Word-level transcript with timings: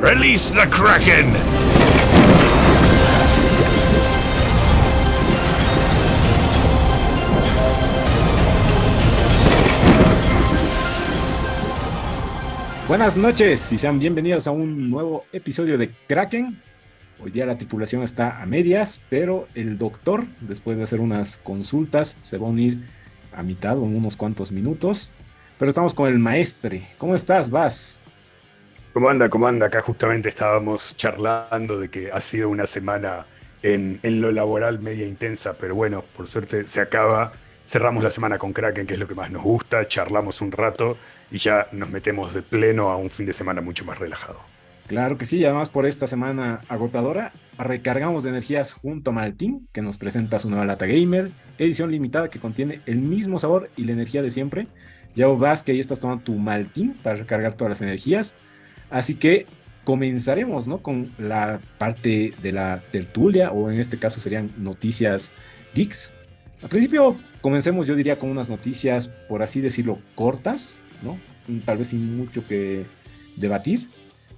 Release 0.00 0.54
the 0.54 0.64
Kraken! 0.70 1.32
Buenas 12.86 13.16
noches 13.16 13.72
y 13.72 13.78
sean 13.78 13.98
bienvenidos 13.98 14.46
a 14.46 14.52
un 14.52 14.88
nuevo 14.88 15.24
episodio 15.32 15.76
de 15.76 15.90
Kraken. 16.06 16.62
Hoy 17.20 17.32
día 17.32 17.44
la 17.44 17.58
tripulación 17.58 18.04
está 18.04 18.40
a 18.40 18.46
medias, 18.46 19.02
pero 19.10 19.48
el 19.56 19.78
doctor, 19.78 20.28
después 20.40 20.78
de 20.78 20.84
hacer 20.84 21.00
unas 21.00 21.38
consultas, 21.38 22.18
se 22.20 22.38
va 22.38 22.46
a 22.46 22.50
unir 22.50 22.86
a 23.32 23.42
mitad 23.42 23.76
o 23.76 23.84
en 23.84 23.96
unos 23.96 24.16
cuantos 24.16 24.52
minutos. 24.52 25.10
Pero 25.58 25.68
estamos 25.70 25.92
con 25.92 26.08
el 26.08 26.20
maestre. 26.20 26.86
¿Cómo 26.98 27.16
estás, 27.16 27.50
Vas? 27.50 27.98
¿Cómo 28.98 29.46
anda? 29.46 29.66
Acá 29.66 29.80
justamente 29.80 30.28
estábamos 30.28 30.96
charlando 30.96 31.78
de 31.78 31.88
que 31.88 32.10
ha 32.10 32.20
sido 32.20 32.48
una 32.48 32.66
semana 32.66 33.26
en, 33.62 34.00
lo 34.02 34.32
laboral 34.32 34.80
media 34.80 35.06
intensa, 35.06 35.54
pero 35.56 35.76
bueno, 35.76 36.02
por 36.16 36.26
suerte 36.26 36.66
se 36.66 36.80
acaba. 36.80 37.32
Cerramos 37.64 38.02
la 38.02 38.10
semana 38.10 38.38
con 38.38 38.52
Kraken, 38.52 38.88
que 38.88 38.94
es 38.94 38.98
lo 38.98 39.06
que 39.06 39.14
más 39.14 39.30
nos 39.30 39.44
gusta, 39.44 39.86
charlamos 39.86 40.40
un 40.40 40.50
rato 40.50 40.98
y 41.30 41.38
ya 41.38 41.68
nos 41.70 41.90
metemos 41.90 42.34
de 42.34 42.42
pleno 42.42 42.90
a 42.90 42.96
un 42.96 43.08
fin 43.08 43.24
de 43.26 43.32
semana 43.32 43.60
mucho 43.60 43.84
más 43.84 44.00
relajado. 44.00 44.40
Claro 44.88 45.16
que 45.16 45.26
sí, 45.26 45.44
además 45.44 45.68
por 45.68 45.86
esta 45.86 46.08
semana 46.08 46.62
agotadora, 46.68 47.30
recargamos 47.56 48.24
de 48.24 48.30
energías 48.30 48.72
junto 48.72 49.10
a 49.10 49.14
Martín, 49.14 49.68
que 49.72 49.80
nos 49.80 49.96
presenta 49.96 50.40
su 50.40 50.50
nueva 50.50 50.64
lata 50.64 50.86
gamer, 50.86 51.30
edición 51.58 51.92
limitada 51.92 52.30
que 52.30 52.40
contiene 52.40 52.80
el 52.86 52.98
mismo 52.98 53.38
sabor 53.38 53.70
y 53.76 53.84
la 53.84 53.92
energía 53.92 54.22
de 54.22 54.30
siempre. 54.32 54.66
Ya 55.14 55.28
vas 55.28 55.62
que 55.62 55.70
ahí 55.70 55.78
estás 55.78 56.00
tomando 56.00 56.24
tu 56.24 56.34
Maltín 56.34 56.94
para 57.00 57.14
recargar 57.14 57.54
todas 57.54 57.70
las 57.70 57.80
energías. 57.80 58.34
Así 58.90 59.14
que 59.14 59.46
comenzaremos 59.84 60.66
¿no? 60.66 60.78
con 60.78 61.10
la 61.18 61.60
parte 61.78 62.32
de 62.42 62.52
la 62.52 62.82
tertulia, 62.90 63.50
o 63.50 63.70
en 63.70 63.80
este 63.80 63.98
caso 63.98 64.20
serían 64.20 64.52
noticias 64.58 65.32
geeks. 65.74 66.12
Al 66.62 66.68
principio 66.68 67.16
comencemos, 67.40 67.86
yo 67.86 67.94
diría, 67.94 68.18
con 68.18 68.30
unas 68.30 68.50
noticias, 68.50 69.08
por 69.28 69.42
así 69.42 69.60
decirlo, 69.60 69.98
cortas, 70.14 70.78
¿no? 71.02 71.18
Tal 71.64 71.78
vez 71.78 71.88
sin 71.88 72.16
mucho 72.16 72.46
que 72.46 72.84
debatir. 73.36 73.88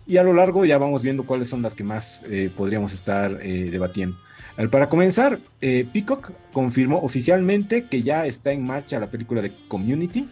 Y 0.06 0.18
a 0.18 0.22
lo 0.22 0.34
largo 0.34 0.64
ya 0.64 0.78
vamos 0.78 1.02
viendo 1.02 1.24
cuáles 1.24 1.48
son 1.48 1.62
las 1.62 1.74
que 1.74 1.84
más 1.84 2.22
eh, 2.28 2.50
podríamos 2.54 2.92
estar 2.92 3.38
eh, 3.42 3.70
debatiendo. 3.70 4.16
Para 4.70 4.88
comenzar, 4.88 5.38
eh, 5.60 5.86
Peacock 5.90 6.32
confirmó 6.52 6.98
oficialmente 6.98 7.84
que 7.84 8.02
ya 8.02 8.26
está 8.26 8.52
en 8.52 8.62
marcha 8.62 8.98
la 8.98 9.10
película 9.10 9.40
de 9.40 9.52
Community, 9.68 10.28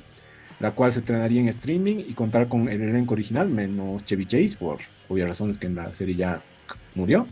la 0.60 0.72
cual 0.72 0.92
se 0.92 1.00
estrenaría 1.00 1.40
en 1.40 1.48
streaming 1.48 1.96
y 1.98 2.14
contar 2.14 2.48
con 2.48 2.68
el 2.68 2.80
elenco 2.82 3.14
original, 3.14 3.48
menos 3.48 4.04
Chevy 4.04 4.26
Chase, 4.26 4.56
por 4.58 4.78
obvias 5.08 5.28
razones 5.28 5.58
que 5.58 5.66
en 5.66 5.76
la 5.76 5.92
serie 5.92 6.14
ya 6.14 6.42
murió. 6.94 7.26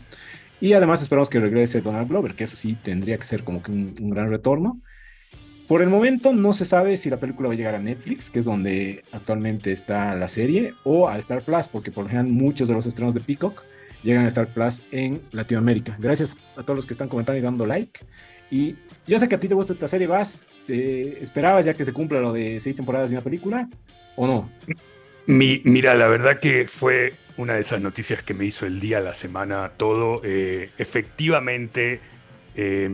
Y 0.59 0.73
además 0.73 1.01
esperamos 1.01 1.29
que 1.29 1.39
regrese 1.39 1.81
Donald 1.81 2.07
Glover, 2.07 2.33
que 2.33 2.45
eso 2.45 2.55
sí 2.55 2.77
tendría 2.81 3.17
que 3.17 3.25
ser 3.25 3.43
como 3.43 3.61
que 3.61 3.71
un, 3.71 3.95
un 3.99 4.09
gran 4.09 4.29
retorno. 4.29 4.81
Por 5.67 5.81
el 5.81 5.89
momento 5.89 6.33
no 6.33 6.53
se 6.53 6.63
sabe 6.63 6.95
si 6.95 7.09
la 7.09 7.17
película 7.17 7.49
va 7.49 7.53
a 7.53 7.57
llegar 7.57 7.75
a 7.75 7.79
Netflix, 7.79 8.29
que 8.29 8.39
es 8.39 8.45
donde 8.45 9.03
actualmente 9.11 9.73
está 9.73 10.15
la 10.15 10.29
serie, 10.29 10.73
o 10.85 11.09
a 11.09 11.17
Star 11.17 11.41
Plus, 11.41 11.67
porque 11.67 11.91
por 11.91 12.05
lo 12.05 12.09
general 12.09 12.31
muchos 12.31 12.69
de 12.69 12.73
los 12.73 12.85
estrenos 12.85 13.13
de 13.13 13.19
Peacock 13.19 13.63
llegan 14.01 14.23
a 14.23 14.29
Star 14.29 14.47
Plus 14.47 14.81
en 14.91 15.21
Latinoamérica. 15.31 15.97
Gracias 15.99 16.37
a 16.55 16.63
todos 16.63 16.77
los 16.77 16.85
que 16.85 16.93
están 16.93 17.09
comentando 17.09 17.37
y 17.37 17.41
dando 17.41 17.65
like. 17.65 17.99
Y 18.49 18.77
yo 19.05 19.19
sé 19.19 19.27
que 19.27 19.35
a 19.35 19.39
ti 19.39 19.49
te 19.49 19.55
gusta 19.55 19.73
esta 19.73 19.89
serie, 19.89 20.07
vas. 20.07 20.39
¿Te 20.67 21.23
¿Esperabas 21.23 21.65
ya 21.65 21.73
que 21.73 21.85
se 21.85 21.93
cumpla 21.93 22.19
lo 22.19 22.33
de 22.33 22.59
seis 22.59 22.75
temporadas 22.75 23.09
de 23.09 23.15
una 23.15 23.23
película 23.23 23.69
o 24.15 24.27
no? 24.27 24.49
Mi, 25.25 25.61
mira, 25.63 25.95
la 25.95 26.07
verdad 26.07 26.39
que 26.39 26.67
fue 26.67 27.13
una 27.37 27.53
de 27.53 27.61
esas 27.61 27.81
noticias 27.81 28.21
que 28.21 28.33
me 28.33 28.45
hizo 28.45 28.65
el 28.65 28.79
día, 28.79 28.99
la 28.99 29.13
semana, 29.13 29.71
todo. 29.77 30.21
Eh, 30.23 30.69
efectivamente, 30.77 32.01
eh, 32.55 32.89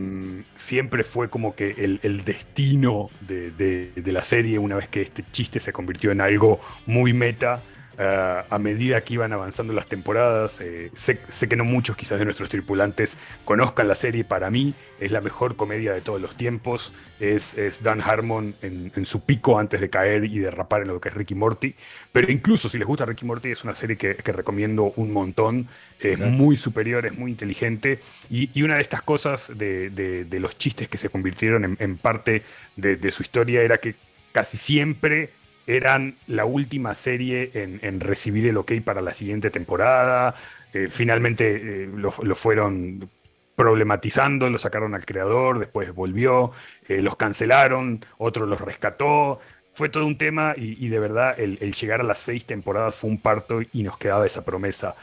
siempre 0.56 1.02
fue 1.02 1.28
como 1.28 1.54
que 1.54 1.74
el, 1.78 2.24
destino 2.24 3.10
de, 3.20 3.50
de, 3.50 3.90
de, 3.96 4.12
la 4.12 4.22
serie, 4.22 4.58
una 4.58 4.76
vez 4.76 4.88
que 4.88 5.02
este 5.02 5.24
chiste 5.32 5.58
se 5.58 5.72
convirtió 5.72 6.12
en 6.12 6.20
algo 6.20 6.60
muy 6.86 7.12
meta, 7.12 7.62
Uh, 7.96 8.42
a 8.50 8.58
medida 8.58 9.00
que 9.02 9.14
iban 9.14 9.32
avanzando 9.32 9.72
las 9.72 9.86
temporadas. 9.86 10.60
Eh, 10.60 10.90
sé, 10.96 11.20
sé, 11.28 11.48
que 11.48 11.54
no 11.54 11.64
muchos 11.64 11.96
quizás 11.96 12.18
de 12.18 12.24
nuestros 12.24 12.48
tripulantes 12.48 13.18
conozcan 13.44 13.86
la 13.86 13.94
serie, 13.94 14.24
para 14.24 14.50
mí 14.50 14.74
es 14.98 15.12
la 15.12 15.20
mejor 15.20 15.54
comedia 15.54 15.92
de 15.92 16.00
todos 16.00 16.20
los 16.20 16.36
tiempos, 16.36 16.92
es, 17.20 17.54
es 17.54 17.82
Dan 17.82 18.00
Harmon 18.00 18.54
en, 18.62 18.90
en, 18.96 19.06
su 19.06 19.24
pico 19.24 19.58
antes 19.58 19.80
de 19.80 19.90
caer 19.90 20.24
y 20.24 20.38
derrapar 20.38 20.82
en 20.82 20.88
lo 20.88 21.00
que 21.00 21.08
es 21.08 21.14
Ricky 21.14 21.34
Morty, 21.34 21.74
pero 22.10 22.30
incluso 22.32 22.68
si 22.68 22.78
les 22.78 22.86
gusta 22.86 23.06
Ricky 23.06 23.24
Morty 23.24 23.50
es 23.50 23.64
una 23.64 23.74
serie 23.74 23.96
que, 23.96 24.16
que 24.16 24.32
recomiendo 24.32 24.92
un 24.96 25.12
montón, 25.12 25.68
es 26.00 26.20
Exacto. 26.20 26.32
muy 26.32 26.56
superior, 26.56 27.06
es 27.06 27.16
muy 27.16 27.30
inteligente 27.30 28.00
y, 28.30 28.50
y 28.58 28.62
una 28.62 28.76
de 28.76 28.82
estas 28.82 29.02
cosas 29.02 29.52
de, 29.54 29.90
de, 29.90 30.24
de, 30.24 30.40
los 30.40 30.58
chistes 30.58 30.88
que 30.88 30.98
se 30.98 31.08
convirtieron 31.08 31.64
en, 31.64 31.76
en 31.80 31.96
parte 31.96 32.42
de, 32.76 32.96
de 32.96 33.10
su 33.10 33.22
historia 33.22 33.62
era 33.62 33.78
que 33.78 33.94
casi 34.32 34.56
siempre 34.56 35.30
eran 35.66 36.16
la 36.26 36.44
última 36.44 36.94
serie 36.94 37.50
en, 37.54 37.80
en, 37.82 38.00
recibir 38.00 38.46
el 38.46 38.56
ok 38.56 38.72
para 38.84 39.00
la 39.00 39.14
siguiente 39.14 39.50
temporada. 39.50 40.34
Eh, 40.72 40.88
finalmente 40.90 41.84
eh, 41.84 41.90
lo, 41.94 42.12
lo, 42.22 42.34
fueron 42.34 43.08
problematizando, 43.56 44.50
lo 44.50 44.58
sacaron 44.58 44.94
al 44.94 45.06
creador, 45.06 45.58
después 45.58 45.94
volvió, 45.94 46.52
eh, 46.88 47.00
los 47.00 47.16
cancelaron, 47.16 48.04
otro 48.18 48.46
los 48.46 48.60
rescató. 48.60 49.40
Fue 49.72 49.88
todo 49.88 50.06
un 50.06 50.18
tema 50.18 50.54
y, 50.56 50.84
y 50.84 50.88
de 50.88 50.98
verdad 50.98 51.38
el, 51.38 51.58
el, 51.60 51.72
llegar 51.74 52.00
a 52.00 52.04
las 52.04 52.18
seis 52.18 52.44
temporadas 52.44 52.94
fue 52.94 53.10
un 53.10 53.18
parto 53.18 53.60
y 53.72 53.82
nos 53.82 53.98
quedaba 53.98 54.26
esa 54.26 54.44
promesa. 54.44 54.94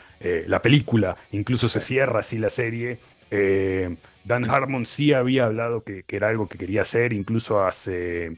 La 0.45 0.61
película, 0.61 1.17
incluso 1.31 1.67
se 1.67 1.81
cierra 1.81 2.19
así 2.19 2.37
la 2.37 2.51
serie. 2.51 2.99
Dan 3.31 4.47
Harmon 4.47 4.85
sí 4.85 5.13
había 5.13 5.47
hablado 5.47 5.83
que, 5.83 6.03
que, 6.03 6.15
era 6.15 6.29
algo 6.29 6.47
que 6.47 6.59
quería 6.59 6.83
hacer, 6.83 7.11
incluso 7.11 7.65
hace 7.65 8.37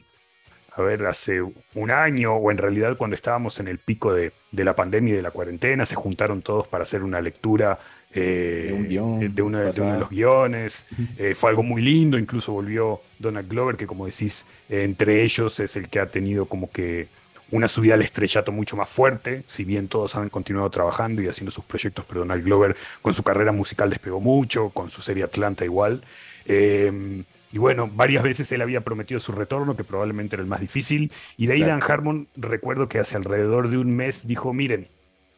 a 0.76 0.82
ver, 0.82 1.06
hace 1.06 1.40
un 1.40 1.90
año 1.90 2.34
o 2.34 2.50
en 2.50 2.58
realidad 2.58 2.96
cuando 2.96 3.14
estábamos 3.14 3.60
en 3.60 3.68
el 3.68 3.78
pico 3.78 4.12
de, 4.12 4.32
de 4.50 4.64
la 4.64 4.74
pandemia 4.74 5.14
y 5.14 5.16
de 5.16 5.22
la 5.22 5.30
cuarentena, 5.30 5.86
se 5.86 5.94
juntaron 5.94 6.42
todos 6.42 6.66
para 6.66 6.82
hacer 6.82 7.02
una 7.02 7.20
lectura 7.20 7.78
eh, 8.12 8.66
de, 8.68 8.72
un 8.72 8.88
guion, 8.88 9.34
de, 9.34 9.42
una, 9.42 9.60
de, 9.62 9.80
uno 9.80 9.92
de 9.94 9.98
los 10.00 10.10
guiones. 10.10 10.86
Eh, 11.16 11.34
fue 11.34 11.50
algo 11.50 11.62
muy 11.62 11.80
lindo, 11.80 12.18
incluso 12.18 12.52
volvió 12.52 13.00
Donald 13.18 13.48
Glover, 13.48 13.76
que 13.76 13.86
como 13.86 14.06
decís, 14.06 14.46
eh, 14.68 14.82
entre 14.82 15.22
ellos 15.22 15.60
es 15.60 15.76
el 15.76 15.88
que 15.88 16.00
ha 16.00 16.06
tenido 16.06 16.46
como 16.46 16.70
que 16.70 17.06
una 17.52 17.68
subida 17.68 17.94
al 17.94 18.02
estrellato 18.02 18.50
mucho 18.50 18.76
más 18.76 18.88
fuerte, 18.88 19.44
si 19.46 19.64
bien 19.64 19.86
todos 19.86 20.16
han 20.16 20.28
continuado 20.28 20.70
trabajando 20.70 21.22
y 21.22 21.28
haciendo 21.28 21.52
sus 21.52 21.64
proyectos, 21.64 22.04
pero 22.08 22.20
Donald 22.20 22.44
Glover 22.44 22.76
con 23.00 23.14
su 23.14 23.22
carrera 23.22 23.52
musical 23.52 23.90
despegó 23.90 24.20
mucho, 24.20 24.70
con 24.70 24.90
su 24.90 25.02
serie 25.02 25.22
Atlanta 25.22 25.64
igual. 25.64 26.02
Eh, 26.46 27.22
y 27.54 27.58
bueno, 27.58 27.88
varias 27.88 28.24
veces 28.24 28.50
él 28.50 28.62
había 28.62 28.80
prometido 28.80 29.20
su 29.20 29.30
retorno, 29.30 29.76
que 29.76 29.84
probablemente 29.84 30.34
era 30.34 30.42
el 30.42 30.48
más 30.48 30.58
difícil. 30.58 31.12
Y 31.36 31.46
de 31.46 31.52
ahí 31.52 31.60
Dan 31.62 31.80
Harmon, 31.86 32.26
recuerdo 32.34 32.88
que 32.88 32.98
hace 32.98 33.16
alrededor 33.16 33.68
de 33.68 33.78
un 33.78 33.94
mes 33.94 34.26
dijo, 34.26 34.52
miren, 34.52 34.88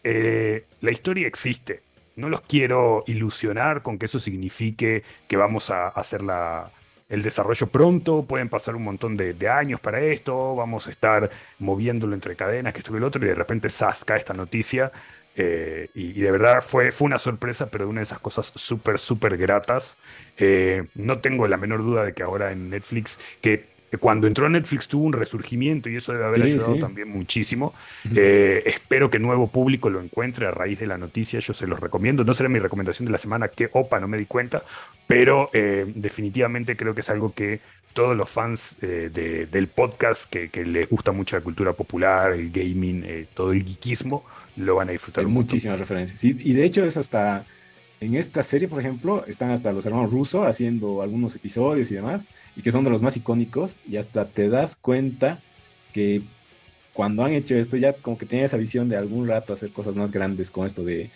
eh, 0.02 0.64
la 0.80 0.92
historia 0.92 1.28
existe. 1.28 1.82
No 2.14 2.30
los 2.30 2.40
quiero 2.40 3.04
ilusionar 3.06 3.82
con 3.82 3.98
que 3.98 4.06
eso 4.06 4.18
signifique 4.18 5.02
que 5.28 5.36
vamos 5.36 5.68
a 5.68 5.88
hacer 5.88 6.22
la, 6.22 6.70
el 7.10 7.22
desarrollo 7.22 7.66
pronto, 7.66 8.22
pueden 8.22 8.48
pasar 8.48 8.76
un 8.76 8.84
montón 8.84 9.18
de, 9.18 9.34
de, 9.34 9.50
años 9.50 9.78
para 9.78 10.00
esto, 10.00 10.56
vamos 10.56 10.86
a 10.86 10.92
estar 10.92 11.28
moviéndolo 11.58 12.14
entre 12.14 12.34
cadenas, 12.34 12.72
que 12.72 12.78
esto 12.78 12.94
y 12.94 12.96
el 12.96 13.04
otro, 13.04 13.22
y 13.22 13.28
de 13.28 13.34
repente 13.34 13.68
sasca 13.68 14.16
esta 14.16 14.32
noticia. 14.32 14.90
Eh, 15.36 15.90
y, 15.94 16.18
y, 16.18 16.20
de 16.20 16.30
verdad 16.30 16.62
fue, 16.62 16.92
fue 16.92 17.06
una 17.06 17.18
sorpresa, 17.18 17.70
pero 17.70 17.88
una 17.88 18.00
de 18.00 18.04
esas 18.04 18.18
cosas 18.18 18.52
súper, 18.54 18.98
súper 18.98 19.36
gratas. 19.36 19.98
Eh, 20.38 20.84
no 20.94 21.18
tengo 21.18 21.46
la 21.46 21.56
menor 21.56 21.84
duda 21.84 22.04
de 22.04 22.14
que 22.14 22.22
ahora 22.22 22.52
en 22.52 22.70
Netflix, 22.70 23.18
que 23.40 23.76
cuando 23.98 24.26
entró 24.26 24.46
a 24.46 24.48
Netflix 24.48 24.88
tuvo 24.88 25.04
un 25.04 25.12
resurgimiento 25.12 25.88
y 25.88 25.96
eso 25.96 26.12
debe 26.12 26.24
haber 26.24 26.42
sí, 26.42 26.54
ayudado 26.54 26.74
sí. 26.74 26.80
también 26.80 27.08
muchísimo. 27.08 27.74
Uh 28.04 28.08
-huh. 28.08 28.18
eh, 28.18 28.62
espero 28.66 29.10
que 29.10 29.18
nuevo 29.18 29.48
público 29.48 29.90
lo 29.90 30.00
encuentre 30.00 30.46
a 30.46 30.50
raíz 30.50 30.78
de 30.78 30.86
la 30.86 30.98
noticia, 30.98 31.40
yo 31.40 31.54
se 31.54 31.66
los 31.66 31.80
recomiendo. 31.80 32.24
No 32.24 32.34
será 32.34 32.48
mi 32.48 32.58
recomendación 32.58 33.06
de 33.06 33.12
la 33.12 33.18
semana, 33.18 33.48
que 33.48 33.68
opa, 33.72 34.00
no 34.00 34.08
me 34.08 34.18
di 34.18 34.26
cuenta, 34.26 34.62
pero 35.06 35.50
eh, 35.52 35.84
definitivamente 35.94 36.76
creo 36.76 36.94
que 36.94 37.00
es 37.00 37.10
algo 37.10 37.32
que 37.32 37.60
todos 37.92 38.16
los 38.16 38.28
fans 38.28 38.76
eh, 38.82 39.10
de, 39.12 39.46
del 39.46 39.68
podcast 39.68 40.30
que, 40.30 40.50
que, 40.50 40.66
les 40.66 40.88
gusta 40.88 41.12
mucho 41.12 41.36
la 41.36 41.42
cultura 41.42 41.72
popular, 41.72 42.32
el 42.32 42.50
gaming, 42.50 43.26
todo 43.32 43.52
el 43.52 43.64
geekismo, 43.64 44.24
lo 44.56 44.76
van 44.76 44.88
a 44.88 44.92
disfrutar. 44.92 45.24
Hay 45.24 45.30
muchísimas 45.30 45.78
referencias. 45.78 46.22
Y 46.24 46.52
de 46.52 46.64
hecho 46.64 46.84
es 46.84 46.96
hasta, 46.96 47.44
en 48.00 48.14
esta 48.14 48.42
serie, 48.42 48.68
por 48.68 48.80
ejemplo, 48.80 49.24
están 49.26 49.50
hasta 49.50 49.72
los 49.72 49.86
hermanos 49.86 50.10
Russo 50.10 50.44
haciendo 50.44 51.02
algunos 51.02 51.34
episodios 51.34 51.90
y 51.90 51.94
demás, 51.94 52.26
y 52.56 52.62
que 52.62 52.72
son 52.72 52.84
de 52.84 52.90
los 52.90 53.02
más 53.02 53.16
icónicos, 53.16 53.78
y 53.88 53.96
hasta 53.96 54.28
te 54.28 54.48
das 54.48 54.76
cuenta 54.76 55.40
que 55.92 56.22
cuando 56.92 57.24
han 57.24 57.32
hecho 57.32 57.54
esto 57.54 57.76
ya 57.76 57.92
como 57.92 58.16
que 58.16 58.26
tienen 58.26 58.46
esa 58.46 58.56
visión 58.56 58.88
de 58.88 58.96
algún 58.96 59.28
rato 59.28 59.52
hacer 59.52 59.70
cosas 59.70 59.96
más 59.96 60.12
grandes 60.12 60.50
con 60.50 60.66
esto 60.66 60.82
de 60.82 61.10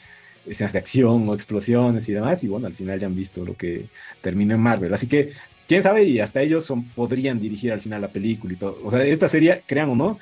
escenas 0.47 0.73
de 0.73 0.79
acción 0.79 1.29
o 1.29 1.35
explosiones 1.35 2.09
y 2.09 2.13
demás, 2.13 2.45
y 2.45 2.49
bueno, 2.49 2.67
al 2.67 2.75
final 2.75 2.99
ya 2.99 3.07
han 3.07 3.17
visto 3.17 3.45
lo 3.45 3.55
que 3.57 3.87
terminó 4.21 4.55
en 4.55 4.61
Marvel. 4.61 4.93
Así 4.93 5.07
que, 5.07 5.33
quién 5.69 5.83
sabe, 5.83 6.05
y 6.05 6.21
hasta 6.21 6.41
ellos 6.43 6.65
son, 6.65 6.85
podrían 6.85 7.41
dirigir 7.41 7.73
al 7.73 7.81
final 7.81 8.01
la 8.01 8.09
película 8.09 8.55
y 8.55 8.57
todo. 8.57 8.79
O 8.85 8.91
sea, 8.91 9.05
esta 9.05 9.29
serie, 9.29 9.63
crean 9.67 9.91
o 9.91 9.97
no, 9.97 10.19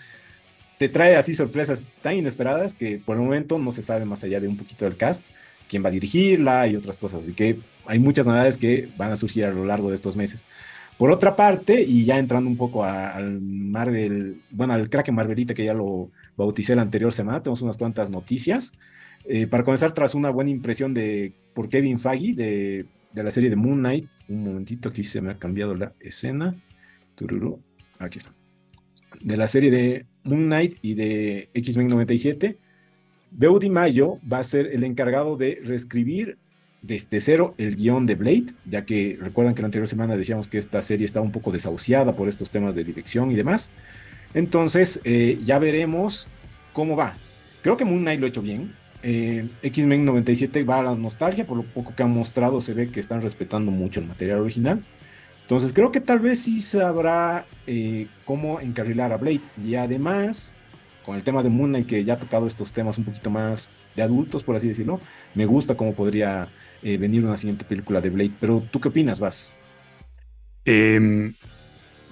te 0.79 0.89
trae 0.89 1.17
así 1.17 1.35
sorpresas 1.35 1.91
tan 2.03 2.17
inesperadas 2.17 2.75
que 2.75 3.01
por 3.05 3.17
el 3.17 3.23
momento 3.23 3.59
no 3.59 3.73
se 3.73 3.83
sabe 3.83 4.05
más 4.05 4.25
allá 4.25 4.41
de 4.41 4.49
un 4.49 4.57
poquito 4.57 4.85
del 4.85 4.97
cast 4.97 5.27
quién 5.69 5.85
va 5.85 5.89
a 5.89 5.93
dirigirla 5.93 6.67
y 6.67 6.77
otras 6.77 6.99
cosas. 6.99 7.23
Así 7.23 7.35
que 7.35 7.59
hay 7.87 7.99
muchas 7.99 8.27
novedades 8.27 8.59
que 8.59 8.89
van 8.97 9.13
a 9.13 9.17
surgir 9.17 9.45
a 9.45 9.51
lo 9.51 9.65
largo 9.65 9.91
de 9.91 9.95
estos 9.95 10.17
meses. 10.17 10.47
Por 10.97 11.13
otra 11.13 11.37
parte, 11.37 11.81
y 11.83 12.05
ya 12.05 12.19
entrando 12.19 12.51
un 12.51 12.57
poco 12.57 12.85
al 12.85 13.41
Marvel, 13.41 14.41
bueno, 14.51 14.73
al 14.73 14.89
Kraken 14.89 15.15
Marvelita 15.15 15.55
que 15.55 15.65
ya 15.65 15.75
lo 15.75 16.11
bauticé 16.37 16.75
la 16.75 16.83
anterior 16.83 17.13
semana, 17.13 17.41
tenemos 17.41 17.63
unas 17.63 17.77
cuantas 17.77 18.11
noticias. 18.11 18.73
Eh, 19.25 19.47
para 19.47 19.63
comenzar, 19.63 19.93
tras 19.93 20.15
una 20.15 20.31
buena 20.31 20.51
impresión 20.51 20.95
de 20.95 21.35
por 21.55 21.69
Kevin 21.69 22.01
Feige 22.01 22.35
de, 22.35 22.87
de, 23.13 23.23
la 23.23 23.31
serie 23.31 23.51
de 23.51 23.57
Moon 23.57 23.79
Knight, 23.79 24.09
un 24.29 24.43
momentito, 24.43 24.89
aquí 24.89 25.05
se 25.05 25.21
me 25.21 25.31
ha 25.31 25.39
cambiado 25.39 25.75
la 25.75 25.93
escena. 26.01 26.57
Tururu, 27.15 27.61
aquí 28.01 28.19
está. 28.19 28.35
De 29.21 29.37
la 29.37 29.47
serie 29.47 29.71
de 29.71 30.07
Moon 30.25 30.47
Knight 30.47 30.79
y 30.83 30.95
de 30.95 31.49
X-Men 31.55 31.89
97, 31.89 32.59
Beau 33.31 33.61
Mayo 33.71 34.19
va 34.31 34.39
a 34.39 34.45
ser 34.45 34.67
el 34.67 34.85
encargado 34.85 35.37
de 35.37 35.61
reescribir 35.65 36.39
desde 36.83 37.21
cero 37.21 37.55
el 37.59 37.77
guion 37.77 38.07
de 38.07 38.15
Blade, 38.15 38.47
ya 38.65 38.85
que 38.85 39.19
recuerdan 39.21 39.55
que 39.55 39.63
la 39.63 39.67
anterior 39.67 39.89
semana 39.89 40.17
decíamos 40.17 40.49
que 40.49 40.59
esta 40.59 40.81
serie 40.81 41.05
estaba 41.05 41.27
un 41.27 41.33
poco 41.33 41.51
desahuciada 41.51 42.15
por 42.15 42.29
estos 42.29 42.51
temas 42.51 42.75
de 42.75 42.85
dirección 42.85 43.31
y 43.31 43.35
demás. 43.35 43.71
Entonces, 44.35 45.01
eh, 45.05 45.39
ya 45.45 45.59
veremos 45.59 46.29
cómo 46.73 46.97
va. 46.97 47.17
Creo 47.63 47.77
que 47.77 47.85
Moon 47.85 48.01
Knight 48.01 48.21
lo 48.21 48.27
ha 48.27 48.29
hecho 48.29 48.43
bien. 48.43 48.75
Eh, 49.03 49.49
X-Men 49.63 50.05
97 50.05 50.63
va 50.65 50.81
a 50.81 50.83
la 50.83 50.95
nostalgia, 50.95 51.47
por 51.47 51.57
lo 51.57 51.63
poco 51.65 51.95
que 51.95 52.03
han 52.03 52.11
mostrado 52.11 52.61
se 52.61 52.75
ve 52.75 52.91
que 52.91 53.01
están 53.01 53.23
respetando 53.23 53.71
mucho 53.71 54.01
el 54.01 54.07
material 54.07 54.41
original. 54.41 54.85
Entonces 55.49 55.73
creo 55.73 55.91
que 55.91 56.03
tal 56.03 56.19
vez 56.19 56.41
sí 56.41 56.61
sabrá 56.61 57.47
eh, 57.67 58.07
cómo 58.27 58.61
encarrilar 58.61 59.15
a 59.15 59.17
Blade. 59.17 59.41
Y 59.65 59.77
además, 59.77 60.53
con 61.07 61.17
el 61.17 61.23
tema 61.23 61.43
de 61.43 61.49
Moon 61.49 61.71
Knight, 61.71 61.87
que 61.87 62.05
ya 62.05 62.15
ha 62.15 62.19
tocado 62.19 62.47
estos 62.47 62.71
temas 62.71 62.99
un 62.99 63.05
poquito 63.05 63.31
más 63.31 63.71
de 63.97 64.03
adultos, 64.03 64.43
por 64.43 64.57
así 64.57 64.69
decirlo, 64.69 65.01
me 65.35 65.47
gusta 65.47 65.75
cómo 65.75 65.95
podría 65.95 66.49
eh, 66.83 66.99
venir 66.99 67.25
una 67.25 67.39
siguiente 67.39 67.65
película 67.65 68.03
de 68.03 68.11
Blade. 68.11 68.33
Pero 68.39 68.63
tú 68.71 68.79
qué 68.79 68.89
opinas, 68.89 69.21
Vas? 69.21 69.51
Em, 70.67 71.33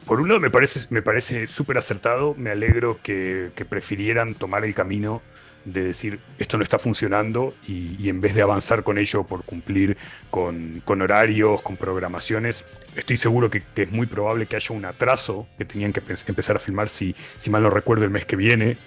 por 0.06 0.20
un 0.20 0.28
lado 0.28 0.40
me 0.40 0.50
parece, 0.50 0.86
me 0.90 1.02
parece 1.02 1.48
súper 1.48 1.78
acertado, 1.78 2.34
me 2.38 2.50
alegro 2.50 3.00
que, 3.02 3.50
prefirieran 3.68 4.34
tomar 4.34 4.64
el 4.64 4.74
camino 4.74 5.20
de 5.64 5.82
decir 5.82 6.20
esto 6.38 6.56
no 6.56 6.62
está 6.62 6.78
funcionando 6.78 7.52
y, 7.66 8.08
en 8.08 8.20
vez 8.20 8.32
de 8.36 8.42
avanzar 8.42 8.84
con 8.84 8.98
ello 8.98 9.24
por 9.24 9.42
cumplir 9.42 9.96
con, 10.30 10.80
horarios, 10.88 11.60
con 11.60 11.76
programaciones, 11.76 12.64
estoy 12.94 13.16
seguro 13.16 13.50
que, 13.50 13.64
es 13.74 13.90
muy 13.90 14.06
probable 14.06 14.46
que 14.46 14.54
haya 14.54 14.74
un 14.76 14.84
atraso 14.84 15.48
que 15.58 15.64
tenían 15.64 15.92
que 15.92 16.00
empezar 16.28 16.54
a 16.54 16.60
filmar, 16.60 16.88
si, 16.88 17.16
si 17.36 17.50
mal 17.50 17.64
no 17.64 17.70
recuerdo, 17.70 18.04
el 18.04 18.10
mes 18.10 18.24
que 18.24 18.36
viene, 18.36 18.78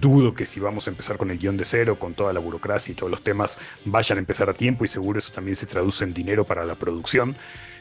dudo 0.00 0.32
que 0.32 0.46
si 0.46 0.60
vamos 0.60 0.86
a 0.86 0.90
empezar 0.90 1.16
con 1.16 1.32
el 1.32 1.38
guion 1.38 1.56
de 1.56 1.64
cero, 1.64 1.98
con 1.98 2.14
toda 2.14 2.32
la 2.32 2.38
burocracia 2.38 2.92
y 2.92 2.94
todos 2.94 3.10
los 3.10 3.22
temas, 3.22 3.58
vayan 3.84 4.18
a 4.18 4.20
empezar 4.20 4.48
a 4.48 4.54
tiempo 4.54 4.84
y 4.84 4.88
seguro 4.88 5.18
eso 5.18 5.32
también 5.32 5.56
se 5.56 5.66
traduce 5.66 6.04
en 6.04 6.14
dinero 6.14 6.44
para 6.44 6.64
la 6.64 6.76
producción. 6.76 7.34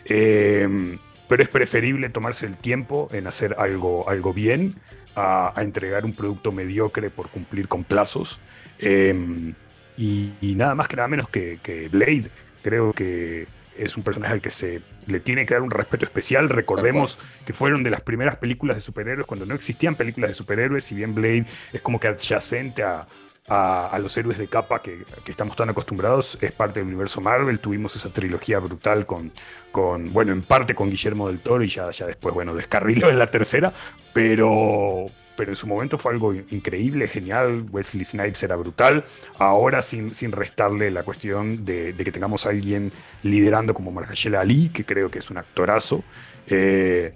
Eh, 0.05 0.97
pero 1.27 1.43
es 1.43 1.49
preferible 1.49 2.09
tomarse 2.09 2.45
el 2.45 2.57
tiempo 2.57 3.09
en 3.11 3.27
hacer 3.27 3.55
algo, 3.57 4.09
algo 4.09 4.33
bien 4.33 4.75
a, 5.15 5.53
entregar 5.57 6.05
un 6.05 6.13
producto 6.13 6.51
mediocre 6.51 7.09
por 7.09 7.29
cumplir 7.29 7.67
con 7.67 7.83
plazos. 7.83 8.39
Eh, 8.79 9.53
y, 9.97 10.31
nada 10.55 10.75
más 10.75 10.87
que 10.87 10.95
nada 10.95 11.07
menos 11.07 11.27
que, 11.29 11.59
que 11.61 11.89
Blade, 11.89 12.29
creo 12.61 12.93
que 12.93 13.47
es 13.77 13.97
un 13.97 14.03
personaje 14.03 14.33
al 14.33 14.41
que 14.41 14.49
se 14.49 14.81
le 15.05 15.19
tiene 15.19 15.45
que 15.45 15.53
dar 15.53 15.63
un 15.63 15.71
respeto 15.71 16.05
especial. 16.05 16.49
Recordemos 16.49 17.19
que 17.45 17.53
fueron 17.53 17.83
de 17.83 17.89
las 17.89 18.01
primeras 18.01 18.35
películas 18.37 18.77
de 18.77 18.81
superhéroes 18.81 19.27
cuando 19.27 19.45
no 19.45 19.55
existían 19.55 19.95
películas 19.95 20.29
de 20.29 20.33
superhéroes, 20.33 20.83
si 20.83 20.95
bien 20.95 21.15
Blade 21.15 21.45
es 21.73 21.81
como 21.81 21.99
que 21.99 22.07
adyacente 22.07 22.83
a, 22.83 23.07
a, 23.47 23.97
los 24.01 24.15
héroes 24.17 24.37
de 24.37 24.47
capa 24.47 24.81
que, 24.81 25.05
estamos 25.25 25.55
tan 25.55 25.69
acostumbrados, 25.69 26.37
es 26.41 26.51
parte 26.51 26.79
del 26.79 26.87
universo 26.87 27.21
Marvel. 27.21 27.59
Tuvimos 27.59 27.95
esa 27.95 28.09
trilogía 28.09 28.59
brutal 28.59 29.05
con, 29.05 29.31
con 29.71 30.11
bueno, 30.11 30.33
en 30.33 30.41
parte 30.41 30.75
con 30.75 30.89
Guillermo 30.89 31.27
del 31.27 31.39
Toro 31.39 31.63
y 31.63 31.67
ya, 31.67 31.89
ya 31.91 32.05
después, 32.05 32.33
bueno, 32.35 32.53
descarriló 32.53 33.09
en 33.09 33.17
la 33.17 33.31
tercera, 33.31 33.71
pero, 34.13 35.05
pero 35.37 35.51
en 35.51 35.55
su 35.55 35.65
momento 35.65 35.97
fue 35.97 36.11
algo 36.11 36.33
increíble, 36.33 37.07
genial. 37.07 37.65
Wesley 37.71 38.03
Snipes 38.03 38.43
era 38.43 38.57
brutal. 38.57 39.05
Ahora, 39.37 39.81
sin, 39.81 40.13
sin 40.13 40.33
restarle 40.33 40.91
la 40.91 41.03
cuestión 41.03 41.63
de, 41.63 41.95
que 41.95 42.11
tengamos 42.11 42.45
alguien 42.45 42.91
liderando 43.23 43.73
como 43.73 43.91
Mahershala 43.91 44.41
Ali, 44.41 44.69
que 44.69 44.85
creo 44.85 45.09
que 45.09 45.19
es 45.19 45.29
un 45.31 45.37
actorazo. 45.37 46.03
Eh, 46.47 47.13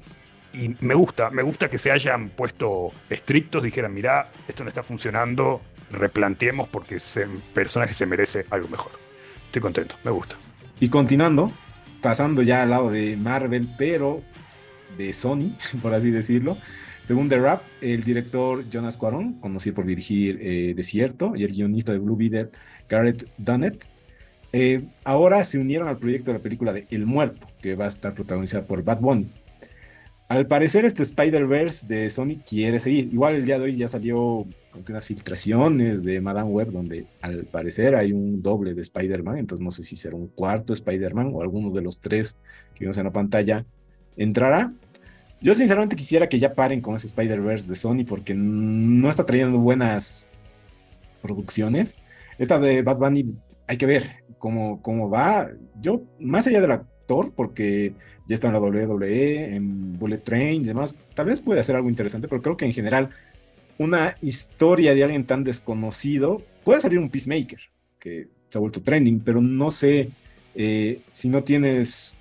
y 0.54 0.76
me 0.82 0.94
gusta, 0.94 1.30
me 1.30 1.44
gusta 1.44 1.70
que 1.70 1.78
se 1.78 1.92
hayan 1.92 2.30
puesto 2.30 2.92
estrictos, 3.10 3.64
dijeran, 3.64 3.94
mira, 3.94 4.30
esto 4.48 4.64
no 4.64 4.70
está 4.70 4.84
funcionando, 4.84 5.62
replanteemos 5.92 6.68
porque 6.68 6.96
ese 6.96 7.28
personaje 7.54 7.94
se 7.94 8.06
merece 8.06 8.46
algo 8.50 8.68
mejor. 8.68 8.92
Estoy 9.46 9.62
contento, 9.62 9.96
me 10.04 10.12
gusta. 10.12 10.38
Y 10.80 10.90
continuando, 10.90 11.52
pasando 12.02 12.42
ya 12.42 12.64
al 12.64 12.70
lado 12.70 12.90
de 12.90 13.16
Marvel, 13.18 13.70
pero 13.78 14.22
de 14.98 15.14
Sony, 15.14 15.52
por 15.82 15.94
así 15.94 16.12
decirlo, 16.12 16.58
según 17.02 17.30
The 17.30 17.40
Rap, 17.40 17.62
el 17.82 18.04
director 18.04 18.70
Jonas 18.70 18.98
Cuarón, 18.98 19.34
conocido 19.40 19.76
por 19.76 19.86
dirigir 19.86 20.40
eh, 20.42 20.74
Desierto, 20.76 21.34
y 21.36 21.44
el 21.44 21.52
guionista 21.52 21.92
de 21.92 21.98
Blue 21.98 22.16
Beater, 22.16 22.52
Garrett 22.88 23.28
Dunnett, 23.38 23.88
eh, 24.54 24.84
ahora 25.04 25.44
se 25.44 25.58
unieron 25.60 25.88
al 25.88 25.98
proyecto 25.98 26.32
de 26.32 26.38
la 26.38 26.44
película 26.44 26.74
de 26.74 26.88
El 26.92 27.06
Muerto, 27.06 27.48
que 27.62 27.76
va 27.76 27.86
a 27.86 27.88
estar 27.88 28.14
protagonizada 28.14 28.66
por 28.66 28.84
Bad 28.84 29.00
Bunny. 29.00 29.30
Al 30.28 30.48
parecer, 30.48 30.86
este 30.86 31.04
Spider-Verse 31.04 31.88
de 31.88 32.10
Sony 32.10 32.40
quiere 32.48 32.80
seguir. 32.80 33.10
Igual 33.12 33.36
el 33.36 33.46
día 33.46 33.60
de 33.60 33.66
hoy 33.66 33.76
ya 33.76 33.88
salió 33.88 34.46
unas 34.74 35.06
filtraciones 35.06 36.04
de 36.04 36.22
Madame 36.22 36.50
Web, 36.50 36.72
donde 36.72 37.06
al 37.22 37.46
parecer 37.46 37.96
hay 37.96 38.12
un 38.12 38.42
doble 38.42 38.74
de 38.74 38.82
Spider-Man. 38.82 39.38
Entonces, 39.38 39.64
no 39.64 39.72
sé 39.72 39.84
si 39.84 39.96
será 39.96 40.16
un 40.16 40.28
cuarto 40.28 40.74
Spider-Man 40.74 41.32
o 41.34 41.42
alguno 41.42 41.72
de 41.72 41.82
los 41.82 42.00
tres 42.00 42.38
que 42.74 42.86
vimos 42.86 42.98
en 42.98 43.06
la 43.06 43.12
pantalla 43.12 43.66
entrará. 44.18 44.74
Yo 45.42 45.56
sinceramente 45.56 45.96
quisiera 45.96 46.30
que 46.30 46.40
ya 46.40 46.54
paren 46.54 46.82
con 46.82 46.96
ese 46.96 47.08
Spider-Verse 47.08 47.68
de 47.68 47.76
Sony 47.76 48.06
porque 48.08 48.34
no 48.36 49.10
está 49.10 49.26
trayendo 49.26 49.58
buenas 49.58 50.28
producciones. 51.22 51.98
Esta 52.38 52.60
de 52.60 52.82
Bad 52.84 52.98
Bunny 52.98 53.36
hay 53.68 53.78
que 53.78 53.86
ver 53.86 54.24
cómo, 54.38 54.82
cómo 54.82 55.10
va. 55.10 55.50
Yo, 55.82 56.04
más 56.20 56.48
allá 56.48 56.62
del 56.62 56.72
actor, 56.72 57.34
porque 57.36 57.94
ya 58.28 58.36
está 58.36 58.48
en 58.48 58.54
la 58.54 58.60
WWE, 58.60 59.56
en 59.56 59.98
Bullet 59.98 60.20
Train 60.20 60.62
y 60.62 60.66
demás, 60.66 60.96
tal 61.16 61.26
vez 61.26 61.42
puede 61.42 61.60
hacer 61.60 61.76
algo 61.76 61.90
interesante, 61.90 62.28
pero 62.28 62.42
creo 62.42 62.58
que 62.58 62.66
en 62.66 62.74
general 62.74 63.10
una 63.78 64.16
historia 64.22 64.94
de 64.94 65.04
alguien 65.04 65.26
tan 65.26 65.44
desconocido 65.44 66.42
puede 66.64 66.82
salir 66.82 67.00
un 67.00 67.10
Peacemaker, 67.10 67.60
que 68.00 68.28
se 68.50 68.58
ha 68.58 68.62
vuelto 68.62 68.82
trending, 68.82 69.20
pero 69.20 69.42
no 69.42 69.72
sé 69.72 70.12
eh, 70.56 71.02
si 71.12 71.30
no 71.30 71.44
tienes 71.44 72.16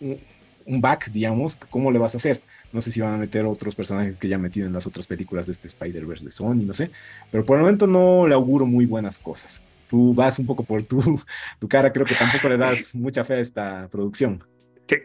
un 0.00 0.80
back, 0.80 1.10
digamos, 1.10 1.56
cómo 1.56 1.90
le 1.90 1.98
vas 1.98 2.14
a 2.14 2.18
hacer. 2.18 2.42
No 2.72 2.80
sé 2.82 2.92
si 2.92 3.00
van 3.00 3.14
a 3.14 3.18
meter 3.18 3.44
otros 3.44 3.74
personajes 3.74 4.16
que 4.16 4.28
ya 4.28 4.38
metido 4.38 4.66
en 4.66 4.72
las 4.72 4.86
otras 4.86 5.06
películas 5.06 5.46
de 5.46 5.52
este 5.52 5.68
Spider-Verse 5.68 6.24
de 6.24 6.30
Sony, 6.30 6.64
no 6.66 6.74
sé. 6.74 6.90
Pero 7.30 7.44
por 7.44 7.56
el 7.56 7.62
momento 7.62 7.86
no 7.86 8.26
le 8.26 8.34
auguro 8.34 8.66
muy 8.66 8.84
buenas 8.86 9.18
cosas. 9.18 9.64
Tú 9.88 10.12
vas 10.12 10.38
un 10.38 10.46
poco 10.46 10.64
por 10.64 10.82
tu, 10.82 11.00
tu 11.60 11.68
cara, 11.68 11.92
creo 11.92 12.04
que 12.04 12.14
tampoco 12.14 12.48
le 12.48 12.56
das 12.56 12.94
mucha 12.94 13.24
fe 13.24 13.34
a 13.34 13.40
esta 13.40 13.88
producción. 13.90 14.42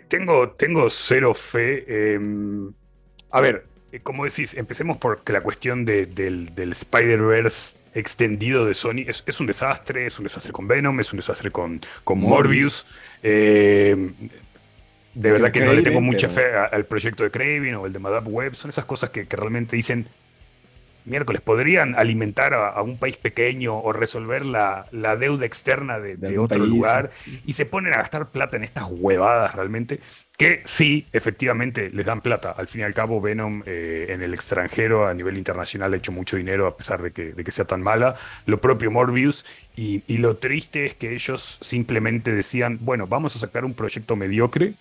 Tengo, 0.10 0.52
tengo 0.52 0.90
cero 0.90 1.34
fe. 1.34 2.14
Em, 2.14 2.72
a 3.30 3.42
ver, 3.42 3.66
como 4.00 4.24
decís, 4.26 4.54
empecemos 4.54 4.98
por 4.98 5.24
que 5.24 5.34
la 5.34 5.42
cuestión 5.42 5.86
del, 5.86 6.54
Spider-Verse 6.58 7.78
extendido 7.94 8.66
de 8.66 8.74
Sony 8.74 9.04
es, 9.08 9.40
un 9.40 9.48
desastre, 9.48 10.06
es 10.06 10.18
un 10.18 10.24
desastre 10.24 10.54
con 10.54 10.68
Venom, 10.68 10.98
es 11.02 11.12
un 11.12 11.18
desastre 11.18 11.52
con, 11.52 11.80
con 12.04 12.20
Morbius. 12.20 12.88
Em, 13.22 14.14
de 15.14 15.32
verdad 15.32 15.52
que 15.52 15.60
no 15.60 15.74
le 15.74 15.82
tengo 15.82 16.00
mucha 16.00 16.30
fe 16.30 16.54
al 16.56 16.86
proyecto 16.86 17.24
de 17.24 17.32
Craven 17.32 17.76
o 17.76 17.86
el 17.86 17.94
de 17.94 18.00
Madame 18.00 18.30
Web. 18.30 18.56
Son 18.56 18.70
esas 18.70 18.86
cosas 18.86 19.10
que, 19.10 19.28
realmente 19.30 19.76
dicen, 19.76 20.08
miércoles, 21.06 21.42
podrían 21.42 21.96
alimentar 21.96 22.54
a, 22.54 22.82
un 22.82 22.98
país 22.98 23.18
pequeño 23.18 23.78
o 23.78 23.94
resolver 23.94 24.46
la, 24.46 24.88
deuda 25.20 25.46
externa 25.46 26.00
de, 26.00 26.38
otro 26.40 26.66
lugar 26.66 27.12
y 27.46 27.54
se 27.54 27.66
ponen 27.66 27.94
a 27.94 27.98
gastar 27.98 28.30
plata 28.30 28.58
en 28.58 28.64
estas 28.64 28.86
huevadas 28.90 29.56
realmente, 29.56 30.00
que 30.38 30.62
sí, 30.66 31.06
efectivamente 31.12 31.90
les 31.92 32.06
dan 32.06 32.22
plata. 32.22 32.52
Al 32.52 32.68
fin 32.68 32.82
y 32.82 32.84
al 32.84 32.94
cabo, 32.94 33.22
Venom 33.22 33.64
eh, 33.66 34.08
en 34.10 34.22
el 34.22 34.34
extranjero 34.34 35.08
a 35.08 35.14
nivel 35.14 35.38
internacional 35.38 35.94
ha 35.94 35.98
hecho 35.98 36.12
mucho 36.12 36.38
dinero 36.38 36.66
a 36.68 36.76
pesar 36.76 37.02
de 37.02 37.12
que, 37.12 37.52
sea 37.52 37.66
tan 37.66 37.82
mala. 37.82 38.16
Lo 38.46 38.60
propio 38.60 38.90
Morbius 38.92 39.46
y, 39.76 40.02
lo 40.18 40.38
triste 40.38 40.86
es 40.86 40.96
que 40.96 41.14
ellos 41.14 41.58
simplemente 41.62 42.32
decían, 42.32 42.78
bueno, 42.82 43.08
vamos 43.08 43.36
a 43.36 43.40
sacar 43.40 43.66
un 43.66 43.74
proyecto 43.74 44.16
mediocre 44.16 44.74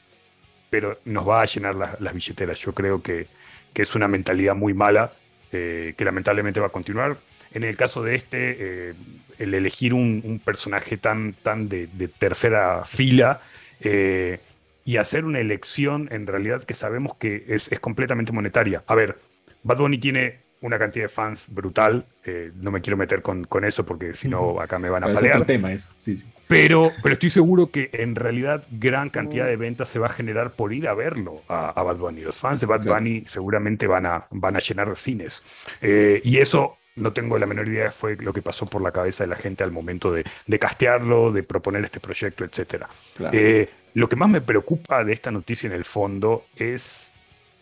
pero 0.71 0.99
nos 1.05 1.29
va 1.29 1.43
a 1.43 1.45
llenar 1.45 1.75
las 1.75 2.15
billeteras. 2.15 2.59
Yo 2.61 2.73
creo 2.73 3.03
que, 3.03 3.27
es 3.75 3.95
una 3.95 4.09
mentalidad 4.09 4.55
muy 4.55 4.75
mala, 4.75 5.13
eh, 5.53 5.95
que 5.97 6.05
lamentablemente 6.05 6.61
va 6.61 6.69
a 6.69 6.71
continuar. 6.71 7.17
En 7.53 7.65
el 7.65 7.77
caso 7.77 8.03
de 8.03 8.15
este, 8.15 8.57
eh, 8.91 8.95
el 9.39 9.55
elegir 9.55 9.95
un, 9.95 10.41
personaje 10.45 10.97
tan, 10.97 11.33
tan 11.33 11.69
de, 11.69 11.89
tercera 12.19 12.85
fila 12.85 13.41
eh, 13.81 14.39
y 14.85 14.99
hacer 14.99 15.25
una 15.25 15.41
elección 15.41 16.09
en 16.13 16.27
realidad 16.27 16.63
que 16.63 16.75
sabemos 16.75 17.15
que 17.17 17.45
es, 17.49 17.69
completamente 17.81 18.33
monetaria. 18.33 18.85
A 18.87 18.95
ver, 18.95 19.19
Bad 19.65 19.79
Bunny 19.79 19.99
tiene 19.99 20.39
una 20.63 20.79
cantidad 20.79 21.05
de 21.05 21.09
fans 21.09 21.47
brutal. 21.49 22.05
Eh, 22.25 22.53
no 22.57 22.71
me 22.71 22.81
quiero 22.81 22.97
meter 22.97 23.23
con, 23.23 23.45
con 23.45 23.65
eso 23.65 23.87
porque 23.87 24.15
si 24.15 24.29
no 24.29 24.61
acá 24.61 24.79
me 24.79 24.91
van 24.91 25.05
a 25.05 25.07
pelear. 25.15 25.45
tema 25.47 25.73
eso. 25.73 25.89
Sí, 25.97 26.17
sí. 26.17 26.27
Pero, 26.49 26.93
pero 27.03 27.13
estoy 27.15 27.31
seguro 27.31 27.71
que 27.71 27.91
en 27.93 28.15
realidad 28.15 28.65
gran 28.71 29.09
cantidad 29.11 29.47
de 29.47 29.57
ventas 29.57 29.89
se 29.89 29.99
va 29.99 30.07
a 30.07 30.11
generar 30.11 30.53
por 30.53 30.73
ir 30.73 30.89
a 30.89 30.95
verlo 30.95 31.43
a, 31.49 31.83
Bad 31.83 31.97
Bunny. 31.97 32.23
Los 32.23 32.37
fans 32.37 32.61
de 32.61 32.67
Bad 32.67 32.85
Bunny 32.85 33.25
seguramente 33.27 33.87
van 33.87 34.07
a, 34.07 34.27
van 34.31 34.57
a 34.57 34.59
llenar 34.59 34.95
cines. 34.97 35.43
Eh, 35.81 36.21
y 36.25 36.39
eso 36.39 36.77
no 36.97 37.13
tengo 37.13 37.39
la 37.39 37.47
menor 37.47 37.69
idea 37.69 37.91
fue 37.93 38.17
lo 38.17 38.33
que 38.33 38.43
pasó 38.43 38.67
por 38.67 38.83
la 38.83 38.93
cabeza 38.93 39.25
de 39.25 39.29
la 39.29 39.37
gente 39.37 39.65
al 39.65 39.73
momento 39.73 40.13
de, 40.13 40.25
de 40.47 40.59
castearlo, 40.59 41.33
de 41.33 41.43
proponer 41.43 41.85
este 41.85 42.01
proyecto, 42.01 42.45
etc. 42.45 42.85
Eh, 43.33 43.69
lo 43.95 44.09
que 44.09 44.17
más 44.17 44.29
me 44.29 44.41
preocupa 44.41 45.05
de 45.05 45.13
esta 45.13 45.31
noticia 45.31 45.67
en 45.67 45.73
el 45.73 45.85
fondo 45.85 46.45
es 46.57 47.15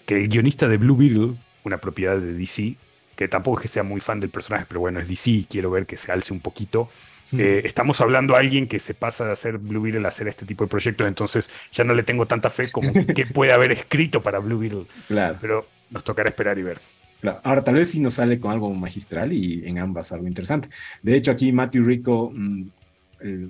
que 0.06 0.16
el 0.16 0.28
guionista 0.28 0.68
de 0.68 0.76
Blue 0.76 0.96
Beetle, 0.96 1.34
una 1.64 1.78
propiedad 1.78 2.16
de 2.16 2.34
DC, 2.34 2.76
que 3.18 3.26
tampoco 3.26 3.58
es 3.58 3.62
que 3.62 3.68
sea 3.68 3.82
muy 3.82 4.00
fan 4.00 4.20
del 4.20 4.30
personaje, 4.30 4.64
pero 4.68 4.78
bueno, 4.78 5.00
es 5.00 5.08
DC, 5.08 5.46
quiero 5.50 5.72
ver 5.72 5.86
que 5.86 5.96
se 5.96 6.12
alce 6.12 6.32
un 6.32 6.38
poquito. 6.38 6.88
Eh, 7.36 7.62
estamos 7.64 8.00
hablando 8.00 8.36
a 8.36 8.38
alguien 8.38 8.68
que 8.68 8.78
se 8.78 8.94
pasa 8.94 9.26
de 9.26 9.32
hacer 9.32 9.58
Blue 9.58 9.82
Beetle 9.82 10.04
a 10.04 10.08
hacer 10.08 10.28
este 10.28 10.46
tipo 10.46 10.62
de 10.62 10.68
proyectos, 10.68 11.08
entonces 11.08 11.50
ya 11.72 11.82
no 11.82 11.94
le 11.94 12.04
tengo 12.04 12.26
tanta 12.26 12.48
fe 12.48 12.70
como 12.70 12.92
que 13.16 13.26
puede 13.26 13.52
haber 13.52 13.72
escrito 13.72 14.22
para 14.22 14.38
Blue 14.38 14.60
Beetle. 14.60 14.84
Claro. 15.08 15.36
Pero 15.40 15.66
nos 15.90 16.04
tocará 16.04 16.28
esperar 16.28 16.60
y 16.60 16.62
ver. 16.62 16.78
Claro. 17.20 17.40
Ahora, 17.42 17.64
tal 17.64 17.74
vez 17.74 17.90
sí 17.90 17.98
nos 17.98 18.14
sale 18.14 18.38
con 18.38 18.52
algo 18.52 18.72
magistral 18.72 19.32
y 19.32 19.66
en 19.66 19.80
ambas 19.80 20.12
algo 20.12 20.28
interesante. 20.28 20.68
De 21.02 21.16
hecho, 21.16 21.32
aquí 21.32 21.50
Matthew 21.50 21.84
Rico, 21.84 22.30
mm, 22.32 22.62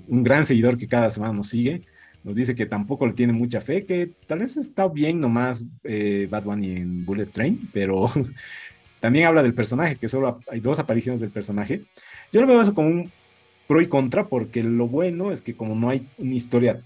un 0.07 0.23
gran 0.23 0.47
seguidor 0.47 0.77
que 0.77 0.87
cada 0.87 1.11
semana 1.11 1.31
nos 1.31 1.49
sigue, 1.49 1.83
nos 2.23 2.35
dice 2.35 2.55
que 2.55 2.65
tampoco 2.65 3.05
le 3.05 3.13
tiene 3.13 3.33
mucha 3.33 3.61
fe, 3.61 3.85
que 3.85 4.11
tal 4.25 4.39
vez 4.39 4.57
está 4.57 4.87
bien 4.87 5.19
nomás 5.19 5.65
eh, 5.83 6.27
Bad 6.27 6.43
Bunny 6.43 6.71
en 6.77 7.05
Bullet 7.05 7.27
Train, 7.27 7.69
pero 7.71 8.09
También 8.99 9.25
habla 9.25 9.43
del 9.43 9.53
personaje, 9.53 9.95
que 9.95 10.09
solo 10.09 10.39
hay 10.49 10.59
dos 10.59 10.79
apariciones 10.79 11.21
del 11.21 11.29
personaje. 11.29 11.83
Yo 12.31 12.41
lo 12.41 12.47
veo 12.47 12.61
eso 12.61 12.73
como 12.73 12.89
un 12.89 13.11
pro 13.67 13.81
y 13.81 13.87
contra, 13.87 14.27
porque 14.27 14.63
lo 14.63 14.87
bueno 14.87 15.31
es 15.31 15.41
que 15.41 15.55
como 15.55 15.75
no 15.75 15.89
hay 15.89 16.07
una 16.17 16.35
historia 16.35 16.83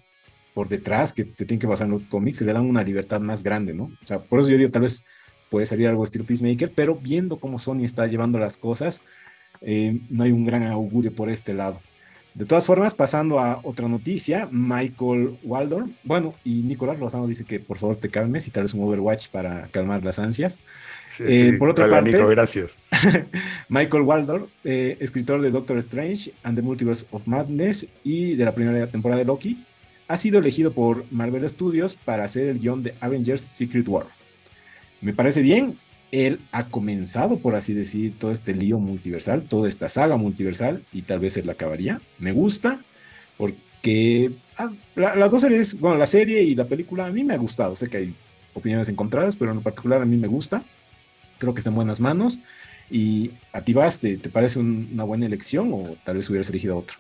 por 0.54 0.70
detrás 0.70 1.14
que 1.14 1.32
se 1.34 1.46
tiene 1.46 1.60
que 1.60 1.68
basar 1.68 1.86
en 1.86 1.94
los 1.94 2.04
cómics, 2.04 2.38
se 2.38 2.46
le 2.46 2.54
dan 2.54 2.66
una 2.66 2.84
libertad 2.84 3.20
más 3.20 3.42
grande, 3.42 3.74
¿no? 3.74 3.86
O 3.86 4.06
sea, 4.06 4.20
por 4.20 4.40
eso 4.40 4.50
yo 4.50 4.58
digo, 4.58 4.70
tal 4.70 4.84
vez 4.84 5.06
puede 5.50 5.66
salir 5.66 5.88
algo 5.88 6.04
estilo 6.04 6.26
Peacemaker, 6.26 6.72
pero 6.76 6.96
viendo 6.96 7.38
cómo 7.38 7.60
Sony 7.60 7.84
está 7.84 8.06
llevando 8.08 8.38
las 8.38 8.58
cosas, 8.58 9.02
eh, 9.62 10.00
no 10.10 10.24
hay 10.24 10.32
un 10.32 10.46
gran 10.46 10.64
augurio 10.64 11.14
por 11.14 11.30
este 11.30 11.54
lado. 11.54 11.80
De 12.34 12.46
todas 12.46 12.66
formas, 12.66 12.96
pasando 12.96 13.40
a 13.40 13.60
otra 13.62 13.88
noticia, 13.88 14.48
Michael 14.52 15.38
Waldorf, 15.44 15.92
bueno, 16.04 16.34
y 16.44 16.64
Nicolás 16.64 17.00
Lozano 17.00 17.28
dice 17.28 17.46
que 17.46 17.60
por 17.60 17.78
favor 17.78 17.98
te 17.98 18.10
calmes 18.10 18.48
y 18.48 18.52
tal 18.52 18.64
vez 18.64 18.74
un 18.74 18.84
Overwatch 18.84 19.28
para 19.28 19.68
calmar 19.68 20.04
las 20.04 20.18
ansias. 20.18 20.60
Eh, 21.20 21.56
por 21.60 21.70
otra 21.70 21.88
parte, 21.88 22.12
gracias. 22.12 22.80
Michael 23.70 24.04
Waldorf, 24.04 24.50
eh, 24.64 24.98
escritor 25.00 25.44
de 25.44 25.52
Doctor 25.52 25.78
Strange 25.78 26.34
and 26.42 26.56
the 26.56 26.64
Multiverse 26.64 27.06
of 27.12 27.28
Madness 27.28 27.88
y 28.04 28.36
de 28.36 28.46
la 28.46 28.56
primera 28.56 28.88
temporada 28.88 29.20
de 29.20 29.26
Loki, 29.26 29.64
ha 30.08 30.18
sido 30.18 30.40
elegido 30.40 30.74
por 30.74 31.06
Marvel 31.12 31.48
Studios 31.48 31.96
para 31.96 32.24
hacer 32.24 32.48
el 32.48 32.60
guion 32.60 32.82
de 32.82 32.96
Avengers 33.00 33.42
Secret 33.42 33.88
War. 33.88 34.08
Me 35.02 35.14
parece 35.14 35.44
bien, 35.44 35.78
él 36.14 36.40
ha 36.52 36.68
comenzado, 36.68 37.40
por 37.40 37.56
así 37.56 37.74
decir, 37.74 38.14
todo 38.20 38.32
este 38.32 38.54
lío 38.54 38.78
multiversal, 38.78 39.42
toda 39.42 39.68
esta 39.68 39.90
saga 39.90 40.16
multiversal, 40.16 40.84
y 40.94 41.02
tal 41.02 41.18
vez 41.18 41.38
él 41.38 41.48
la 41.48 41.54
acabaría. 41.54 42.02
Me 42.20 42.32
gusta, 42.32 42.80
porque 43.36 44.32
ah, 44.56 44.72
las 44.96 45.32
dos 45.32 45.42
series, 45.42 45.80
bueno, 45.80 45.98
la 45.98 46.06
serie 46.06 46.44
y 46.44 46.54
la 46.54 46.66
película 46.66 47.08
a 47.08 47.12
mí 47.12 47.24
me 47.24 47.34
ha 47.34 47.38
gustado. 47.38 47.76
Sé 47.76 47.90
que 47.90 47.98
hay 47.98 48.16
opiniones 48.54 48.90
encontradas, 48.90 49.36
pero 49.36 49.54
en 49.54 49.64
particular 49.64 50.04
a 50.04 50.06
mí 50.06 50.16
me 50.16 50.28
gusta. 50.28 50.64
Creo 51.40 51.56
que 51.56 51.62
está 51.62 51.72
en 51.72 51.78
buenas 51.78 52.00
manos. 52.00 52.38
¿Y 52.92 53.32
a 53.52 53.62
ti 53.62 53.74
vas, 53.74 54.00
te, 54.00 54.20
parece 54.20 54.60
una 54.60 55.04
buena 55.06 55.26
elección 55.26 55.72
o 55.74 55.96
tal 56.04 56.18
vez 56.18 56.30
hubieras 56.30 56.48
elegido 56.48 56.78
otro? 56.78 56.96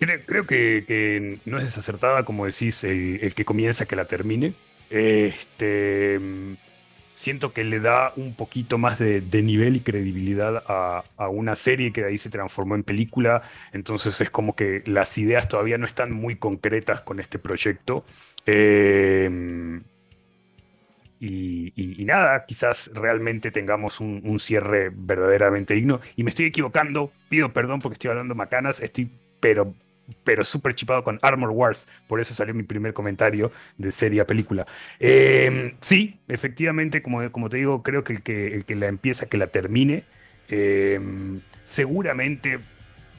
Creo, 0.00 0.46
que, 0.46 1.38
no 1.46 1.56
es 1.56 1.64
desacertada, 1.64 2.24
como 2.26 2.44
decís, 2.44 2.84
el, 2.84 3.20
el 3.22 3.34
que 3.34 3.46
comienza 3.46 3.86
que 3.86 3.96
la 3.96 4.04
termine. 4.04 4.52
Este 4.90 6.20
siento 7.20 7.52
que 7.52 7.64
le 7.64 7.80
da 7.80 8.14
un 8.16 8.34
poquito 8.34 8.78
más 8.78 8.98
de, 8.98 9.42
nivel 9.42 9.76
y 9.76 9.80
credibilidad 9.80 10.64
a, 10.66 11.28
una 11.28 11.54
serie 11.54 11.92
que 11.92 12.00
de 12.00 12.08
ahí 12.08 12.16
se 12.16 12.30
transformó 12.30 12.76
en 12.76 12.82
película. 12.82 13.42
Entonces 13.74 14.22
es 14.22 14.30
como 14.30 14.56
que 14.56 14.82
las 14.86 15.18
ideas 15.18 15.46
todavía 15.46 15.76
no 15.76 15.84
están 15.84 16.12
muy 16.12 16.36
concretas 16.36 17.02
con 17.02 17.20
este 17.20 17.38
proyecto. 17.38 18.06
Em, 18.46 19.82
y, 21.20 22.02
nada, 22.06 22.46
quizás 22.46 22.90
realmente 22.94 23.50
tengamos 23.50 24.00
un, 24.00 24.22
un, 24.24 24.38
cierre 24.38 24.90
verdaderamente 24.90 25.74
digno. 25.74 26.00
Y 26.16 26.24
me 26.24 26.30
estoy 26.30 26.46
equivocando, 26.46 27.12
pido 27.28 27.52
perdón 27.52 27.80
porque 27.80 27.94
estoy 27.94 28.12
hablando 28.12 28.34
macanas, 28.34 28.80
estoy 28.80 29.10
pero 29.40 29.74
pero 30.24 30.44
súper 30.44 30.74
chipado 30.74 31.02
con 31.04 31.18
Armor 31.22 31.50
Wars. 31.50 31.88
Por 32.06 32.20
eso 32.20 32.34
salió 32.34 32.54
mi 32.54 32.62
primer 32.62 32.92
comentario 32.92 33.52
de 33.78 33.92
serie 33.92 34.20
a 34.20 34.26
película. 34.26 34.66
Em, 34.98 35.74
sí, 35.80 36.20
efectivamente, 36.28 37.02
como, 37.02 37.30
como 37.32 37.48
te 37.48 37.58
digo, 37.58 37.82
creo 37.82 38.04
que 38.04 38.14
el 38.14 38.22
que, 38.22 38.54
el 38.54 38.64
que 38.64 38.74
la 38.76 38.86
empieza, 38.86 39.28
que 39.28 39.38
la 39.38 39.48
termine, 39.48 40.04
em, 40.48 41.40
seguramente 41.64 42.58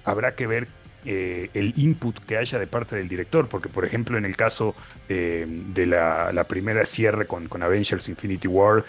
habrá 0.04 0.36
que 0.36 0.48
ver 0.48 0.68
eh, 1.06 1.50
el 1.54 1.74
input 1.78 2.20
que 2.26 2.38
haya 2.38 2.60
de 2.60 2.68
parte 2.68 2.96
del 2.96 3.08
director, 3.08 3.48
porque 3.50 3.70
por 3.70 3.86
ejemplo 3.86 4.20
en 4.20 4.26
el 4.26 4.36
caso 4.36 4.76
em, 5.10 5.74
de 5.74 5.88
la, 5.88 6.46
primera 6.48 6.86
cierre 6.86 7.26
con, 7.26 7.48
con 7.48 7.64
Avengers 7.64 8.08
Infinity 8.08 8.48
War, 8.48 8.86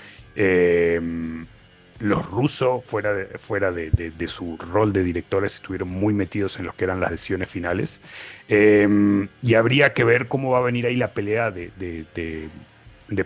los 2.02 2.26
rusos, 2.26 2.82
fuera, 2.84 3.14
de, 3.14 3.26
fuera 3.38 3.70
de, 3.70 4.26
su 4.26 4.56
rol 4.56 4.92
de 4.92 5.04
directores, 5.04 5.54
estuvieron 5.54 5.88
muy 5.88 6.12
metidos 6.12 6.58
en 6.58 6.66
lo 6.66 6.74
que 6.74 6.84
eran 6.84 6.98
las 6.98 7.10
decisiones 7.10 7.48
finales. 7.48 8.00
Em, 8.48 9.28
y 9.40 9.54
habría 9.54 9.92
que 9.92 10.02
ver 10.02 10.26
cómo 10.26 10.50
va 10.50 10.58
a 10.58 10.62
venir 10.62 10.84
ahí 10.84 10.96
la 10.96 11.12
pelea 11.12 11.52
de, 11.52 11.70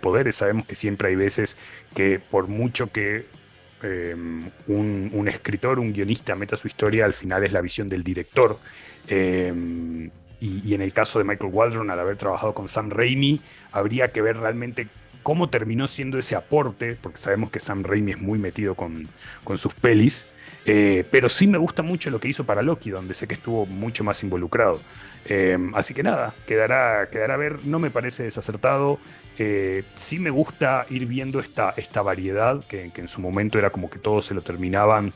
poderes. 0.00 0.37
Sabemos 0.37 0.66
que 0.66 0.75
siempre 0.75 1.09
hay 1.09 1.16
veces 1.16 1.56
que 1.95 2.21
por 2.21 2.49
mucho 2.49 2.92
que 2.92 3.25
em, 3.83 4.50
un, 4.66 5.26
escritor, 5.26 5.78
un 5.78 5.95
guionista 5.95 6.35
meta 6.35 6.59
su 6.59 6.68
historia, 6.68 7.06
al 7.06 7.14
final 7.14 7.45
es 7.45 7.52
la 7.52 7.62
visión 7.62 7.88
del 7.88 8.04
director. 8.04 8.59
Em, 9.09 10.11
y, 10.38 10.75
en 10.75 10.83
el 10.83 10.92
caso 10.92 11.18
de 11.18 11.25
Michael 11.25 11.50
Waldron, 11.50 11.90
al 11.90 11.99
haber 11.99 12.16
trabajado 12.16 12.52
con 12.52 12.68
Sam 12.68 12.90
Raimi, 12.90 13.40
habría 13.73 14.12
que 14.12 14.21
ver 14.21 14.37
realmente 14.37 14.87
cómo 15.26 15.50
terminó 15.50 15.88
siendo 15.88 16.18
ese 16.18 16.37
aporte, 16.37 16.97
porque 17.02 17.18
sabemos 17.18 17.50
que 17.50 17.59
Sam 17.59 17.83
Raimi 17.83 18.12
es 18.12 18.21
muy 18.21 18.38
metido 18.38 18.76
con, 18.76 19.09
con 19.42 19.59
sus 19.59 19.75
pelis, 19.75 20.25
eh, 20.64 21.04
pero 21.11 21.28
sí 21.28 21.49
me 21.49 21.59
gusta 21.59 21.83
mucho 21.83 22.11
lo 22.11 22.21
que 22.21 22.28
hizo 22.28 22.47
para 22.47 22.62
Loki, 22.62 22.90
donde 22.90 23.12
sé 23.12 23.26
que 23.26 23.35
estuvo 23.35 23.66
mucho 23.66 24.04
más 24.04 24.23
involucrado. 24.23 24.80
Eh, 25.25 25.59
así 25.75 25.95
que 25.95 26.04
nada, 26.04 26.33
quedará, 26.47 27.09
quedará 27.11 27.35
a 27.35 27.38
ver, 27.38 27.64
no 27.64 27.80
me 27.80 27.90
parece 27.90 28.23
desacertado. 28.23 29.00
Eh, 29.37 29.83
sí 29.97 30.21
me 30.21 30.30
gusta 30.30 30.87
ir 30.90 31.06
viendo 31.06 31.40
esta, 31.40 31.75
esta 31.76 32.02
variedad, 32.02 32.64
que, 32.64 32.92
en 32.95 33.09
su 33.09 33.21
momento 33.21 33.59
era 33.59 33.71
como 33.71 33.90
que 33.90 33.99
todos 33.99 34.26
se 34.26 34.35
lo 34.35 34.42
terminaban 34.42 35.12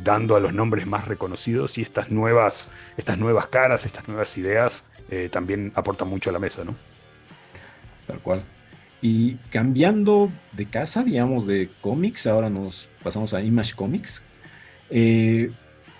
dando 0.00 0.34
a 0.34 0.40
los 0.40 0.52
nombres 0.52 0.84
más 0.84 1.06
reconocidos 1.06 1.78
y 1.78 1.82
estas 1.82 2.10
nuevas, 2.10 2.70
estas 2.96 3.18
nuevas 3.18 3.46
caras, 3.46 3.86
estas 3.86 4.08
nuevas 4.08 4.36
ideas 4.36 4.88
también 5.30 5.70
aportan 5.76 6.08
mucho 6.08 6.30
a 6.30 6.32
la 6.32 6.40
mesa, 6.40 6.64
¿no? 6.64 6.74
Tal 8.08 8.18
cual. 8.18 8.42
Y 9.02 9.34
cambiando 9.50 10.30
de 10.52 10.66
casa, 10.66 11.02
digamos, 11.02 11.46
de 11.46 11.68
cómics, 11.80 12.26
ahora 12.28 12.48
nos 12.48 12.88
pasamos 13.02 13.34
a 13.34 13.42
Image 13.42 13.74
Comics. 13.74 14.22
Eh, 14.90 15.50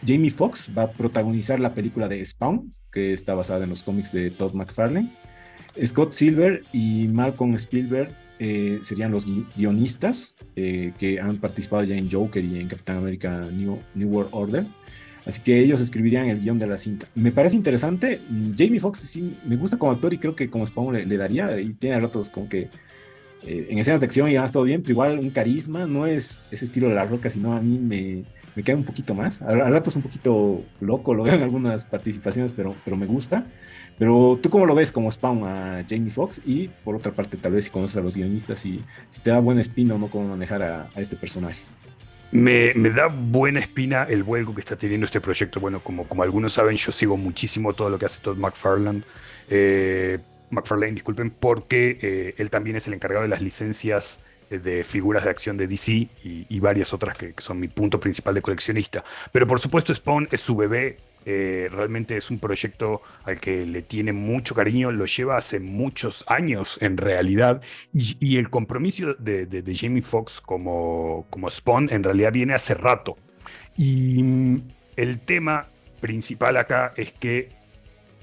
Jamie 0.06 0.30
Foxx 0.30 0.70
va 0.76 0.84
a 0.84 0.92
protagonizar 0.92 1.58
la 1.58 1.74
película 1.74 2.06
de 2.06 2.24
Spawn, 2.24 2.72
que 2.92 3.12
está 3.12 3.34
basada 3.34 3.64
en 3.64 3.70
los 3.70 3.82
cómics 3.82 4.12
de 4.12 4.30
Todd 4.30 4.54
McFarlane. 4.54 5.10
Scott 5.84 6.12
Silver 6.12 6.62
y 6.72 7.08
Malcolm 7.08 7.54
Spielberg 7.54 8.14
eh, 8.38 8.80
serían 8.82 9.10
los 9.10 9.24
guionistas 9.56 10.34
eh, 10.56 10.92
que 10.98 11.20
han 11.20 11.38
participado 11.38 11.84
ya 11.84 11.96
en 11.96 12.10
Joker 12.10 12.44
y 12.44 12.60
en 12.60 12.68
Capitán 12.68 12.98
América 12.98 13.48
New, 13.52 13.80
World 13.96 14.30
Order. 14.32 14.66
Así 15.24 15.40
que 15.40 15.60
ellos 15.60 15.80
escribirían 15.80 16.26
el 16.26 16.40
guion 16.40 16.58
de 16.58 16.66
la 16.66 16.76
cinta. 16.76 17.06
Me 17.14 17.30
parece 17.30 17.54
interesante. 17.56 18.20
Jamie 18.58 18.80
Foxx 18.80 18.98
sí 18.98 19.38
me 19.44 19.56
gusta 19.56 19.78
como 19.78 19.92
actor 19.92 20.12
y 20.12 20.18
creo 20.18 20.34
que 20.34 20.50
como 20.50 20.66
Spawn 20.66 21.08
le, 21.08 21.16
daría. 21.16 21.58
Y 21.60 21.72
tiene 21.74 22.00
ratos 22.00 22.28
como 22.28 22.48
que 22.48 22.70
eh, 23.44 23.68
en 23.70 23.78
escenas 23.78 24.00
de 24.00 24.06
acción 24.06 24.28
y 24.28 24.34
demás 24.34 24.52
todo 24.52 24.64
bien, 24.64 24.82
pero 24.82 24.92
igual 24.92 25.18
un 25.18 25.30
carisma. 25.30 25.86
No 25.86 26.06
es 26.06 26.40
ese 26.50 26.64
estilo 26.64 26.88
de 26.88 26.94
la 26.94 27.04
roca, 27.04 27.30
sino 27.30 27.54
a 27.54 27.60
mí 27.60 27.78
me, 27.78 28.24
me 28.54 28.62
cae 28.62 28.74
un 28.74 28.84
poquito 28.84 29.14
más. 29.14 29.42
A, 29.42 29.52
ratos 29.70 29.96
un 29.96 30.02
poquito 30.02 30.64
loco, 30.80 31.14
lo 31.14 31.24
veo 31.24 31.34
en 31.34 31.42
algunas 31.42 31.86
participaciones, 31.86 32.52
pero, 32.52 32.74
pero 32.84 32.96
me 32.96 33.06
gusta. 33.06 33.46
Pero 33.98 34.38
tú 34.42 34.50
cómo 34.50 34.66
lo 34.66 34.74
ves 34.74 34.90
como 34.90 35.10
Spawn 35.10 35.44
a 35.44 35.84
Jamie 35.88 36.10
Foxx 36.10 36.40
y 36.44 36.68
por 36.82 36.96
otra 36.96 37.12
parte 37.12 37.36
tal 37.36 37.52
vez 37.52 37.66
si 37.66 37.70
conoces 37.70 37.96
a 37.98 38.00
los 38.00 38.16
guionistas 38.16 38.64
y 38.64 38.82
si 39.10 39.20
te 39.20 39.30
da 39.30 39.38
buena 39.38 39.60
espina 39.60 39.94
o 39.94 39.98
no 39.98 40.08
cómo 40.08 40.28
manejar 40.28 40.62
a 40.62 40.90
este 40.96 41.14
personaje. 41.14 41.62
Me, 42.32 42.72
da 42.72 43.08
buena 43.08 43.60
espina 43.60 44.04
el 44.04 44.22
vuelco 44.22 44.54
que 44.54 44.62
está 44.62 44.74
teniendo 44.74 45.04
este 45.04 45.20
proyecto. 45.20 45.60
Bueno, 45.60 45.80
como, 45.80 46.04
como 46.08 46.22
algunos 46.22 46.54
saben, 46.54 46.76
yo 46.76 46.90
sigo 46.90 47.18
muchísimo 47.18 47.74
todo 47.74 47.90
lo 47.90 47.98
que 47.98 48.06
hace 48.06 48.22
Todd 48.22 48.38
McFarlane. 48.38 49.02
Eh, 49.50 50.18
McFarlane, 50.52 50.92
disculpen, 50.92 51.30
porque 51.30 51.98
eh, 52.00 52.34
él 52.38 52.50
también 52.50 52.76
es 52.76 52.86
el 52.86 52.94
encargado 52.94 53.22
de 53.22 53.28
las 53.28 53.40
licencias 53.40 54.20
de 54.58 54.84
figuras 54.84 55.24
de 55.24 55.30
acción 55.30 55.56
de 55.56 55.66
DC 55.66 56.08
y, 56.22 56.60
varias 56.60 56.92
otras 56.92 57.16
que, 57.16 57.34
son 57.38 57.58
mi 57.58 57.68
punto 57.68 57.98
principal 57.98 58.34
de 58.34 58.42
coleccionista. 58.42 59.04
Pero 59.32 59.46
por 59.46 59.60
supuesto 59.60 59.94
Spawn 59.94 60.28
es 60.30 60.40
su 60.40 60.56
bebé, 60.56 60.98
eh, 61.24 61.68
realmente 61.70 62.16
es 62.16 62.30
un 62.30 62.38
proyecto 62.38 63.02
al 63.24 63.40
que 63.40 63.64
le 63.64 63.82
tiene 63.82 64.12
mucho 64.12 64.54
cariño, 64.54 64.90
lo 64.90 65.06
lleva 65.06 65.36
hace 65.36 65.60
muchos 65.60 66.24
años 66.28 66.78
en 66.80 66.96
realidad, 66.96 67.62
y, 67.92 68.36
el 68.36 68.50
compromiso 68.50 69.14
de, 69.14 69.74
Jamie 69.74 70.02
Foxx 70.02 70.40
como, 70.40 71.26
como 71.30 71.48
Spawn 71.48 71.88
en 71.92 72.02
realidad 72.02 72.32
viene 72.32 72.54
hace 72.54 72.74
rato. 72.74 73.16
Y 73.76 74.22
mm, 74.22 74.62
el 74.96 75.20
tema 75.20 75.68
principal 76.00 76.56
acá 76.56 76.92
es 76.96 77.12
que 77.12 77.61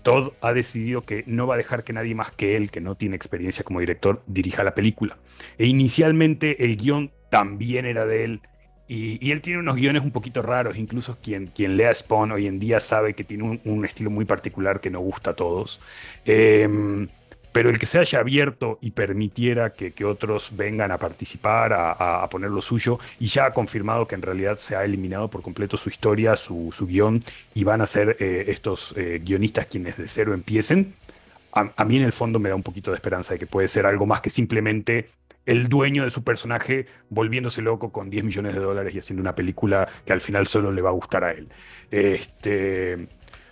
Todd 0.02 0.34
ha 0.42 0.54
decidido 0.54 1.02
que 1.02 1.24
no 1.28 1.48
va 1.48 1.56
a 1.56 1.58
dejar 1.58 1.84
que 1.84 1.94
nadie 1.94 2.16
más 2.16 2.32
que 2.32 2.56
él, 2.56 2.72
que 2.72 2.82
no 2.82 2.96
tiene 2.96 3.16
experiencia 3.16 3.64
como 3.64 3.80
director, 3.80 4.24
dirija 4.28 4.64
la 4.64 4.76
película. 4.76 5.18
E 5.58 5.66
inicialmente 5.66 6.66
el 6.66 6.78
guion 6.78 7.12
también 7.30 7.86
era 7.86 8.06
de 8.06 8.24
él. 8.24 8.42
Y, 8.88 9.32
él 9.32 9.42
tiene 9.42 9.60
unos 9.60 9.76
guiones 9.76 10.02
un 10.02 10.10
poquito 10.10 10.42
raros, 10.42 10.76
incluso 10.76 11.20
quien, 11.22 11.46
quien 11.48 11.78
lea 11.78 11.94
Spawn 11.94 12.32
hoy 12.32 12.48
en 12.48 12.60
día 12.60 12.80
sabe 12.80 13.14
que 13.14 13.24
tiene 13.24 13.62
un, 13.64 13.86
estilo 13.86 14.10
muy 14.10 14.26
particular 14.26 14.82
que 14.82 14.90
no 14.90 15.00
gusta 15.00 15.32
a 15.32 15.36
todos. 15.36 15.80
Em, 16.26 17.08
pero 17.52 17.70
el 17.70 17.80
que 17.80 17.86
se 17.86 18.00
haya 18.00 18.20
abierto 18.20 18.78
y 18.82 18.92
permitiera 18.92 19.74
que, 19.74 19.94
otros 20.06 20.52
vengan 20.56 20.92
a 20.92 20.98
participar, 20.98 21.74
a, 21.74 22.28
poner 22.30 22.50
lo 22.50 22.62
suyo, 22.62 23.00
y 23.20 23.28
ya 23.28 23.46
ha 23.46 23.54
confirmado 23.54 24.08
que 24.08 24.16
en 24.16 24.22
realidad 24.22 24.58
se 24.58 24.76
ha 24.76 24.84
eliminado 24.84 25.30
por 25.30 25.42
completo 25.42 25.78
su 25.78 25.90
historia, 25.90 26.36
su, 26.36 26.72
guion, 26.88 27.20
y 27.54 27.64
van 27.64 27.82
a 27.82 27.88
ser 27.88 28.18
eh, 28.20 28.46
estos 28.48 28.94
eh, 28.98 29.22
guionistas 29.24 29.66
quienes 29.66 29.98
de 29.98 30.08
cero 30.08 30.34
empiecen, 30.34 30.96
a, 31.52 31.86
mí 31.86 31.98
en 31.98 32.04
el 32.04 32.12
fondo 32.12 32.40
me 32.40 32.50
da 32.50 32.56
un 32.56 32.64
poquito 32.64 32.92
de 32.92 32.96
esperanza 32.96 33.34
de 33.34 33.40
que 33.40 33.48
puede 33.48 33.68
ser 33.68 33.86
algo 33.86 34.06
más 34.06 34.22
que 34.22 34.30
simplemente 34.30 35.10
el 35.46 35.68
dueño 35.68 36.04
de 36.04 36.10
su 36.10 36.24
personaje 36.24 36.86
volviéndose 37.10 37.62
loco 37.62 37.92
con 37.92 38.10
10 38.10 38.24
millones 38.24 38.54
de 38.54 38.60
dólares 38.60 38.94
y 38.94 39.00
haciendo 39.00 39.22
una 39.22 39.36
película 39.36 39.88
que 40.06 40.14
al 40.14 40.22
final 40.22 40.48
solo 40.48 40.72
le 40.72 40.82
va 40.82 40.90
a 40.90 40.94
gustar 40.94 41.24
a 41.24 41.32
él. 41.32 41.50
Este, 41.90 43.08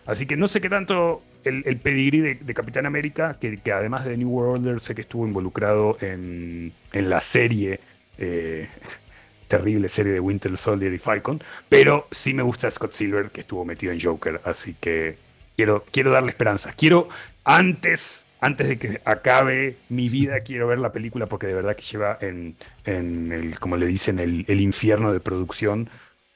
así 0.05 0.27
que 0.27 0.37
no 0.37 0.47
sé 0.47 0.61
qué 0.61 0.69
tanto 0.69 1.23
el, 1.47 1.77
pedigrí 1.77 2.21
de, 2.21 2.53
Capitán 2.53 2.85
América, 2.85 3.37
que, 3.39 3.59
además 3.71 4.05
de 4.05 4.17
New 4.17 4.29
World 4.29 4.67
Order 4.67 4.79
sé 4.79 4.95
que 4.95 5.01
estuvo 5.01 5.25
involucrado 5.25 5.97
en, 6.01 6.73
la 6.91 7.19
serie, 7.19 7.79
eh, 8.17 8.67
terrible 9.47 9.89
serie 9.89 10.13
de 10.13 10.19
Winter 10.19 10.57
Soldier 10.57 10.93
y 10.93 10.97
Falcon, 10.97 11.41
pero 11.69 12.07
sí 12.11 12.33
me 12.33 12.43
gusta 12.43 12.69
Scott 12.69 12.93
Silver, 12.93 13.29
que 13.29 13.41
estuvo 13.41 13.65
metido 13.65 13.91
en 13.93 13.99
Joker, 13.99 14.41
así 14.43 14.75
que 14.79 15.17
quiero, 15.55 15.85
quiero 15.91 16.11
darle 16.11 16.29
esperanza. 16.29 16.73
Quiero, 16.73 17.09
antes, 17.43 18.27
antes 18.39 18.67
de 18.67 18.77
que 18.77 19.01
acabe 19.05 19.77
mi 19.89 20.09
vida, 20.09 20.39
quiero 20.45 20.67
ver 20.67 20.79
la 20.79 20.91
película 20.91 21.25
porque 21.27 21.47
de 21.47 21.53
verdad 21.53 21.75
que 21.75 21.83
lleva 21.83 22.17
en, 22.21 22.55
el, 22.85 23.59
como 23.59 23.77
le 23.77 23.85
dicen, 23.85 24.19
el, 24.19 24.45
el 24.47 24.61
infierno 24.61 25.13
de 25.13 25.19
producción, 25.19 25.89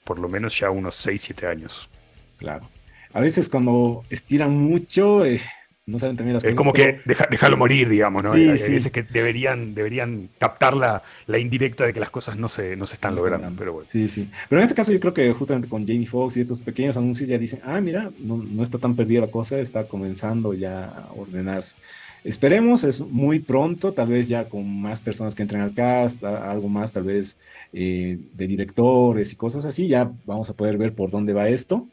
por 0.03 0.19
lo 0.19 0.29
menos 0.29 0.57
ya 0.59 0.69
unos 0.69 0.95
6, 0.95 1.21
7 1.21 1.47
años. 1.47 1.89
Claro 2.37 2.69
a 3.13 3.19
veces 3.19 3.49
cuando 3.49 4.03
estiran 4.09 4.55
mucho, 4.55 5.25
eh, 5.25 5.39
no 5.85 5.99
saben 5.99 6.15
también 6.15 6.35
las 6.35 6.43
cosas. 6.43 6.53
Es 6.53 6.57
como 6.57 6.73
que 6.73 6.99
dejarlo 7.05 7.57
morir, 7.57 7.89
digamos, 7.89 8.23
¿no? 8.23 8.33
Sí, 8.33 8.47
hay, 8.47 8.71
veces 8.71 8.91
que 8.91 9.03
deberían, 9.03 9.73
deberían 9.73 10.29
captar 10.37 10.75
la, 10.75 11.03
indirecta 11.37 11.85
de 11.85 11.93
que 11.93 11.99
las 11.99 12.11
cosas 12.11 12.37
no 12.37 12.47
se, 12.47 12.75
no 12.75 12.85
se 12.85 12.95
están 12.95 13.15
logrando, 13.15 13.51
pero 13.57 13.73
bueno. 13.73 13.87
Sí, 13.87 14.07
sí. 14.07 14.29
Pero 14.47 14.61
en 14.61 14.63
este 14.63 14.75
caso 14.75 14.91
yo 14.91 14.99
creo 14.99 15.13
que 15.13 15.33
justamente 15.33 15.67
con 15.67 15.85
Jamie 15.85 16.05
Foxx 16.05 16.37
y 16.37 16.41
estos 16.41 16.59
pequeños 16.59 16.97
anuncios 16.97 17.27
ya 17.27 17.37
dicen, 17.37 17.61
ah, 17.63 17.81
mira, 17.81 18.11
no, 18.19 18.63
está 18.63 18.77
tan 18.77 18.95
perdida 18.95 19.21
la 19.21 19.31
cosa, 19.31 19.59
está 19.59 19.85
comenzando 19.85 20.53
ya 20.53 20.85
a 20.85 21.11
ordenarse. 21.15 21.75
Esperemos, 22.23 22.83
es 22.83 23.01
muy 23.01 23.39
pronto, 23.39 23.93
tal 23.93 24.09
vez 24.09 24.27
ya 24.27 24.47
con 24.47 24.79
más 24.79 25.01
personas 25.01 25.33
que 25.33 25.41
entren 25.41 25.61
al 25.61 25.73
cast, 25.73 26.23
algo 26.23 26.69
más 26.69 26.93
tal 26.93 27.03
vez 27.03 27.39
eh, 27.73 28.19
de 28.35 28.47
directores 28.47 29.33
y 29.33 29.35
cosas 29.35 29.65
así, 29.65 29.87
ya 29.87 30.11
vamos 30.25 30.47
a 30.51 30.53
poder 30.53 30.77
ver 30.77 30.93
por 30.93 31.09
dónde 31.09 31.33
va 31.33 31.49
esto. 31.49 31.87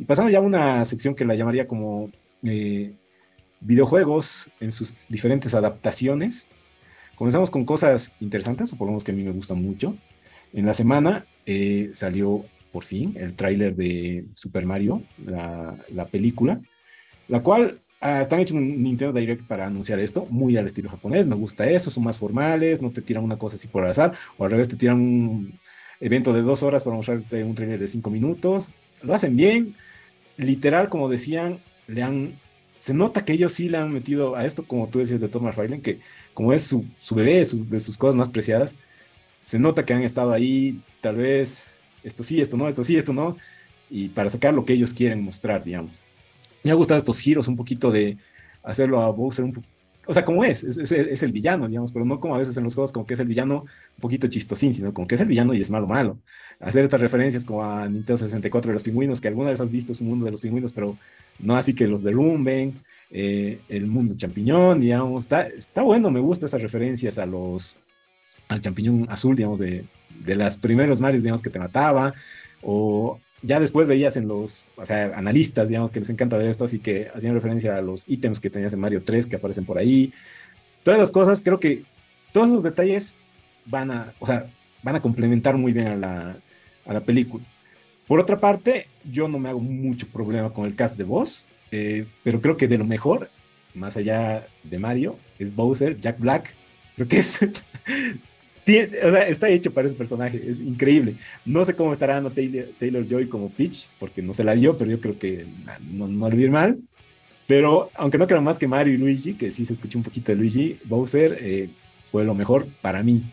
Y 0.00 0.04
pasando 0.06 0.30
ya 0.30 0.38
a 0.38 0.40
una 0.40 0.82
sección 0.86 1.14
que 1.14 1.26
la 1.26 1.34
llamaría 1.34 1.68
como 1.68 2.10
eh, 2.42 2.94
videojuegos 3.60 4.50
en 4.58 4.72
sus 4.72 4.96
diferentes 5.10 5.54
adaptaciones. 5.54 6.48
Comenzamos 7.16 7.50
con 7.50 7.66
cosas 7.66 8.14
interesantes, 8.18 8.72
o 8.72 8.98
que 9.04 9.12
a 9.12 9.14
mí 9.14 9.22
me 9.22 9.30
gustan 9.30 9.60
mucho. 9.60 9.94
En 10.54 10.64
la 10.64 10.72
semana 10.72 11.26
eh, 11.44 11.90
salió 11.92 12.46
por 12.72 12.82
fin 12.82 13.12
el 13.14 13.34
tráiler 13.34 13.76
de 13.76 14.24
Super 14.32 14.64
Mario, 14.64 15.02
la, 15.22 16.06
película, 16.10 16.62
la 17.28 17.42
cual 17.42 17.82
ah, 18.00 18.22
están 18.22 18.40
hecho 18.40 18.54
un 18.54 18.82
Nintendo 18.82 19.12
Direct 19.12 19.46
para 19.46 19.66
anunciar 19.66 20.00
esto, 20.00 20.26
muy 20.30 20.56
al 20.56 20.64
estilo 20.64 20.88
japonés, 20.88 21.26
me 21.26 21.34
gusta 21.34 21.68
eso, 21.68 21.90
son 21.90 22.04
más 22.04 22.18
formales, 22.18 22.80
no 22.80 22.90
te 22.90 23.02
tiran 23.02 23.22
una 23.22 23.36
cosa 23.36 23.56
así 23.56 23.68
por 23.68 23.84
azar, 23.84 24.14
o 24.38 24.46
al 24.46 24.50
revés 24.50 24.68
te 24.68 24.76
tiran 24.76 24.96
un 24.96 25.58
evento 26.00 26.32
de 26.32 26.40
dos 26.40 26.62
horas 26.62 26.84
para 26.84 26.96
mostrarte 26.96 27.44
un 27.44 27.54
trailer 27.54 27.78
de 27.78 27.86
cinco 27.86 28.08
minutos, 28.08 28.70
lo 29.02 29.12
hacen 29.12 29.36
bien, 29.36 29.74
literal, 30.40 30.88
como 30.88 31.08
decían, 31.08 31.60
le 31.86 32.02
han. 32.02 32.38
Se 32.78 32.94
nota 32.94 33.24
que 33.24 33.34
ellos 33.34 33.52
sí 33.52 33.68
le 33.68 33.78
han 33.78 33.92
metido 33.92 34.36
a 34.36 34.46
esto, 34.46 34.64
como 34.64 34.88
tú 34.88 35.00
decías 35.00 35.20
de 35.20 35.28
Thomas 35.28 35.56
Ryland, 35.56 35.82
que 35.82 36.00
como 36.32 36.52
es 36.54 36.66
su, 36.66 36.86
bebé, 37.14 37.44
de 37.44 37.80
sus 37.80 37.98
cosas 37.98 38.16
más 38.16 38.30
preciadas, 38.30 38.76
se 39.42 39.58
nota 39.58 39.84
que 39.84 39.92
han 39.92 40.02
estado 40.02 40.32
ahí, 40.32 40.80
tal 41.02 41.16
vez, 41.16 41.72
esto 42.02 42.24
sí, 42.24 42.40
esto 42.40 42.56
no, 42.56 42.68
esto 42.68 42.82
sí, 42.82 42.96
esto 42.96 43.12
no, 43.12 43.36
y 43.90 44.08
para 44.08 44.30
sacar 44.30 44.54
lo 44.54 44.64
que 44.64 44.72
ellos 44.72 44.94
quieren 44.94 45.22
mostrar, 45.22 45.62
digamos. 45.62 45.92
Me 46.62 46.70
ha 46.70 46.74
gustado 46.74 46.98
estos 46.98 47.18
giros, 47.20 47.48
un 47.48 47.56
poquito 47.56 47.90
de 47.90 48.16
hacerlo 48.62 49.00
a 49.02 49.10
Bowser 49.10 49.44
un 49.44 49.62
o 50.06 50.14
sea, 50.14 50.24
como 50.24 50.44
es, 50.44 50.64
es, 50.64 51.22
el 51.22 51.32
villano, 51.32 51.68
digamos, 51.68 51.92
pero 51.92 52.04
no 52.04 52.20
como 52.20 52.34
a 52.34 52.38
veces 52.38 52.56
en 52.56 52.64
los 52.64 52.74
juegos 52.74 52.92
como 52.92 53.06
que 53.06 53.14
es 53.14 53.20
el 53.20 53.28
villano 53.28 53.64
un 53.96 54.00
poquito 54.00 54.26
chistosín, 54.26 54.74
sino 54.74 54.92
como 54.92 55.06
que 55.06 55.14
es 55.14 55.20
el 55.20 55.28
villano 55.28 55.54
y 55.54 55.60
es 55.60 55.70
malo 55.70 55.86
malo. 55.86 56.18
Hacer 56.58 56.84
estas 56.84 57.00
referencias 57.00 57.44
como 57.44 57.64
a 57.64 57.88
Nintendo 57.88 58.16
64 58.16 58.70
de 58.70 58.72
los 58.72 58.82
pingüinos, 58.82 59.20
que 59.20 59.28
alguna 59.28 59.50
vez 59.50 59.60
has 59.60 59.70
visto 59.70 59.94
su 59.94 60.04
mundo 60.04 60.24
de 60.24 60.30
los 60.30 60.40
pingüinos, 60.40 60.72
pero 60.72 60.96
no 61.38 61.56
así 61.56 61.74
que 61.74 61.86
los 61.86 62.02
derrumben, 62.02 62.74
eh, 63.10 63.60
el 63.68 63.86
mundo 63.86 64.14
champiñón, 64.16 64.80
digamos, 64.80 65.28
está, 65.56 65.82
bueno, 65.82 66.10
me 66.10 66.20
gustan 66.20 66.46
esas 66.46 66.62
referencias 66.62 67.18
a 67.18 67.26
los, 67.26 67.78
al 68.48 68.60
champiñón 68.60 69.06
azul, 69.10 69.36
digamos, 69.36 69.58
de, 69.58 69.84
de 70.24 70.34
las 70.34 70.56
primeros 70.56 71.00
Marios, 71.00 71.22
digamos, 71.22 71.42
que 71.42 71.50
te 71.50 71.58
mataba, 71.58 72.14
o 72.62 73.20
ya 73.42 73.60
después 73.60 73.88
veías 73.88 74.16
en 74.16 74.28
los, 74.28 74.66
analistas, 75.14 75.68
digamos, 75.68 75.90
que 75.90 76.00
les 76.00 76.10
encanta 76.10 76.36
ver 76.36 76.46
esto, 76.46 76.64
así 76.64 76.78
que 76.78 77.08
hacían 77.14 77.34
referencia 77.34 77.76
a 77.76 77.82
los 77.82 78.04
ítems 78.06 78.40
que 78.40 78.50
tenías 78.50 78.72
en 78.72 78.80
Mario 78.80 79.02
3 79.02 79.26
que 79.26 79.36
aparecen 79.36 79.64
por 79.64 79.78
ahí. 79.78 80.12
Todas 80.82 81.00
las 81.00 81.10
cosas, 81.10 81.40
creo 81.40 81.60
que 81.60 81.84
todos 82.32 82.48
los 82.48 82.62
detalles 82.62 83.14
van 83.66 83.90
a, 83.90 84.12
o 84.18 84.26
sea, 84.26 84.46
van 84.82 84.96
a 84.96 85.02
complementar 85.02 85.56
muy 85.56 85.72
bien 85.72 85.86
a 85.88 85.96
la, 85.96 86.36
a 86.86 86.92
la 86.92 87.00
película. 87.00 87.44
Por 88.06 88.18
otra 88.18 88.40
parte, 88.40 88.88
yo 89.04 89.28
no 89.28 89.38
me 89.38 89.48
hago 89.48 89.60
mucho 89.60 90.08
problema 90.08 90.52
con 90.52 90.66
el 90.66 90.74
cast 90.74 90.96
de 90.96 91.04
voz, 91.04 91.46
eh, 91.70 92.06
pero 92.24 92.40
creo 92.40 92.56
que 92.56 92.68
de 92.68 92.78
lo 92.78 92.84
mejor, 92.84 93.30
más 93.74 93.96
allá 93.96 94.46
de 94.64 94.78
Mario, 94.78 95.16
es 95.38 95.54
Bowser, 95.54 95.98
Jack 96.00 96.18
Black. 96.18 96.54
Creo 96.96 97.08
que 97.08 97.18
es 97.18 97.40
está 98.76 99.48
hecho 99.48 99.72
para 99.72 99.88
ese 99.88 99.96
personaje, 99.96 100.42
es 100.46 100.58
increíble. 100.60 101.16
No 101.44 101.64
sé 101.64 101.74
cómo 101.74 101.92
estará 101.92 102.22
Taylor, 102.30 103.06
Joy 103.08 103.28
como 103.28 103.50
Peach, 103.50 103.88
porque 103.98 104.22
no 104.22 104.34
se 104.34 104.44
la 104.44 104.54
vio, 104.54 104.76
pero 104.76 104.90
yo 104.90 105.00
creo 105.00 105.18
que 105.18 105.46
no, 105.92 106.08
no 106.08 106.28
le 106.28 106.36
vi 106.36 106.48
mal. 106.48 106.78
Pero 107.46 107.90
aunque 107.94 108.18
no 108.18 108.26
creo 108.26 108.40
más 108.42 108.58
que 108.58 108.68
Mario 108.68 108.94
y 108.94 108.98
Luigi, 108.98 109.34
que 109.34 109.50
sí 109.50 109.66
se 109.66 109.72
escuchó 109.72 109.98
un 109.98 110.04
poquito 110.04 110.30
de 110.30 110.36
Luigi, 110.36 110.78
Bowser 110.84 111.36
eh, 111.40 111.68
fue 112.10 112.24
lo 112.24 112.34
mejor 112.34 112.68
para 112.80 113.02
mí. 113.02 113.24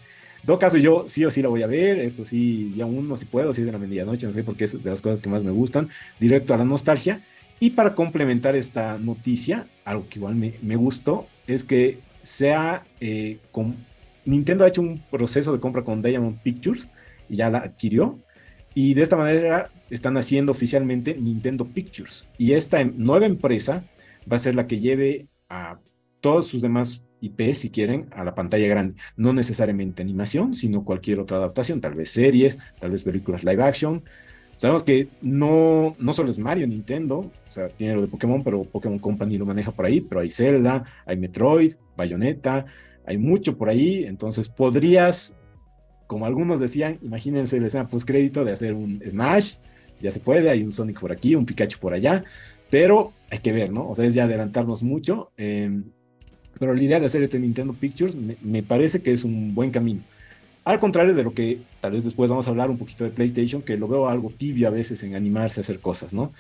En 0.42 0.48
todo 0.48 0.60
caso, 0.60 0.78
yo 0.78 1.06
sí 1.08 1.24
o 1.26 1.30
sí 1.30 1.42
la 1.42 1.50
voy 1.50 1.62
a 1.62 1.68
ver. 1.68 2.00
Esto 2.00 2.26
sí, 2.26 2.74
ya 2.76 2.86
aún 2.86 3.08
no 3.08 3.18
si 3.18 3.26
puedo, 3.26 3.54
si 3.54 3.62
de 3.62 3.72
la 3.72 3.78
medianoche, 3.78 4.26
no 4.26 4.34
sé, 4.34 4.44
porque 4.44 4.64
es 4.64 4.82
de 4.82 4.90
las 4.90 5.02
cosas 5.02 5.22
que 5.22 5.30
más 5.30 5.44
me 5.44 5.52
gustan. 5.52 5.90
Directo 6.20 6.54
a 6.54 6.58
la 6.58 6.66
nostalgia. 6.66 7.22
Y 7.60 7.72
para 7.72 7.96
complementar 7.96 8.56
esta 8.56 8.98
noticia, 8.98 9.68
algo 9.84 10.08
que 10.10 10.20
igual 10.20 10.36
me, 10.36 10.54
me 10.62 10.76
gustó, 10.76 11.28
es 11.48 11.64
que 11.64 12.00
sea 12.22 12.86
eh, 13.00 13.38
con 13.52 13.76
Nintendo 14.28 14.66
ha 14.66 14.68
hecho 14.68 14.82
un 14.82 15.02
proceso 15.10 15.54
de 15.54 15.60
compra 15.60 15.84
con 15.84 16.02
Diamond 16.02 16.42
Pictures 16.42 16.88
y 17.30 17.38
ya 17.38 17.50
la 17.50 17.60
adquirió. 17.60 18.20
Y 18.76 18.94
de 18.94 19.02
esta 19.02 19.16
manera 19.16 19.72
están 19.90 20.18
haciendo 20.18 20.52
oficialmente 20.52 21.16
Nintendo 21.16 21.66
Pictures. 21.66 22.28
Y 22.38 22.52
esta 22.52 22.82
em, 22.82 22.94
nueva 22.98 23.26
empresa 23.26 23.86
va 24.30 24.36
a 24.36 24.40
ser 24.40 24.54
la 24.54 24.68
que 24.68 24.80
lleve 24.80 25.28
a 25.50 25.80
todos 26.20 26.48
sus 26.48 26.62
demás 26.62 27.04
IP, 27.22 27.56
si 27.56 27.70
quieren, 27.72 28.10
a 28.12 28.26
la 28.26 28.36
pantalla 28.36 28.68
grande. 28.68 28.96
No 29.16 29.32
necesariamente 29.32 30.04
animación, 30.04 30.54
sino 30.54 30.84
cualquier 30.84 31.20
otra 31.20 31.38
adaptación, 31.38 31.80
tal 31.80 31.96
vez 31.96 32.12
series, 32.12 32.60
tal 32.80 32.92
vez 32.92 33.04
películas 33.04 33.46
live 33.46 33.64
action. 33.64 34.04
Sabemos 34.58 34.84
que 34.84 35.08
no, 35.22 35.96
no 36.00 36.14
solo 36.14 36.32
es 36.32 36.38
Mario 36.38 36.68
Nintendo, 36.68 37.20
o 37.20 37.52
sea, 37.52 37.70
tiene 37.70 37.96
lo 37.96 38.02
de 38.02 38.08
Pokémon, 38.08 38.44
pero 38.44 38.66
Pokémon 38.66 39.00
Company 39.00 39.38
lo 39.38 39.46
maneja 39.46 39.72
por 39.72 39.86
ahí, 39.86 40.02
pero 40.02 40.20
hay 40.20 40.32
Zelda, 40.32 40.84
hay 41.06 41.16
Metroid, 41.16 41.76
Bayonetta, 41.96 42.66
hay 43.08 43.18
mucho 43.18 43.58
por 43.58 43.70
ahí, 43.70 44.04
entonces 44.04 44.50
podrías, 44.50 45.38
como 46.08 46.26
algunos 46.26 46.60
decían, 46.60 47.00
imagínense 47.02 47.60
la 47.60 47.68
escena 47.68 47.88
crédito 48.06 48.44
de 48.44 48.52
hacer 48.52 48.74
un 48.74 49.02
Smash, 49.02 49.56
ya 50.02 50.12
se 50.12 50.20
puede, 50.20 50.50
hay 50.50 50.62
un 50.62 50.74
Sonic 50.74 51.00
por 51.00 51.14
aquí, 51.14 51.34
un 51.34 51.46
Pikachu 51.46 51.80
por 51.80 51.94
allá, 51.94 52.26
pero 52.70 53.14
hay 53.32 53.40
que 53.40 53.54
ver, 53.54 53.72
¿no? 53.72 53.90
O 53.90 53.96
sea, 53.96 54.06
es 54.06 54.14
ya 54.14 54.26
adelantarnos 54.26 54.84
mucho, 54.84 55.32
em, 55.38 55.86
pero 56.60 56.74
la 56.74 56.84
idea 56.84 57.00
de 57.00 57.06
hacer 57.06 57.24
este 57.24 57.40
Nintendo 57.40 57.74
Pictures 57.74 58.16
me, 58.16 58.62
parece 58.62 59.02
que 59.02 59.14
es 59.14 59.24
un 59.24 59.56
buen 59.56 59.72
camino. 59.72 60.02
Al 60.66 60.80
contrario 60.80 61.16
de 61.16 61.24
lo 61.24 61.34
que 61.34 61.62
tal 61.80 61.94
vez 61.94 62.04
después 62.04 62.30
vamos 62.30 62.48
a 62.48 62.50
hablar 62.50 62.70
un 62.70 62.78
poquito 62.78 63.06
de 63.06 63.12
PlayStation, 63.12 63.62
que 63.62 63.78
lo 63.78 63.88
veo 63.88 64.10
algo 64.10 64.32
tibio 64.32 64.68
a 64.68 64.72
veces 64.72 65.02
en 65.04 65.16
animarse 65.16 65.60
a 65.60 65.62
hacer 65.62 65.80
cosas, 65.80 66.14
¿no? 66.14 66.34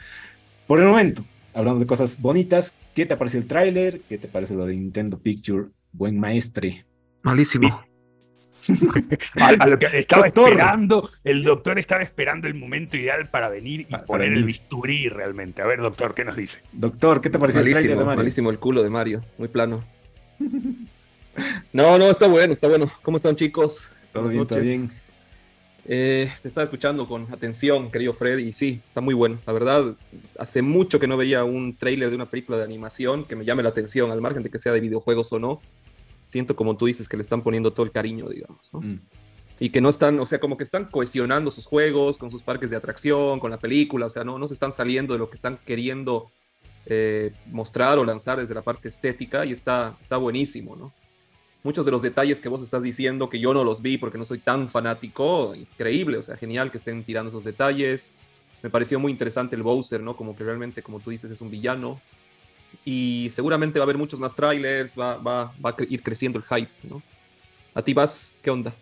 Por 0.68 0.80
el 0.80 0.86
momento, 0.86 1.24
hablando 1.54 1.80
de 1.80 1.86
cosas 1.86 2.22
bonitas, 2.22 2.74
¿qué 2.94 3.06
te 3.06 3.16
parece 3.16 3.38
el 3.38 3.48
tráiler? 3.48 4.02
¿Qué 4.10 4.18
te 4.18 4.28
parece 4.28 4.54
lo 4.54 4.66
de 4.66 4.76
Nintendo 4.76 5.18
Picture? 5.18 5.68
Buen 5.98 6.20
maestre. 6.20 6.86
Malísimo. 7.24 7.84
a, 9.42 9.66
lo 9.66 9.80
que 9.80 9.88
estaba 9.94 10.28
esperando, 10.28 11.10
el 11.24 11.44
doctor 11.44 11.80
estaba 11.80 12.04
esperando 12.04 12.48
el 12.48 12.54
momento 12.54 12.98
ideal 12.98 13.30
para 13.32 13.50
venir 13.50 13.88
y 13.90 13.98
poner 14.06 14.34
el 14.34 14.44
bisturí 14.44 15.10
realmente. 15.10 15.64
A 15.64 15.66
ver, 15.66 15.82
doctor, 15.82 16.14
¿qué 16.14 16.24
nos 16.24 16.36
dice? 16.36 16.62
Doctor, 16.72 17.20
¿qué 17.20 17.32
te 17.32 17.40
parece 17.40 17.62
el 17.62 17.66
de 17.66 17.96
Mario? 17.96 18.06
Malísimo 18.06 18.52
el 18.52 18.60
culo 18.60 18.84
de 18.84 18.92
Mario, 18.92 19.24
muy 19.40 19.48
plano. 19.48 19.84
No, 21.74 21.98
no, 21.98 22.06
está 22.12 22.28
bueno, 22.28 22.54
está 22.54 22.68
bueno. 22.68 22.86
¿Cómo 23.02 23.18
están, 23.18 23.36
chicos? 23.36 23.92
Todo 24.14 24.28
bien, 24.28 24.46
todo 24.46 24.60
bien. 24.60 24.92
Eh, 25.90 26.30
te 26.42 26.48
estaba 26.48 26.66
escuchando 26.66 27.08
con 27.08 27.34
atención, 27.34 27.90
querido 27.90 28.14
Fred, 28.14 28.40
y 28.40 28.54
sí, 28.54 28.82
está 28.88 29.02
muy 29.02 29.14
bueno. 29.14 29.40
La 29.48 29.54
verdad, 29.54 29.96
hace 30.38 30.62
mucho 30.62 31.00
que 31.00 31.08
no 31.08 31.18
veía 31.18 31.44
un 31.44 31.76
tráiler 31.76 32.10
de 32.10 32.16
una 32.16 32.30
película 32.30 32.58
de 32.58 32.66
animación 32.66 33.26
que 33.26 33.36
me 33.36 33.46
llame 33.46 33.64
la 33.64 33.70
atención, 33.70 34.12
al 34.12 34.22
margen 34.22 34.44
de 34.44 34.50
que 34.50 34.60
sea 34.60 34.74
de 34.74 34.82
videojuegos 34.82 35.32
o 35.32 35.40
no. 35.40 35.62
Siento, 36.28 36.56
como 36.56 36.78
tú 36.78 36.86
dices, 36.86 37.10
que 37.10 37.18
le 37.18 37.24
están 37.24 37.42
poniendo 37.42 37.74
todo 37.74 37.84
el 37.84 37.92
cariño, 37.92 38.30
digamos, 38.30 38.72
¿no? 38.72 38.82
Mm. 38.82 39.02
Y 39.60 39.72
que 39.72 39.82
no 39.82 39.90
están, 39.90 40.20
o 40.20 40.26
sea, 40.28 40.40
como 40.40 40.56
que 40.56 40.64
están 40.64 40.86
cohesionando 40.86 41.50
sus 41.50 41.66
juegos 41.66 42.20
con 42.20 42.30
sus 42.30 42.44
parques 42.44 42.70
de 42.70 42.76
atracción, 42.76 43.40
con 43.40 43.50
la 43.50 43.58
película, 43.58 44.06
o 44.06 44.10
sea, 44.10 44.24
no, 44.24 44.38
no 44.38 44.48
se 44.48 44.54
están 44.54 44.72
saliendo 44.72 45.14
de 45.14 45.20
lo 45.20 45.32
que 45.32 45.36
están 45.36 45.58
queriendo 45.66 46.30
eh, 46.86 47.34
mostrar 47.48 47.98
o 47.98 48.06
lanzar 48.06 48.40
desde 48.40 48.54
la 48.54 48.62
parte 48.62 48.88
estética 48.88 49.44
y 49.48 49.54
está, 49.54 49.98
está 50.00 50.18
buenísimo, 50.18 50.76
¿no? 50.76 50.94
muchos 51.68 51.86
de 51.86 51.92
los 51.92 52.02
detalles 52.02 52.40
que 52.40 52.48
vos 52.48 52.62
estás 52.62 52.82
diciendo, 52.82 53.30
que 53.30 53.40
yo 53.40 53.54
no 53.54 53.64
los 53.66 53.82
vi 53.82 53.98
porque 53.98 54.18
no 54.18 54.24
soy 54.24 54.40
tan 54.40 54.70
fanático, 54.70 55.54
increíble, 55.54 56.18
o 56.18 56.24
sea, 56.24 56.38
genial 56.38 56.72
que 56.72 56.78
estén 56.78 57.04
tirando 57.04 57.30
esos 57.30 57.44
detalles. 57.44 58.14
Me 58.64 58.70
pareció 58.70 59.00
muy 59.02 59.12
interesante 59.12 59.58
el 59.58 59.64
Bowser, 59.64 60.02
¿no? 60.02 60.16
Como 60.16 60.34
que 60.34 60.46
realmente, 60.46 60.82
como 60.82 61.02
tú 61.02 61.10
dices, 61.10 61.30
es 61.30 61.42
un 61.42 61.52
villano. 61.52 62.00
Y 62.86 63.30
seguramente 63.32 63.80
va 63.80 63.84
a 63.84 63.86
haber 63.86 63.98
muchos 63.98 64.20
más 64.20 64.34
trailers, 64.34 64.98
va, 64.98 65.18
va, 65.18 65.52
va 65.64 65.70
a 65.72 65.76
ir 65.90 66.02
creciendo 66.02 66.40
el 66.40 66.46
hype, 66.46 66.72
¿no? 66.84 67.02
¿A 67.74 67.82
ti 67.82 67.94
vas? 67.94 68.34
¿Qué 68.42 68.50
onda? 68.50 68.74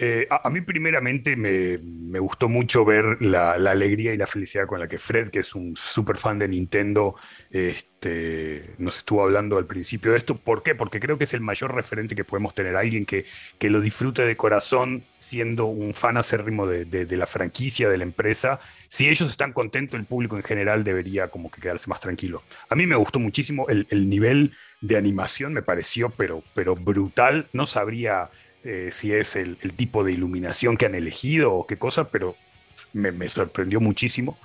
Eh, 0.00 0.28
a, 0.30 0.48
mí 0.48 0.60
primeramente 0.60 1.34
me, 1.34 2.20
gustó 2.20 2.48
mucho 2.48 2.84
ver 2.84 3.20
la, 3.20 3.54
alegría 3.54 4.14
y 4.14 4.16
la 4.16 4.28
felicidad 4.28 4.64
con 4.64 4.78
la 4.78 4.86
que 4.86 4.96
Fred, 4.96 5.28
que 5.28 5.40
es 5.40 5.56
un 5.56 5.74
súper 5.74 6.16
fan 6.16 6.38
de 6.38 6.46
Nintendo, 6.46 7.16
este, 7.50 8.74
nos 8.78 8.98
estuvo 8.98 9.24
hablando 9.24 9.58
al 9.58 9.66
principio 9.66 10.12
de 10.12 10.18
esto. 10.18 10.36
¿Por 10.36 10.62
qué? 10.62 10.76
Porque 10.76 11.00
creo 11.00 11.18
que 11.18 11.24
es 11.24 11.34
el 11.34 11.40
mayor 11.40 11.74
referente 11.74 12.14
que 12.14 12.22
podemos 12.22 12.54
tener, 12.54 12.76
alguien 12.76 13.04
que, 13.06 13.24
que 13.58 13.70
lo 13.70 13.80
disfrute 13.80 14.22
de 14.24 14.36
corazón, 14.36 15.02
siendo 15.18 15.66
un 15.66 15.94
fan 15.94 16.16
acérrimo 16.16 16.68
de, 16.68 16.84
de, 16.84 17.16
la 17.16 17.26
franquicia, 17.26 17.88
de 17.88 17.98
la 17.98 18.04
empresa. 18.04 18.60
Si 18.88 19.08
ellos 19.08 19.28
están 19.28 19.52
contentos, 19.52 19.98
el 19.98 20.06
público 20.06 20.36
en 20.36 20.44
general 20.44 20.84
debería 20.84 21.26
como 21.26 21.50
que 21.50 21.60
quedarse 21.60 21.90
más 21.90 22.00
tranquilo. 22.00 22.44
A 22.68 22.76
mí 22.76 22.86
me 22.86 22.94
gustó 22.94 23.18
muchísimo 23.18 23.66
el, 23.68 23.88
el 23.90 24.08
nivel 24.08 24.52
de 24.80 24.96
animación, 24.96 25.52
me 25.52 25.62
pareció 25.62 26.10
pero, 26.10 26.44
pero 26.54 26.76
brutal. 26.76 27.48
No 27.52 27.66
sabría 27.66 28.30
eh, 28.64 28.88
si 28.90 29.12
es 29.12 29.36
el, 29.36 29.56
tipo 29.76 30.04
de 30.04 30.12
iluminación 30.12 30.76
que 30.76 30.86
han 30.86 30.94
elegido 30.94 31.52
o 31.52 31.66
qué 31.66 31.76
cosa, 31.76 32.08
pero 32.10 32.36
me, 32.92 33.28
sorprendió 33.28 33.80
muchísimo. 33.80 34.38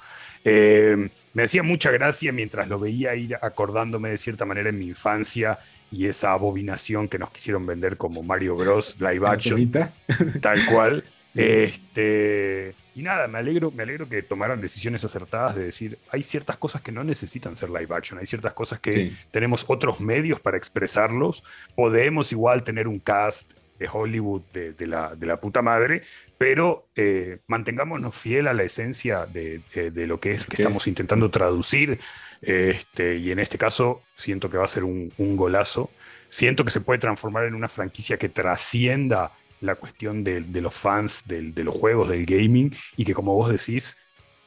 Eh, 0.45 1.09
me 1.33 1.43
hacía 1.43 1.63
mucha 1.63 1.89
gracia 1.89 2.31
mientras 2.31 2.67
lo 2.67 2.77
veía 2.77 3.15
ir 3.15 3.35
acordándome 3.41 4.09
de 4.09 4.17
cierta 4.17 4.45
manera 4.45 4.69
en 4.69 4.77
mi 4.77 4.87
infancia 4.87 5.57
y 5.91 6.07
esa 6.07 6.31
abominación 6.31 7.07
que 7.07 7.17
nos 7.17 7.31
quisieron 7.31 7.65
vender 7.65 7.97
como 7.97 8.23
Mario 8.23 8.55
Bros. 8.55 8.99
live 8.99 9.27
action. 9.27 9.71
tal 10.41 10.65
cual. 10.65 11.03
Este, 11.35 12.75
y 12.93 13.01
nada, 13.01 13.27
me 13.27 13.39
alegro, 13.39 13.71
me 13.71 13.81
alegro 13.81 14.07
que 14.07 14.21
tomaran 14.21 14.61
decisiones 14.61 15.03
acertadas 15.03 15.55
de 15.55 15.63
decir, 15.63 15.97
hay 16.11 16.21
ciertas 16.21 16.57
cosas 16.57 16.81
que 16.81 16.91
no 16.91 17.03
necesitan 17.03 17.55
ser 17.55 17.71
live 17.71 17.87
action, 17.89 18.19
hay 18.19 18.27
ciertas 18.27 18.53
cosas 18.53 18.79
que 18.79 19.13
tenemos 19.31 19.65
otros 19.67 19.99
medios 19.99 20.39
para 20.39 20.57
expresarlos, 20.57 21.43
podemos 21.75 22.31
igual 22.31 22.63
tener 22.63 22.87
un 22.87 22.99
cast 22.99 23.53
de 23.79 23.89
Hollywood 23.91 24.41
de, 24.53 24.87
la, 24.87 25.15
de 25.15 25.25
la, 25.25 25.39
puta 25.39 25.61
madre, 25.61 26.03
pero 26.37 26.87
eh, 26.95 27.39
mantengámonos 27.47 28.15
fiel 28.15 28.47
a 28.47 28.53
la 28.53 28.63
esencia 28.63 29.25
de, 29.25 29.61
de, 29.73 30.07
lo 30.07 30.19
que 30.19 30.31
es 30.31 30.45
que 30.45 30.57
estamos 30.57 30.87
intentando 30.87 31.29
traducir. 31.29 31.99
Este, 32.41 33.17
y 33.17 33.31
en 33.31 33.39
este 33.39 33.57
caso 33.57 34.01
siento 34.15 34.49
que 34.49 34.57
va 34.57 34.65
a 34.65 34.67
ser 34.67 34.83
un, 34.83 35.11
un, 35.17 35.37
golazo. 35.37 35.89
Siento 36.29 36.65
que 36.65 36.71
se 36.71 36.81
puede 36.81 36.99
transformar 36.99 37.45
en 37.45 37.55
una 37.55 37.69
franquicia 37.69 38.17
que 38.17 38.29
trascienda 38.29 39.31
la 39.61 39.75
cuestión 39.75 40.23
de, 40.23 40.41
los 40.61 40.73
fans 40.73 41.25
de 41.27 41.63
los 41.63 41.73
juegos, 41.73 42.09
del 42.09 42.25
gaming, 42.25 42.75
y 42.97 43.05
que 43.05 43.13
como 43.13 43.33
vos 43.33 43.49
decís, 43.49 43.97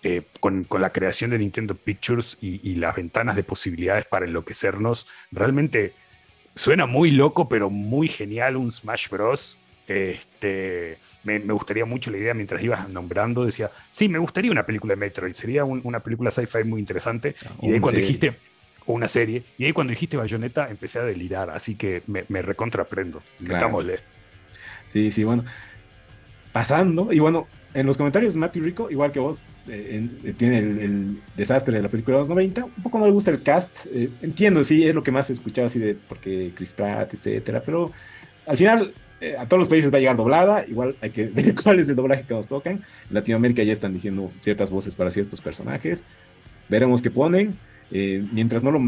eh, 0.02 0.22
con, 0.40 0.64
con, 0.64 0.82
la 0.82 0.90
creación 0.90 1.30
de 1.30 1.38
Nintendo 1.38 1.74
Pictures 1.74 2.36
y, 2.40 2.60
y, 2.62 2.76
las 2.76 2.94
ventanas 2.94 3.34
de 3.34 3.42
posibilidades 3.42 4.04
para 4.04 4.26
enloquecernos, 4.26 5.08
realmente 5.32 5.94
Suena 6.56 6.86
muy 6.86 7.10
loco, 7.10 7.48
pero 7.48 7.68
muy 7.68 8.08
genial 8.08 8.56
un 8.56 8.72
Smash 8.72 9.10
Bros. 9.10 9.58
Este, 9.86 10.98
me, 11.22 11.38
gustaría 11.38 11.84
mucho 11.84 12.10
la 12.10 12.16
idea 12.16 12.34
mientras 12.34 12.62
ibas 12.62 12.88
nombrando, 12.88 13.44
decía, 13.44 13.70
sí, 13.90 14.08
me 14.08 14.18
gustaría 14.18 14.50
una 14.50 14.64
película 14.64 14.94
de 14.94 14.96
Metroid, 14.96 15.34
sería 15.34 15.64
una 15.64 16.00
película 16.00 16.30
sci-fi 16.30 16.64
muy 16.64 16.80
interesante. 16.80 17.36
Ah, 17.44 17.52
y 17.60 17.72
ahí 17.72 17.80
cuando 17.80 18.00
dijiste, 18.00 18.34
o 18.86 18.94
una 18.94 19.06
serie, 19.06 19.44
y 19.58 19.66
ahí 19.66 19.72
cuando 19.72 19.90
dijiste 19.90 20.16
Bayonetta 20.16 20.70
empecé 20.70 20.98
a 20.98 21.04
delirar, 21.04 21.50
así 21.50 21.74
que 21.74 22.02
me, 22.06 22.24
me 22.28 22.40
recontraprendo. 22.40 23.22
Metámosle. 23.38 24.00
Sí, 24.86 25.10
sí, 25.12 25.24
bueno. 25.24 25.44
Pasando, 26.56 27.12
y 27.12 27.18
bueno, 27.18 27.48
en 27.74 27.84
los 27.84 27.98
comentarios 27.98 28.34
Matthew 28.34 28.64
Rico, 28.64 28.90
igual 28.90 29.12
que 29.12 29.20
vos, 29.20 29.42
eh, 29.68 30.08
eh, 30.24 30.32
tiene 30.32 30.60
el, 30.60 31.20
desastre 31.36 31.76
de 31.76 31.82
la 31.82 31.90
película 31.90 32.16
de 32.16 32.20
los 32.22 32.30
90. 32.30 32.64
Un 32.64 32.82
poco 32.82 32.98
no 32.98 33.04
le 33.04 33.12
gusta 33.12 33.30
el 33.30 33.42
cast. 33.42 33.84
Eh, 33.92 34.08
entiendo, 34.22 34.64
sí, 34.64 34.88
es 34.88 34.94
lo 34.94 35.02
que 35.02 35.12
más 35.12 35.28
he 35.28 35.34
escuchado 35.34 35.66
así 35.66 35.78
de 35.78 35.94
porque 36.08 36.52
Chris 36.54 36.72
Pratt, 36.72 37.12
etcétera. 37.12 37.62
Pero 37.62 37.92
al 38.46 38.56
final 38.56 38.94
a 39.38 39.44
todos 39.46 39.58
los 39.58 39.68
países 39.68 39.92
va 39.92 39.98
a 39.98 40.00
llegar 40.00 40.16
doblada. 40.16 40.64
Igual 40.66 40.96
hay 41.02 41.10
que 41.10 41.26
ver 41.34 41.54
cuál 41.54 41.78
es 41.78 41.90
el 41.90 41.96
doblaje 41.96 42.24
que 42.26 42.32
nos 42.32 42.48
tocan. 42.48 42.82
Latinoamérica 43.10 43.62
ya 43.62 43.74
están 43.74 43.92
diciendo 43.92 44.32
ciertas 44.40 44.70
voces 44.70 44.94
para 44.94 45.10
ciertos 45.10 45.42
personajes. 45.42 46.04
Veremos 46.70 47.02
qué 47.02 47.10
ponen. 47.10 47.58
mientras 47.90 48.62
no 48.62 48.70
lo 48.70 48.80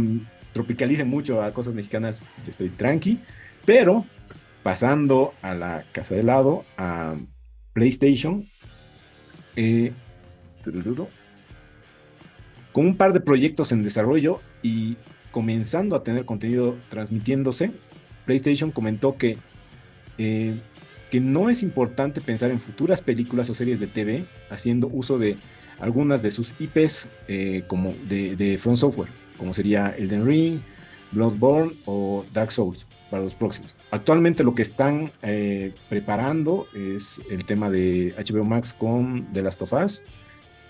tropicalicen 0.55 1.07
mucho 1.07 1.43
a 1.43 1.53
cosas 1.53 1.75
mexicanas, 1.75 2.23
yo 2.47 2.51
estoy 2.51 2.71
tranqui. 2.71 3.21
Pero 3.67 4.07
pasando 4.63 5.35
a 5.43 5.53
la 5.53 5.85
casa 5.93 6.15
de 6.15 6.23
lado, 6.23 6.65
a 6.79 7.15
PlayStation, 7.73 8.47
eh, 9.57 9.93
con 12.73 12.87
un 12.87 12.97
par 12.97 13.13
de 13.13 13.21
proyectos 13.21 13.73
en 13.73 13.83
desarrollo 13.83 14.41
y 14.63 14.97
comenzando 15.31 15.97
a 15.97 16.03
tener 16.03 16.25
contenido 16.25 16.77
transmitiéndose, 16.89 17.71
PlayStation 18.27 18.71
comentó 18.71 19.17
que, 19.17 19.39
eh, 20.19 20.55
que 21.11 21.21
no 21.21 21.51
es 21.51 21.63
importante 21.63 22.21
pensar 22.21 22.51
en 22.51 22.61
futuras 22.61 23.03
películas 23.03 23.49
o 23.51 23.55
series 23.55 23.81
de 23.81 23.87
TV 23.87 24.27
haciendo 24.51 24.89
uso 24.89 25.19
de 25.19 25.37
algunas 25.81 26.23
de 26.23 26.31
sus 26.31 26.55
IPs 26.59 27.09
eh, 27.29 27.65
como 27.67 27.95
de, 28.09 28.37
de 28.37 28.59
Front 28.59 28.79
Software, 28.79 29.11
como 29.39 29.55
sería 29.55 29.95
Elden 29.97 30.27
Ring, 30.27 30.61
Bloodborne 31.13 31.73
o 31.87 32.25
Dark 32.33 32.53
Souls 32.53 32.87
para 33.11 33.23
los 33.23 33.35
próximos. 33.35 33.77
Actualmente 33.91 34.45
lo 34.45 34.55
que 34.55 34.63
están 34.63 35.11
eh, 35.23 35.73
preparando 35.89 36.67
es 36.75 37.21
el 37.31 37.45
tema 37.45 37.71
de 37.71 38.15
HBO 38.17 38.45
Max 38.45 38.73
con 38.73 39.27
The 39.33 39.43
Last 39.43 39.63
of 39.63 39.73
Us, 39.73 40.03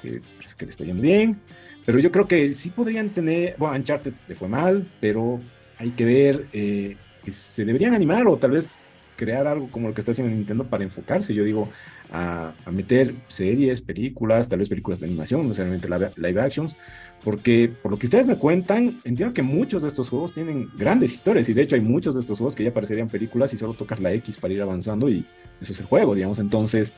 que 0.02 0.20
parece 0.36 0.56
que 0.56 0.64
le 0.66 0.70
está 0.70 0.84
yendo 0.84 1.02
bien, 1.02 1.40
pero 1.84 1.98
yo 1.98 2.12
creo 2.12 2.28
que 2.28 2.54
sí 2.54 2.70
podrían 2.70 3.10
tener, 3.10 3.56
bueno, 3.58 3.76
Uncharted 3.76 4.14
le 4.26 4.34
fue 4.34 4.48
mal, 4.48 4.86
pero 5.00 5.40
hay 5.78 5.90
que 5.90 6.04
ver 6.04 6.46
eh, 6.52 6.96
que 7.24 7.32
se 7.32 7.64
deberían 7.64 7.94
animar 7.94 8.26
o 8.26 8.36
tal 8.36 8.52
vez 8.52 8.78
crear 9.16 9.46
algo 9.46 9.68
como 9.70 9.88
lo 9.88 9.94
que 9.94 10.00
está 10.00 10.12
haciendo 10.12 10.34
Nintendo 10.34 10.64
para 10.64 10.84
enfocarse, 10.84 11.34
yo 11.34 11.44
digo, 11.44 11.68
a, 12.12 12.52
a 12.64 12.70
meter 12.70 13.14
series, 13.26 13.80
películas, 13.80 14.48
tal 14.48 14.60
vez 14.60 14.68
películas 14.68 15.00
de 15.00 15.06
animación, 15.06 15.42
no 15.42 15.48
necesariamente 15.48 15.88
live 16.16 16.40
actions, 16.40 16.76
porque 17.24 17.70
por 17.82 17.90
lo 17.90 17.98
que 17.98 18.06
ustedes 18.06 18.28
me 18.28 18.36
cuentan, 18.36 19.00
entiendo 19.04 19.34
que 19.34 19.42
muchos 19.42 19.82
de 19.82 19.88
estos 19.88 20.08
juegos 20.08 20.32
tienen 20.32 20.70
grandes 20.76 21.12
historias 21.12 21.48
y 21.48 21.54
de 21.54 21.62
hecho 21.62 21.74
hay 21.74 21.80
muchos 21.80 22.14
de 22.14 22.20
estos 22.20 22.38
juegos 22.38 22.54
que 22.54 22.64
ya 22.64 22.72
parecerían 22.72 23.08
películas 23.08 23.52
y 23.52 23.58
solo 23.58 23.74
tocas 23.74 24.00
la 24.00 24.12
X 24.12 24.38
para 24.38 24.54
ir 24.54 24.62
avanzando 24.62 25.08
y 25.08 25.24
eso 25.60 25.72
es 25.72 25.80
el 25.80 25.86
juego, 25.86 26.14
digamos. 26.14 26.38
Entonces, 26.38 26.94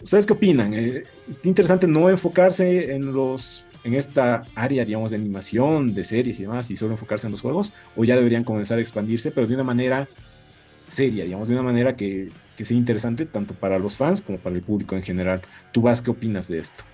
¿ustedes 0.00 0.26
qué 0.26 0.32
opinan? 0.32 0.74
Eh, 0.74 1.04
es 1.28 1.40
interesante 1.44 1.86
no 1.86 2.08
enfocarse 2.08 2.94
en 2.94 3.12
los 3.12 3.64
en 3.84 3.94
esta 3.94 4.44
área, 4.54 4.84
digamos, 4.84 5.10
de 5.10 5.16
animación, 5.16 5.92
de 5.92 6.04
series 6.04 6.38
y 6.38 6.42
demás, 6.42 6.70
y 6.70 6.76
solo 6.76 6.92
enfocarse 6.92 7.26
en 7.26 7.32
los 7.32 7.40
juegos, 7.40 7.72
o 7.96 8.04
ya 8.04 8.14
deberían 8.14 8.44
comenzar 8.44 8.78
a 8.78 8.80
expandirse, 8.80 9.32
pero 9.32 9.48
de 9.48 9.54
una 9.54 9.64
manera 9.64 10.08
seria, 10.86 11.24
digamos, 11.24 11.48
de 11.48 11.54
una 11.54 11.64
manera 11.64 11.96
que, 11.96 12.30
que 12.56 12.64
sea 12.64 12.76
interesante 12.76 13.26
tanto 13.26 13.54
para 13.54 13.78
los 13.78 13.96
fans 13.96 14.20
como 14.20 14.38
para 14.38 14.54
el 14.54 14.62
público 14.62 14.94
en 14.94 15.02
general. 15.02 15.42
¿Tú 15.72 15.82
vas, 15.82 16.00
qué 16.00 16.10
opinas 16.10 16.48
de 16.48 16.58
esto? 16.58 16.84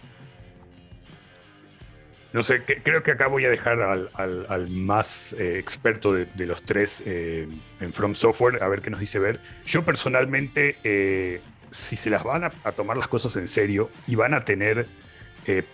No 2.33 2.43
sé, 2.43 2.63
creo 2.63 3.03
que 3.03 3.13
acá 3.13 3.27
voy 3.27 3.47
a 3.47 3.49
dejar 3.49 3.81
al, 3.81 4.69
más 4.69 5.33
eh, 5.39 5.59
experto 5.59 6.13
de, 6.13 6.29
los 6.47 6.63
tres 6.63 7.03
eh, 7.07 7.49
en 7.81 7.93
From 7.93 8.15
Software 8.15 8.63
a 8.63 8.69
ver 8.69 8.83
qué 8.83 8.91
nos 8.91 9.01
dice 9.01 9.19
ver. 9.19 9.41
Yo 9.65 9.83
personalmente, 9.83 10.77
eh, 10.85 11.41
si 11.71 11.97
se 11.97 12.11
las 12.11 12.25
van 12.25 12.45
a, 12.45 12.51
tomar 12.73 12.99
las 12.99 13.09
cosas 13.09 13.35
en 13.37 13.49
serio 13.49 13.91
y 14.07 14.15
van 14.15 14.35
a 14.35 14.41
tener 14.43 14.87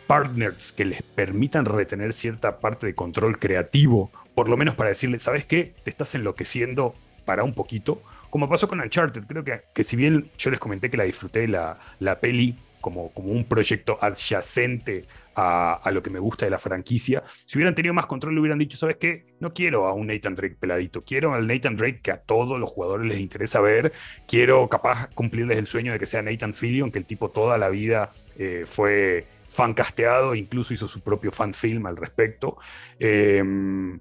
partners 0.06 0.70
que 0.70 0.84
les 0.84 1.02
permitan 1.02 1.64
retener 1.64 2.12
cierta 2.12 2.60
parte 2.60 2.86
de 2.86 2.94
control 2.94 3.40
creativo, 3.40 4.12
por 4.36 4.48
lo 4.48 4.56
menos 4.56 4.76
para 4.76 4.90
decirle, 4.90 5.18
¿sabes 5.18 5.44
qué? 5.44 5.74
Te 5.82 5.90
estás 5.90 6.14
enloqueciendo 6.14 6.94
para 7.24 7.42
un 7.42 7.54
poquito. 7.54 8.00
Como 8.30 8.48
pasó 8.48 8.68
con 8.68 8.80
Uncharted, 8.80 9.24
creo 9.24 9.42
que, 9.42 9.62
que 9.74 9.82
si 9.82 9.96
bien 9.96 10.30
yo 10.38 10.52
les 10.52 10.60
comenté 10.60 10.92
que 10.92 10.96
la 10.96 11.02
disfruté 11.02 11.48
la, 11.48 11.80
la 11.98 12.20
peli 12.20 12.56
como, 12.84 13.08
como 13.14 13.32
un 13.32 13.44
proyecto 13.44 13.96
adyacente 13.98 15.06
a, 15.34 15.90
lo 15.90 16.02
que 16.02 16.10
me 16.10 16.18
gusta 16.18 16.44
de 16.44 16.50
la 16.50 16.58
franquicia. 16.58 17.22
Si 17.46 17.56
hubieran 17.56 17.74
tenido 17.74 17.94
más 17.94 18.04
control, 18.04 18.34
le 18.34 18.40
hubieran 18.40 18.58
dicho, 18.58 18.76
¿sabes 18.76 18.96
qué? 18.96 19.24
No 19.40 19.54
quiero 19.54 19.86
a 19.86 19.94
un 19.94 20.08
Nathan 20.08 20.34
Drake 20.34 20.58
peladito, 20.60 21.02
quiero 21.02 21.32
al 21.32 21.46
Nathan 21.46 21.76
Drake 21.76 22.00
que 22.02 22.10
a 22.10 22.18
todos 22.18 22.60
los 22.60 22.68
jugadores 22.68 23.06
les 23.06 23.20
interesa 23.20 23.62
ver, 23.62 23.94
quiero 24.28 24.68
capaz 24.68 25.08
cumplirles 25.14 25.56
el 25.56 25.66
sueño 25.66 25.92
de 25.92 25.98
que 25.98 26.04
sea 26.04 26.20
Nathan 26.20 26.52
Fillion, 26.52 26.92
que 26.92 26.98
el 26.98 27.06
tipo 27.06 27.30
toda 27.30 27.56
la 27.56 27.70
vida 27.70 28.12
eh, 28.36 28.64
fue 28.66 29.26
fancasteado, 29.48 30.34
incluso 30.34 30.74
hizo 30.74 30.86
su 30.86 31.00
propio 31.00 31.32
fan 31.32 31.54
film 31.54 31.86
al 31.86 31.96
respecto. 31.96 32.58
Em, 32.98 33.98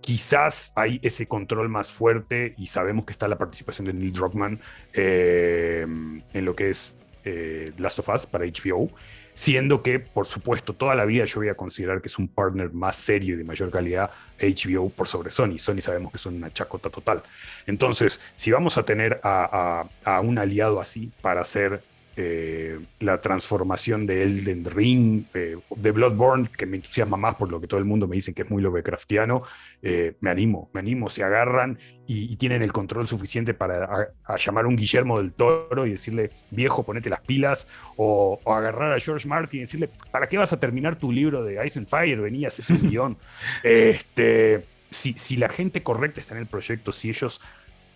quizás 0.00 0.72
hay 0.74 0.98
ese 1.04 1.28
control 1.28 1.68
más 1.68 1.92
fuerte 1.92 2.54
y 2.58 2.66
sabemos 2.66 3.04
que 3.04 3.12
está 3.12 3.28
la 3.28 3.38
participación 3.38 3.86
de 3.86 3.92
Neil 3.92 4.12
Druckmann 4.12 4.60
em, 4.94 6.22
en 6.32 6.44
lo 6.44 6.56
que 6.56 6.70
es 6.70 6.99
eh, 7.24 7.72
Last 7.78 7.98
of 8.00 8.08
Us 8.08 8.26
para 8.26 8.44
HBO 8.44 8.90
siendo 9.34 9.82
que, 9.82 10.00
por 10.00 10.26
supuesto, 10.26 10.74
toda 10.74 10.94
la 10.94 11.06
vida 11.06 11.24
yo 11.24 11.40
voy 11.40 11.48
a 11.48 11.54
considerar 11.54 12.02
que 12.02 12.08
es 12.08 12.18
un 12.18 12.28
partner 12.28 12.72
más 12.72 12.96
serio 12.96 13.34
y 13.34 13.38
de 13.38 13.44
mayor 13.44 13.70
calidad 13.70 14.10
HBO 14.38 14.90
por 14.90 15.06
sobre 15.06 15.30
Sony. 15.30 15.58
Sony 15.58 15.80
sabemos 15.80 16.12
que 16.12 16.18
son 16.18 16.34
una 16.34 16.52
chacota 16.52 16.90
total. 16.90 17.22
Entonces, 17.66 18.20
si 18.34 18.50
vamos 18.50 18.76
a 18.76 18.82
tener 18.82 19.20
a, 19.22 19.86
a 20.04 20.20
un 20.20 20.38
aliado 20.38 20.80
así 20.80 21.10
para 21.22 21.40
hacer 21.40 21.82
eh, 22.22 22.78
la 22.98 23.18
transformación 23.18 24.06
de 24.06 24.22
Elden 24.22 24.66
Ring, 24.66 25.24
eh, 25.32 25.56
de 25.74 25.90
Bloodborne, 25.90 26.50
que 26.54 26.66
me 26.66 26.76
entusiasma 26.76 27.16
más 27.16 27.36
por 27.36 27.50
lo 27.50 27.58
que 27.58 27.66
todo 27.66 27.80
el 27.80 27.86
mundo 27.86 28.06
me 28.06 28.16
dice 28.16 28.34
que 28.34 28.42
es 28.42 28.50
muy 28.50 28.60
Lovecraftiano, 28.60 29.42
eh, 29.80 30.16
me 30.20 30.28
animo, 30.28 30.68
me 30.74 30.80
animo, 30.80 31.08
se 31.08 31.24
agarran 31.24 31.78
y, 32.06 32.36
tienen 32.36 32.60
el 32.60 32.72
control 32.72 33.08
suficiente 33.08 33.54
para 33.54 34.12
llamar 34.36 34.66
a 34.66 34.68
un 34.68 34.76
Guillermo 34.76 35.16
del 35.16 35.32
Toro 35.32 35.86
y 35.86 35.92
decirle, 35.92 36.30
viejo, 36.50 36.84
ponete 36.84 37.08
las 37.08 37.22
pilas, 37.22 37.68
o, 37.96 38.38
agarrar 38.44 38.92
a 38.92 39.00
George 39.00 39.26
Martin 39.26 39.60
y 39.60 39.62
decirle, 39.62 39.88
¿para 40.10 40.28
qué 40.28 40.36
vas 40.36 40.52
a 40.52 40.60
terminar 40.60 40.98
tu 40.98 41.12
libro 41.12 41.42
de 41.42 41.64
Ice 41.64 41.78
and 41.78 41.88
Fire? 41.88 42.20
Venías, 42.20 42.58
es 42.58 42.68
un 42.68 42.76
guion. 42.90 43.16
Este, 43.62 44.66
si, 44.90 45.14
si 45.14 45.36
la 45.36 45.48
gente 45.48 45.82
correcta 45.82 46.20
está 46.20 46.34
en 46.34 46.40
el 46.40 46.46
proyecto, 46.46 46.92
si 46.92 47.08
ellos 47.08 47.40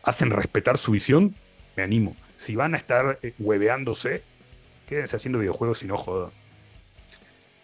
hacen 0.02 0.30
respetar 0.30 0.78
su 0.78 0.92
visión, 0.92 1.34
me 1.76 1.82
animo 1.82 2.16
si 2.36 2.56
van 2.56 2.74
a 2.74 2.76
estar 2.76 3.18
eh, 3.22 3.34
hueveándose, 3.38 4.22
quédense 4.88 5.16
haciendo 5.16 5.38
videojuegos 5.38 5.82
y 5.82 5.86
no 5.86 5.96
jodan. 5.96 6.30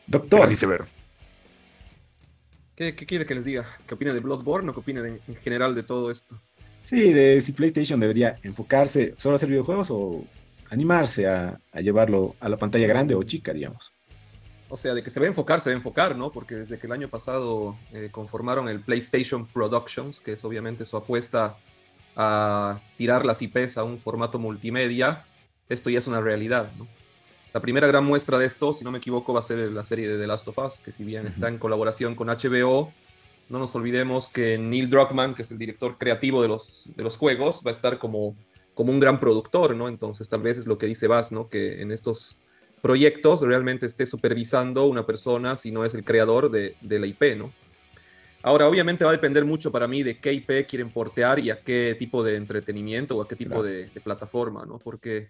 Doctor. 0.07 0.49
Dice 0.49 0.67
ver. 0.67 0.85
¿Qué, 2.77 2.95
quiere 2.95 3.27
que 3.27 3.35
les 3.35 3.45
diga? 3.45 3.67
¿Qué 3.87 3.95
opina 3.95 4.15
de 4.15 4.21
Bloodborne 4.21 4.71
o 4.71 4.73
qué 4.73 4.81
opina 4.81 5.07
en 5.07 5.37
general 5.37 5.75
de 5.75 5.83
todo 5.83 6.11
esto? 6.11 6.41
Sí, 6.83 7.13
de 7.13 7.41
si 7.41 7.53
PlayStation 7.53 8.01
debería 8.01 8.39
enfocarse 8.43 9.15
solo 9.19 9.35
a 9.35 9.37
hacer 9.37 9.49
videojuegos 9.49 9.89
o 9.91 10.25
animarse 10.71 11.29
a, 11.29 11.61
llevarlo 11.75 12.37
a 12.41 12.49
la 12.49 12.57
pantalla 12.57 12.87
grande 12.87 13.15
o 13.15 13.23
chica, 13.23 13.53
digamos. 13.53 13.93
O 14.69 14.77
sea, 14.77 14.95
de 14.95 15.03
que 15.03 15.11
se 15.11 15.19
va 15.19 15.27
a 15.27 15.29
enfocar, 15.29 15.61
se 15.61 15.71
va 15.71 15.75
a 15.75 15.77
enfocar, 15.77 16.17
¿no? 16.17 16.31
Porque 16.31 16.55
desde 16.55 16.79
que 16.79 16.87
el 16.87 16.93
año 16.93 17.09
pasado 17.09 17.77
eh, 17.93 18.09
conformaron 18.11 18.69
el 18.69 18.81
PlayStation 18.81 19.47
Productions, 19.47 20.21
que 20.21 20.33
es 20.33 20.45
obviamente 20.45 20.87
su 20.87 20.97
apuesta 20.97 21.59
a 22.17 22.81
tirar 22.97 23.25
las 23.25 23.43
IPs 23.43 23.79
a 23.79 23.85
un 23.85 23.99
formato 23.99 24.39
multimedia, 24.39 25.25
esto 25.69 25.91
ya 25.91 25.99
es 25.99 26.07
una 26.07 26.21
realidad. 26.21 26.71
La 27.53 27.61
primera 27.61 27.87
gran 27.87 28.05
muestra 28.05 28.39
de 28.39 28.47
esto, 28.47 28.73
si 28.73 28.85
no 28.85 28.93
me 28.93 28.99
equivoco, 28.99 29.33
va 29.33 29.41
a 29.41 29.43
ser 29.43 29.59
la 29.73 29.85
serie 29.85 30.09
de 30.09 30.19
The 30.19 30.27
Last 30.27 30.47
of 30.49 30.59
Us, 30.59 30.81
que 30.81 30.93
si 30.93 31.05
bien 31.05 31.27
está 31.27 31.49
en 31.49 31.59
colaboración 31.59 32.15
con 32.15 32.29
HBO, 32.29 32.93
no 33.49 33.59
nos 33.59 33.75
olvidemos 33.75 34.29
que 34.29 34.57
Neil 34.59 34.89
Druckmann, 34.89 35.35
que 35.35 35.43
es 35.43 35.51
el 35.51 35.59
director 35.59 35.99
creativo 35.99 36.43
de 36.43 36.49
los, 36.49 36.89
de 36.95 37.03
los 37.03 37.17
juegos, 37.17 37.63
va 37.67 37.71
a 37.71 37.73
estar 37.73 37.99
como, 37.99 38.37
como 38.75 38.93
un 38.93 39.01
gran 39.01 39.19
productor, 39.19 39.75
¿no? 39.75 39.89
Entonces 39.89 40.29
tal 40.29 40.43
vez 40.43 40.59
es 40.59 40.67
lo 40.69 40.79
que 40.79 40.87
dice 40.87 41.09
Bass, 41.09 41.33
¿no? 41.33 41.49
Que 41.49 41.83
en 41.83 41.91
estos 41.91 42.39
proyectos 42.81 43.41
realmente 43.43 43.87
esté 43.87 44.07
supervisando 44.07 44.87
una 44.87 45.05
persona 45.05 45.57
si 45.57 45.73
no 45.73 45.85
es 45.85 45.95
el 45.95 46.05
creador 46.05 46.51
de, 46.51 46.77
de 46.81 46.99
la 47.01 47.07
IP, 47.07 47.37
¿no? 47.37 47.53
Ahora, 48.43 48.69
obviamente 48.69 49.05
va 49.05 49.11
a 49.11 49.13
depender 49.15 49.45
mucho 49.45 49.71
para 49.71 49.87
mí 49.87 50.03
de 50.03 50.19
qué 50.19 50.33
IP 50.33 50.67
quieren 50.67 50.91
portear 50.91 51.39
y 51.41 51.51
a 51.51 51.61
qué 51.61 51.95
tipo 51.99 52.23
de 52.23 52.37
entretenimiento 52.37 53.17
o 53.17 53.23
a 53.23 53.29
qué 53.29 53.37
tipo 53.37 53.63
de, 53.63 53.91
plataforma, 54.03 54.65
¿no? 54.65 54.79
Porque 54.79 55.29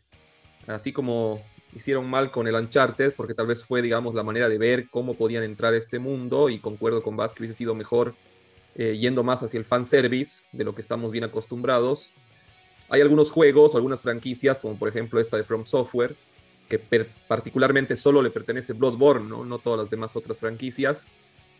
así 0.68 0.92
como 0.92 1.42
hicieron 1.74 2.08
mal 2.08 2.30
con 2.30 2.46
el 2.46 2.54
Uncharted, 2.54 3.12
porque 3.16 3.34
tal 3.34 3.48
vez 3.48 3.64
fue, 3.64 3.82
digamos, 3.82 4.14
la 4.14 4.22
manera 4.22 4.48
de 4.48 4.58
ver 4.58 4.88
cómo 4.90 5.14
podían 5.14 5.42
entrar 5.42 5.74
a 5.74 5.76
este 5.76 5.98
mundo, 5.98 6.48
y 6.48 6.58
concuerdo 6.58 7.02
con 7.02 7.16
Vaz 7.16 7.34
que 7.34 7.42
hubiese 7.42 7.58
sido 7.58 7.74
mejor 7.74 8.14
eh, 8.76 8.96
yendo 8.96 9.24
más 9.24 9.42
hacia 9.42 9.58
el 9.58 9.64
fanservice, 9.64 10.46
de 10.52 10.64
lo 10.64 10.74
que 10.74 10.80
estamos 10.80 11.10
bien 11.10 11.24
acostumbrados. 11.24 12.12
Hay 12.88 13.00
algunos 13.00 13.30
juegos 13.30 13.74
o 13.74 13.76
algunas 13.76 14.02
franquicias, 14.02 14.60
como 14.60 14.76
por 14.76 14.88
ejemplo 14.88 15.20
esta 15.20 15.36
de 15.36 15.44
From 15.44 15.66
Software, 15.66 16.14
que 16.68 16.78
particularmente 17.26 17.96
solo 17.96 18.22
le 18.22 18.30
pertenece 18.30 18.72
Bloodborne, 18.72 19.28
¿no? 19.28 19.44
no 19.44 19.58
todas 19.58 19.80
las 19.80 19.90
demás 19.90 20.14
otras 20.14 20.38
franquicias, 20.38 21.08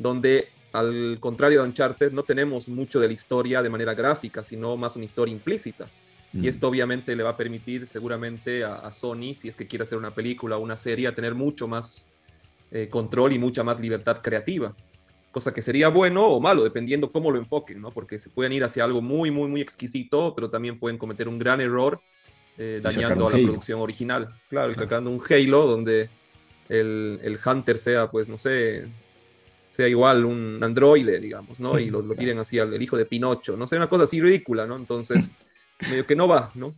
donde 0.01 0.49
al 0.73 1.19
contrario 1.21 1.63
de 1.63 1.69
Uncharted, 1.69 2.13
no 2.13 2.23
tenemos 2.23 2.69
mucho 2.69 3.01
de 3.01 3.09
la 3.09 3.13
historia 3.13 3.63
de 3.63 3.69
manera 3.69 3.95
gráfica, 3.95 4.45
sino 4.45 4.77
más 4.77 4.97
una 4.97 5.05
historia 5.05 5.33
implícita. 5.33 5.89
Y 6.33 6.47
esto 6.47 6.69
obviamente 6.69 7.17
le 7.17 7.25
va 7.25 7.31
a 7.31 7.37
permitir 7.37 7.89
seguramente 7.89 8.63
a, 8.63 8.93
Sony, 8.93 9.35
si 9.35 9.49
es 9.49 9.57
que 9.57 9.67
quiere 9.67 9.83
hacer 9.83 9.99
una 9.99 10.13
película 10.13 10.59
o 10.59 10.61
una 10.61 10.77
serie, 10.77 11.09
a 11.09 11.15
tener 11.15 11.35
mucho 11.35 11.67
más 11.67 12.13
eh, 12.71 12.89
control 12.89 13.33
y 13.33 13.41
mucha 13.41 13.65
más 13.65 13.81
libertad 13.81 14.23
creativa. 14.23 14.73
Cosa 15.33 15.53
que 15.53 15.61
sería 15.61 15.89
bueno 15.89 16.25
o 16.29 16.39
malo, 16.39 16.63
dependiendo 16.63 17.11
cómo 17.11 17.33
lo 17.33 17.39
enfoquen, 17.39 17.81
¿no? 17.81 17.91
Porque 17.91 18.21
se 18.21 18.31
pueden 18.31 18.53
ir 18.53 18.63
hacia 18.63 18.85
algo 18.85 19.03
muy, 19.03 19.33
muy, 19.33 19.49
muy 19.49 19.61
exquisito, 19.61 20.33
pero 20.37 20.49
también 20.51 20.79
pueden 20.79 20.99
cometer 20.99 21.27
un 21.27 21.37
gran 21.37 21.61
error 21.61 22.01
eh, 22.57 22.79
dañando 22.81 23.27
a 23.27 23.31
la 23.33 23.37
producción 23.37 23.81
original. 23.81 24.33
Claro, 24.49 24.71
y 24.71 24.77
sacando 24.77 25.11
un 25.11 25.21
Halo 25.29 25.67
donde 25.67 26.09
el, 26.69 27.19
el 27.25 27.41
Hunter 27.45 27.77
sea, 27.77 28.09
pues, 28.09 28.29
no 28.29 28.39
sé, 28.39 28.87
sea 29.71 29.89
igual 29.89 30.25
un 30.25 30.63
androide, 30.63 31.19
digamos, 31.21 31.61
¿no? 31.61 31.79
y 31.79 31.89
lo, 31.89 32.03
lo 32.03 32.15
quieren 32.15 32.39
así 32.39 32.59
al 32.59 32.81
hijo 32.83 32.99
de 32.99 33.07
Pinocho, 33.07 33.57
no 33.57 33.67
sé, 33.67 33.77
una 33.77 33.89
cosa 33.89 34.05
así 34.05 34.21
ridícula, 34.21 34.67
¿no? 34.67 34.77
Entonces, 34.77 35.33
medio 35.89 36.05
que 36.05 36.17
no 36.17 36.29
va, 36.29 36.51
¿no? 36.55 36.75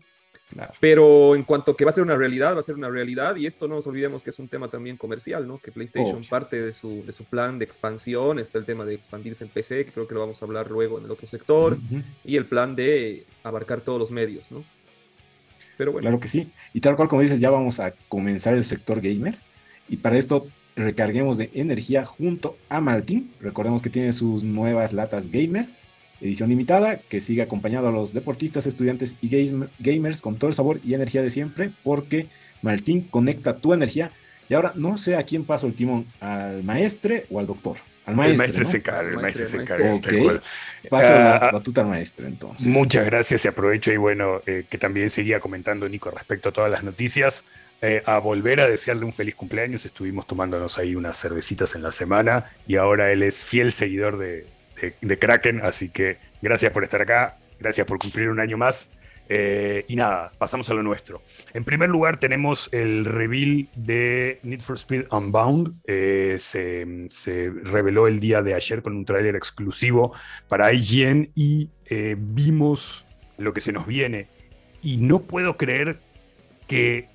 Pero 0.81 1.35
en 1.35 1.44
cuanto 1.44 1.74
que 1.74 1.85
va 1.85 1.90
a 1.90 1.94
ser 1.94 2.02
una 2.02 2.14
realidad, 2.14 2.55
va 2.55 2.61
a 2.61 2.62
ser 2.62 2.74
una 2.74 2.90
realidad, 2.90 3.37
y 3.37 3.46
esto 3.46 3.68
no 3.68 3.76
nos 3.76 3.87
olvidemos 3.87 4.22
que 4.22 4.31
es 4.31 4.38
un 4.38 4.48
tema 4.48 4.68
también 4.68 4.96
comercial, 4.96 5.46
¿no? 5.46 5.59
Que 5.59 5.72
PlayStation 5.72 6.22
parte 6.24 6.61
de 6.61 6.74
su, 6.74 7.02
de 7.07 7.12
su 7.12 7.24
plan 7.24 7.59
de 7.59 7.64
expansión, 7.64 8.38
está 8.38 8.59
el 8.59 8.64
tema 8.66 8.85
de 8.85 8.94
expandirse 8.94 9.44
en 9.44 9.50
PC, 9.50 9.87
que 9.87 9.92
creo 9.92 10.07
que 10.07 10.14
lo 10.14 10.20
vamos 10.20 10.42
a 10.42 10.44
hablar 10.44 10.70
luego 10.70 10.98
en 10.98 11.07
el 11.07 11.11
otro 11.11 11.26
sector, 11.26 11.78
y 12.24 12.37
el 12.37 12.44
plan 12.44 12.76
de 12.76 13.24
abarcar 13.42 13.81
todos 13.81 13.98
los 13.98 14.11
medios, 14.11 14.50
¿no? 14.52 14.64
Pero 15.78 15.92
bueno. 15.92 16.05
Claro 16.05 16.20
que 16.20 16.28
sí. 16.28 16.50
Y 16.74 16.81
tal 16.81 16.96
cual 16.96 17.09
como 17.09 17.22
dices, 17.22 17.40
ya 17.40 17.50
vamos 17.50 17.81
a 17.81 17.94
comenzar 18.09 18.55
el 18.55 18.64
sector 18.64 19.00
gamer, 19.00 19.37
y 19.88 19.96
para 19.96 20.18
esto 20.18 20.46
recarguemos 20.76 21.38
de 21.38 21.50
energía 21.54 22.04
junto 22.04 22.56
a 22.68 22.80
Martín. 22.80 23.32
Recordemos 23.40 23.82
que 23.82 23.90
tiene 23.90 24.12
sus 24.12 24.42
nuevas 24.42 24.92
latas 24.92 25.30
gamer, 25.30 25.66
edición 26.20 26.48
limitada, 26.48 26.96
que 26.96 27.20
sigue 27.20 27.42
acompañado 27.42 27.88
a 27.88 27.92
los 27.92 28.12
deportistas, 28.12 28.66
estudiantes 28.66 29.16
y 29.20 29.52
gamers 29.78 30.20
con 30.20 30.37
todo 30.37 30.48
el 30.48 30.54
sabor 30.54 30.80
y 30.85 30.94
energía 30.94 31.22
de 31.22 31.30
siempre, 31.30 31.70
porque 31.82 32.28
Martín 32.62 33.02
conecta 33.02 33.56
tu 33.56 33.72
energía. 33.72 34.11
Y 34.48 34.54
ahora 34.54 34.72
no 34.74 34.96
sé 34.96 35.16
a 35.16 35.22
quién 35.24 35.44
paso 35.44 35.66
el 35.66 35.74
timón, 35.74 36.06
al 36.20 36.62
maestre 36.62 37.26
o 37.30 37.38
al 37.38 37.46
doctor. 37.46 37.76
Al 38.04 38.16
maestro. 38.16 38.44
El 38.44 38.50
maestro 38.50 38.64
se 38.64 38.82
carga, 38.82 39.11
el 39.11 39.16
maestro 39.16 39.46
se 39.46 39.64
carga. 39.64 40.00
Paso 40.90 41.08
la 41.08 41.37
ah, 41.37 41.50
batuta 41.52 41.82
al 41.82 41.87
maestro 41.87 42.26
entonces. 42.26 42.66
Muchas 42.66 43.06
gracias 43.06 43.44
y 43.44 43.48
aprovecho 43.48 43.92
y 43.92 43.96
bueno, 43.96 44.40
eh, 44.46 44.64
que 44.68 44.78
también 44.78 45.08
seguía 45.08 45.38
comentando 45.38 45.88
Nico 45.88 46.11
respecto 46.11 46.48
a 46.48 46.52
todas 46.52 46.70
las 46.70 46.82
noticias. 46.82 47.44
Eh, 47.84 48.00
a 48.06 48.18
volver 48.18 48.60
a 48.60 48.68
desearle 48.68 49.04
un 49.04 49.12
feliz 49.12 49.34
cumpleaños. 49.34 49.84
Estuvimos 49.84 50.24
tomándonos 50.24 50.78
ahí 50.78 50.94
unas 50.94 51.20
cervecitas 51.20 51.74
en 51.74 51.82
la 51.82 51.90
semana 51.90 52.52
y 52.64 52.76
ahora 52.76 53.10
él 53.10 53.24
es 53.24 53.44
fiel 53.44 53.72
seguidor 53.72 54.18
de, 54.18 54.46
Kraken, 55.18 55.60
así 55.64 55.88
que 55.88 56.18
gracias 56.40 56.70
por 56.70 56.84
estar 56.84 57.02
acá, 57.02 57.38
gracias 57.58 57.84
por 57.84 57.98
cumplir 57.98 58.28
un 58.28 58.38
año 58.38 58.56
más. 58.56 58.92
Eh, 59.28 59.84
y 59.88 59.96
nada, 59.96 60.30
pasamos 60.38 60.70
a 60.70 60.74
lo 60.74 60.84
nuestro. 60.84 61.22
En 61.54 61.64
primer 61.64 61.88
lugar 61.88 62.20
tenemos 62.20 62.68
el 62.72 63.04
reveal 63.04 63.68
de 63.74 64.38
Need 64.44 64.60
for 64.60 64.76
Speed 64.76 65.06
Unbound. 65.10 65.74
Eh, 65.84 66.36
se, 66.38 67.08
se, 67.10 67.50
reveló 67.50 68.06
el 68.06 68.20
día 68.20 68.42
de 68.42 68.54
ayer 68.54 68.82
con 68.82 68.96
un 68.96 69.04
tráiler 69.04 69.34
exclusivo 69.34 70.14
para 70.46 70.72
IGN 70.72 71.32
y 71.34 71.68
vimos 72.16 73.06
lo 73.38 73.52
que 73.52 73.60
se 73.60 73.72
nos 73.72 73.88
viene. 73.88 74.28
Y 74.84 74.98
no 74.98 75.22
puedo 75.22 75.56
creer 75.56 75.98
que 76.68 77.12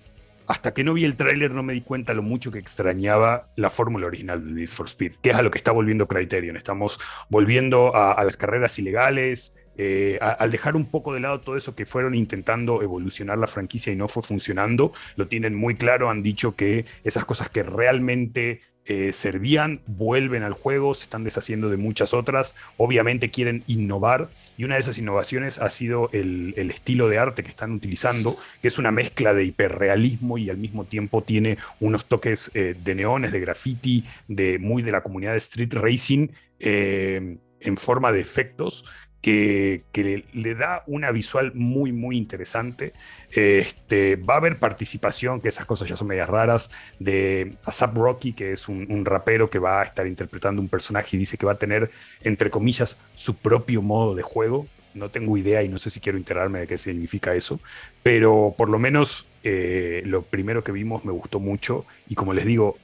hasta 0.48 0.74
que 0.74 0.84
no 0.84 0.94
vi 0.94 1.04
el 1.04 1.16
tráiler 1.16 1.52
no 1.52 1.62
me 1.62 1.74
di 1.74 1.82
cuenta 1.82 2.14
lo 2.14 2.24
mucho 2.24 2.52
que 2.52 2.60
extrañaba 2.60 3.50
la 3.56 3.70
fórmula 3.70 4.08
original 4.08 4.44
de 4.44 4.52
Need 4.52 4.68
for 4.70 4.88
Speed, 4.88 5.16
que 5.22 5.32
es 5.32 5.36
a 5.36 5.42
lo 5.42 5.52
que 5.52 5.58
está 5.58 5.72
volviendo 5.72 6.08
Criterion. 6.08 6.56
Estamos 6.56 7.00
volviendo 7.30 7.96
a, 7.96 8.24
las 8.24 8.38
carreras 8.38 8.80
ilegales, 8.80 9.58
eh, 9.78 10.18
al 10.22 10.50
dejar 10.50 10.76
un 10.76 10.90
poco 10.90 11.14
de 11.14 11.20
lado 11.20 11.42
todo 11.42 11.58
eso 11.58 11.76
que 11.76 11.86
fueron 11.86 12.16
intentando 12.16 12.82
evolucionar 12.82 13.38
la 13.38 13.48
franquicia 13.48 13.92
y 13.92 13.96
no 13.96 14.08
fue 14.08 14.24
funcionando, 14.24 14.94
lo 15.18 15.28
tienen 15.28 15.54
muy 15.54 15.76
claro, 15.76 16.10
han 16.10 16.24
dicho 16.24 16.56
que 16.56 16.86
esas 17.04 17.26
cosas 17.26 17.50
que 17.50 17.64
realmente 17.64 18.62
eh, 18.90 19.12
servían, 19.12 19.82
vuelven 19.86 20.44
al 20.44 20.54
juego, 20.54 20.94
se 20.94 21.04
están 21.04 21.26
deshaciendo 21.26 21.70
de 21.70 21.76
muchas 21.76 22.14
otras, 22.14 22.56
obviamente 22.78 23.30
quieren 23.30 23.66
innovar 23.68 24.30
y 24.58 24.64
una 24.64 24.76
de 24.76 24.80
esas 24.80 24.98
innovaciones 24.98 25.60
ha 25.60 25.70
sido 25.70 26.10
el, 26.14 26.54
estilo 26.58 27.10
de 27.10 27.18
arte 27.18 27.44
que 27.44 27.50
están 27.50 27.74
utilizando, 27.74 28.38
que 28.62 28.70
es 28.70 28.78
una 28.78 28.92
mezcla 28.92 29.34
de 29.34 29.44
hiperrealismo 29.44 30.38
y 30.38 30.50
al 30.50 30.58
mismo 30.58 30.86
tiempo 30.86 31.22
tiene 31.22 31.58
unos 31.82 32.06
toques 32.06 32.50
eh, 32.54 32.76
de 32.82 32.96
neones, 32.96 33.34
de 33.34 33.42
graffiti, 33.42 34.06
de 34.30 34.58
muy 34.58 34.84
de 34.84 34.94
la 34.94 35.02
comunidad 35.02 35.34
de 35.34 35.40
street 35.40 35.74
racing. 35.74 36.30
Eh, 36.60 37.38
en 37.60 37.76
forma 37.76 38.12
de 38.12 38.20
efectos 38.22 38.86
que, 39.22 40.24
le, 40.34 40.56
da 40.56 40.84
una 40.88 41.12
visual 41.12 41.52
muy, 41.54 41.92
muy 41.92 42.18
interesante. 42.18 42.94
Este, 43.32 44.16
va 44.16 44.36
a 44.36 44.38
haber 44.38 44.60
participación, 44.60 45.42
que 45.42 45.50
esas 45.50 45.66
cosas 45.66 45.90
ya 45.90 45.98
son 45.98 46.08
medias 46.08 46.30
raras, 46.30 46.72
de 47.00 47.58
Asap 47.66 47.96
Rocky, 47.96 48.34
que 48.34 48.52
es 48.52 48.68
un, 48.68 49.06
rapero 49.06 49.50
que 49.50 49.60
va 49.60 49.82
a 49.82 49.84
estar 49.84 50.08
interpretando 50.08 50.62
un 50.62 50.70
personaje 50.70 51.16
y 51.16 51.20
dice 51.20 51.38
que 51.38 51.46
va 51.46 51.54
a 51.54 51.58
tener, 51.58 51.92
entre 52.22 52.50
comillas, 52.50 53.02
su 53.14 53.36
propio 53.36 53.82
modo 53.82 54.16
de 54.16 54.24
juego. 54.24 54.68
No 54.94 55.10
tengo 55.10 55.38
idea 55.38 55.62
y 55.64 55.70
no 55.70 55.78
sé 55.78 55.90
si 55.90 56.00
quiero 56.00 56.18
enterarme 56.18 56.60
de 56.60 56.68
qué 56.68 56.78
significa 56.78 57.36
eso, 57.36 57.60
pero 58.02 58.56
por 58.58 58.70
lo 58.70 58.80
menos 58.80 59.28
eh, 59.44 60.02
lo 60.06 60.24
primero 60.24 60.64
que 60.64 60.72
vimos 60.72 61.06
me 61.06 61.12
gustó 61.12 61.40
mucho 61.40 61.86
y 62.10 62.16
como 62.16 62.34
les 62.34 62.46
digo, 62.46 62.78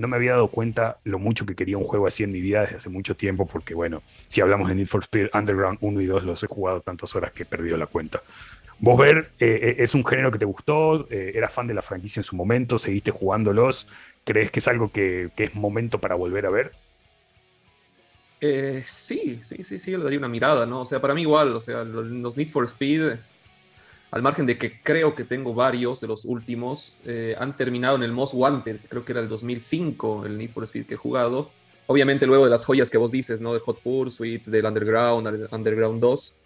no 0.00 0.08
me 0.08 0.16
había 0.16 0.32
dado 0.32 0.48
cuenta 0.48 0.98
lo 1.04 1.18
mucho 1.18 1.46
que 1.46 1.54
quería 1.54 1.78
un 1.78 1.84
juego 1.84 2.06
así 2.06 2.22
en 2.22 2.32
mi 2.32 2.40
vida 2.40 2.62
desde 2.62 2.76
hace 2.76 2.88
mucho 2.88 3.14
tiempo, 3.16 3.46
porque 3.46 3.74
bueno, 3.74 4.02
si 4.28 4.40
hablamos 4.40 4.68
de 4.68 4.74
Need 4.74 4.86
for 4.86 5.02
Speed 5.02 5.28
Underground 5.32 5.78
1 5.80 6.00
y 6.00 6.06
2, 6.06 6.24
los 6.24 6.42
he 6.42 6.46
jugado 6.46 6.80
tantas 6.80 7.14
horas 7.14 7.32
que 7.32 7.42
he 7.42 7.46
perdido 7.46 7.76
la 7.76 7.86
cuenta. 7.86 8.22
Vos 8.78 8.98
ver, 8.98 9.30
eh, 9.38 9.60
eh, 9.62 9.76
es 9.78 9.94
un 9.94 10.04
género 10.04 10.32
que 10.32 10.38
te 10.38 10.46
gustó, 10.46 11.06
eh, 11.10 11.32
eras 11.34 11.52
fan 11.52 11.66
de 11.66 11.74
la 11.74 11.82
franquicia 11.82 12.20
en 12.20 12.24
su 12.24 12.34
momento, 12.34 12.78
seguiste 12.78 13.10
jugándolos, 13.10 13.88
¿crees 14.24 14.50
que 14.50 14.60
es 14.60 14.68
algo 14.68 14.90
que, 14.90 15.30
es 15.36 15.54
momento 15.54 16.00
para 16.00 16.14
volver 16.14 16.46
a 16.46 16.50
ver? 16.50 16.72
sí, 18.86 19.38
sí, 19.44 19.62
sí, 19.64 19.78
sí, 19.78 19.90
le 19.90 20.02
daría 20.02 20.18
una 20.18 20.28
mirada, 20.28 20.64
¿no? 20.64 20.80
O 20.80 20.86
sea, 20.86 20.98
para 20.98 21.12
mí 21.12 21.20
igual, 21.20 21.54
o 21.54 21.60
sea, 21.60 21.84
los 21.84 22.38
Need 22.38 22.48
for 22.48 22.64
Speed 22.64 23.18
al 24.10 24.22
margen 24.22 24.46
de 24.46 24.58
que 24.58 24.80
creo 24.82 25.14
que 25.14 25.24
tengo 25.24 25.54
varios 25.54 26.00
de 26.00 26.08
los 26.08 26.24
últimos, 26.24 26.94
eh, 27.04 27.36
han 27.38 27.56
terminado 27.56 27.96
en 27.96 28.02
el 28.02 28.12
Most 28.12 28.34
Wanted, 28.34 28.80
creo 28.88 29.04
que 29.04 29.12
era 29.12 29.20
el 29.20 29.28
2005, 29.28 30.26
el 30.26 30.36
Need 30.36 30.50
for 30.50 30.64
Speed 30.64 30.86
que 30.86 30.94
he 30.94 30.96
jugado. 30.96 31.50
Obviamente 31.86 32.26
luego 32.26 32.44
de 32.44 32.50
las 32.50 32.64
joyas 32.64 32.90
que 32.90 32.98
vos 32.98 33.12
dices, 33.12 33.40
¿no? 33.40 33.54
De 33.54 33.60
Hot 33.60 33.80
Pursuit, 33.80 34.46
del 34.46 34.64
Underground, 34.64 35.48
Underground 35.52 36.00
2, 36.00 36.36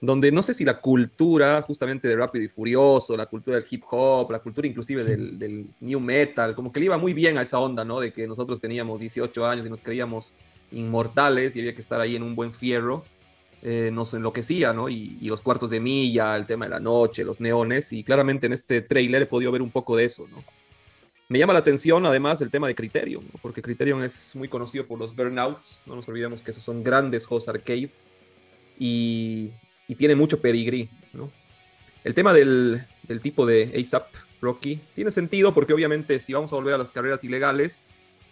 donde 0.00 0.32
no 0.32 0.42
sé 0.42 0.54
si 0.54 0.64
la 0.64 0.80
cultura 0.80 1.62
justamente 1.62 2.08
de 2.08 2.16
Rápido 2.16 2.44
y 2.44 2.48
Furioso, 2.48 3.16
la 3.16 3.26
cultura 3.26 3.56
del 3.56 3.66
hip 3.68 3.84
hop, 3.90 4.30
la 4.30 4.40
cultura 4.40 4.66
inclusive 4.66 5.04
del, 5.04 5.38
del, 5.38 5.66
new 5.80 6.00
metal, 6.00 6.54
como 6.54 6.72
que 6.72 6.80
le 6.80 6.86
iba 6.86 6.98
muy 6.98 7.14
bien 7.14 7.38
a 7.38 7.42
esa 7.42 7.60
onda, 7.60 7.84
¿no? 7.84 8.00
De 8.00 8.12
que 8.12 8.26
nosotros 8.26 8.60
teníamos 8.60 8.98
18 9.00 9.46
años 9.46 9.66
y 9.66 9.70
nos 9.70 9.82
creíamos 9.82 10.34
inmortales 10.72 11.54
y 11.54 11.60
había 11.60 11.74
que 11.74 11.80
estar 11.80 12.00
ahí 12.00 12.16
en 12.16 12.24
un 12.24 12.34
buen 12.34 12.52
fierro 12.52 13.04
eh, 13.66 13.90
nos 13.90 14.12
enloquecía, 14.12 14.74
¿no? 14.74 14.90
Y, 14.90 15.16
los 15.22 15.40
cuartos 15.40 15.70
de 15.70 15.80
milla, 15.80 16.36
el 16.36 16.44
tema 16.44 16.66
de 16.66 16.72
la 16.72 16.80
noche, 16.80 17.24
los 17.24 17.40
neones, 17.40 17.94
y 17.94 18.04
claramente 18.04 18.44
en 18.44 18.52
este 18.52 18.82
trailer 18.82 19.22
he 19.22 19.26
podido 19.26 19.50
ver 19.52 19.62
un 19.62 19.70
poco 19.70 19.96
de 19.96 20.04
eso, 20.04 20.28
¿no? 20.28 20.44
Me 21.30 21.38
llama 21.38 21.54
la 21.54 21.60
atención 21.60 22.04
además 22.04 22.42
el 22.42 22.50
tema 22.50 22.68
de 22.68 22.74
Criterion, 22.74 23.24
porque 23.40 23.62
Criterion 23.62 24.04
es 24.04 24.36
muy 24.36 24.48
conocido 24.48 24.86
por 24.86 24.98
los 24.98 25.16
Burnouts, 25.16 25.80
no 25.86 25.96
nos 25.96 26.06
olvidemos 26.08 26.42
que 26.42 26.50
esos 26.50 26.62
son 26.62 26.84
grandes 26.84 27.24
juegos 27.24 27.48
arcade 27.48 27.88
y, 28.78 29.50
y 29.88 29.94
tiene 29.94 30.14
mucho 30.14 30.42
pedigrí, 30.42 30.90
¿no? 31.14 31.32
El 32.04 32.12
tema 32.12 32.34
del, 32.34 32.86
del 33.04 33.22
tipo 33.22 33.46
de 33.46 33.72
ASAP 33.82 34.08
Rocky 34.42 34.78
tiene 34.94 35.10
sentido 35.10 35.54
porque 35.54 35.72
obviamente 35.72 36.20
si 36.20 36.34
vamos 36.34 36.52
a 36.52 36.56
volver 36.56 36.74
a 36.74 36.78
las 36.78 36.92
carreras 36.92 37.24
ilegales, 37.24 37.86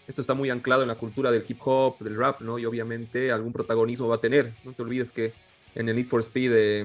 esto 0.06 0.20
está 0.20 0.34
muy 0.34 0.50
anclado 0.50 0.82
en 0.82 0.88
la 0.88 0.96
cultura 0.96 1.30
del 1.30 1.44
hip 1.46 1.58
hop, 1.64 1.98
del 2.00 2.16
rap, 2.16 2.40
¿no? 2.40 2.58
Y 2.58 2.64
obviamente 2.64 3.30
algún 3.30 3.52
protagonismo 3.52 4.08
va 4.08 4.16
a 4.16 4.20
tener. 4.20 4.52
No 4.64 4.72
te 4.72 4.82
olvides 4.82 5.12
que 5.12 5.32
en 5.74 5.88
el 5.88 5.96
Need 5.96 6.06
for 6.06 6.20
Speed 6.20 6.52
eh, 6.54 6.84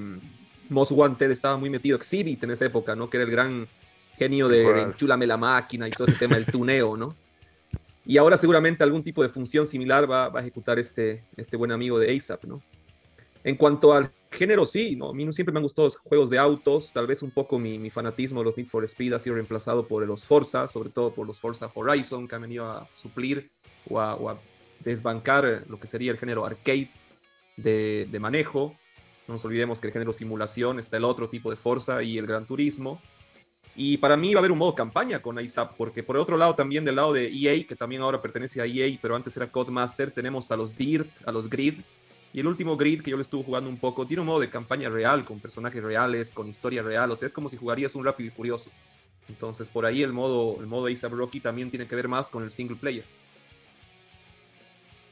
Most 0.70 0.92
Wanted 0.92 1.32
estaba 1.32 1.58
muy 1.58 1.70
metido 1.70 1.98
Exhibit 1.98 2.44
en 2.44 2.52
esa 2.52 2.66
época, 2.66 2.96
¿no? 2.96 3.10
Que 3.10 3.18
era 3.18 3.26
el 3.26 3.32
gran 3.32 3.68
genio 4.18 4.48
de, 4.48 4.82
enchúlame 4.82 5.28
la 5.28 5.38
máquina 5.38 5.88
y 5.88 5.92
todo 5.92 6.08
ese 6.08 6.18
tema 6.18 6.36
del 6.36 6.46
tuneo, 6.46 6.98
¿no? 6.98 7.16
Y 8.06 8.18
ahora 8.18 8.38
seguramente 8.38 8.84
algún 8.84 9.04
tipo 9.04 9.22
de 9.22 9.30
función 9.30 9.68
similar 9.68 10.10
va, 10.10 10.30
va 10.30 10.40
a 10.40 10.42
ejecutar 10.42 10.80
este, 10.80 11.24
este 11.36 11.58
buen 11.58 11.72
amigo 11.72 12.00
de 12.00 12.16
ASAP, 12.16 12.46
¿no? 12.46 12.62
En 13.44 13.56
cuanto 13.56 13.94
al 13.94 14.12
género, 14.32 14.66
sí, 14.66 14.96
¿no? 14.96 15.10
a 15.10 15.14
mí 15.14 15.32
siempre 15.34 15.54
me 15.54 15.60
han 15.60 15.64
gustado 15.64 15.88
los 15.88 15.98
juegos 15.98 16.30
de 16.30 16.38
autos, 16.38 16.92
tal 16.92 17.08
vez 17.08 17.22
un 17.22 17.32
poco 17.32 17.58
mi, 17.60 17.90
fanatismo 17.90 18.42
de 18.42 18.46
los 18.46 18.58
Need 18.58 18.68
for 18.68 18.84
Speed 18.84 19.14
ha 19.14 19.20
sido 19.20 19.36
reemplazado 19.36 19.88
por 19.88 20.06
los 20.06 20.26
Forza, 20.26 20.68
sobre 20.68 20.90
todo 20.90 21.14
por 21.14 21.26
los 21.26 21.40
Forza 21.40 21.72
Horizon, 21.74 22.28
que 22.28 22.36
han 22.36 22.42
venido 22.42 22.70
a 22.70 22.88
suplir 22.94 23.50
o 23.90 24.00
a, 24.00 24.40
desbancar 24.80 25.64
lo 25.68 25.80
que 25.80 25.88
sería 25.88 26.12
el 26.12 26.20
género 26.20 26.46
arcade 26.46 26.90
de, 27.58 28.18
manejo. 28.20 28.76
No 29.28 29.34
nos 29.34 29.44
olvidemos 29.44 29.82
que 29.82 29.88
el 29.88 29.94
género 29.94 30.14
simulación 30.14 30.80
está 30.80 30.98
el 30.98 31.04
otro 31.04 31.30
tipo 31.30 31.50
de 31.50 31.58
Forza 31.58 32.04
y 32.04 32.18
el 32.18 32.28
Gran 32.28 32.46
Turismo. 32.46 33.02
Y 33.76 33.98
para 33.98 34.16
mí 34.16 34.34
va 34.34 34.40
a 34.40 34.42
haber 34.42 34.52
un 34.52 34.60
modo 34.60 34.76
campaña 34.76 35.22
con 35.22 35.40
ISAP, 35.40 35.76
porque 35.76 36.04
por 36.04 36.16
otro 36.18 36.38
lado 36.38 36.56
también 36.56 36.86
del 36.86 36.96
lado 36.96 37.12
de 37.12 37.28
EA, 37.28 37.66
que 37.68 37.76
también 37.76 38.02
ahora 38.02 38.22
pertenece 38.22 38.62
a 38.62 38.66
EA, 38.66 38.98
pero 39.02 39.16
antes 39.16 39.36
era 39.36 39.52
Codemasters, 39.52 40.14
tenemos 40.14 40.50
a 40.52 40.58
los 40.58 40.76
Dirt, 40.76 41.10
a 41.26 41.32
los 41.32 41.50
Grid, 41.50 41.82
y 42.34 42.40
el 42.40 42.48
último 42.48 42.78
grid 42.78 43.02
que 43.02 43.12
yo 43.12 43.18
le 43.18 43.24
estuve 43.24 43.44
jugando 43.44 43.70
un 43.70 43.78
poco, 43.78 44.06
tiene 44.06 44.22
un 44.22 44.28
modo 44.28 44.40
de 44.40 44.50
campaña 44.50 44.90
real, 44.90 45.26
con 45.26 45.40
personajes 45.40 45.84
reales, 45.84 46.32
con 46.32 46.48
historia 46.48 46.84
real, 46.84 47.12
o 47.12 47.16
sea, 47.16 47.26
es 47.26 47.34
como 47.34 47.50
si 47.50 47.58
jugarías 47.58 47.96
un 47.96 48.06
Rápido 48.06 48.28
y 48.28 48.32
Furioso. 48.32 48.72
Entonces, 49.30 49.68
por 49.68 49.86
ahí 49.86 50.04
el 50.04 50.14
modo, 50.14 50.58
el 50.60 50.68
modo 50.68 50.88
Rocky 51.10 51.40
también 51.40 51.70
tiene 51.70 51.88
que 51.88 51.96
ver 51.96 52.08
más 52.08 52.30
con 52.30 52.44
el 52.44 52.52
single 52.52 52.78
player. 52.78 53.04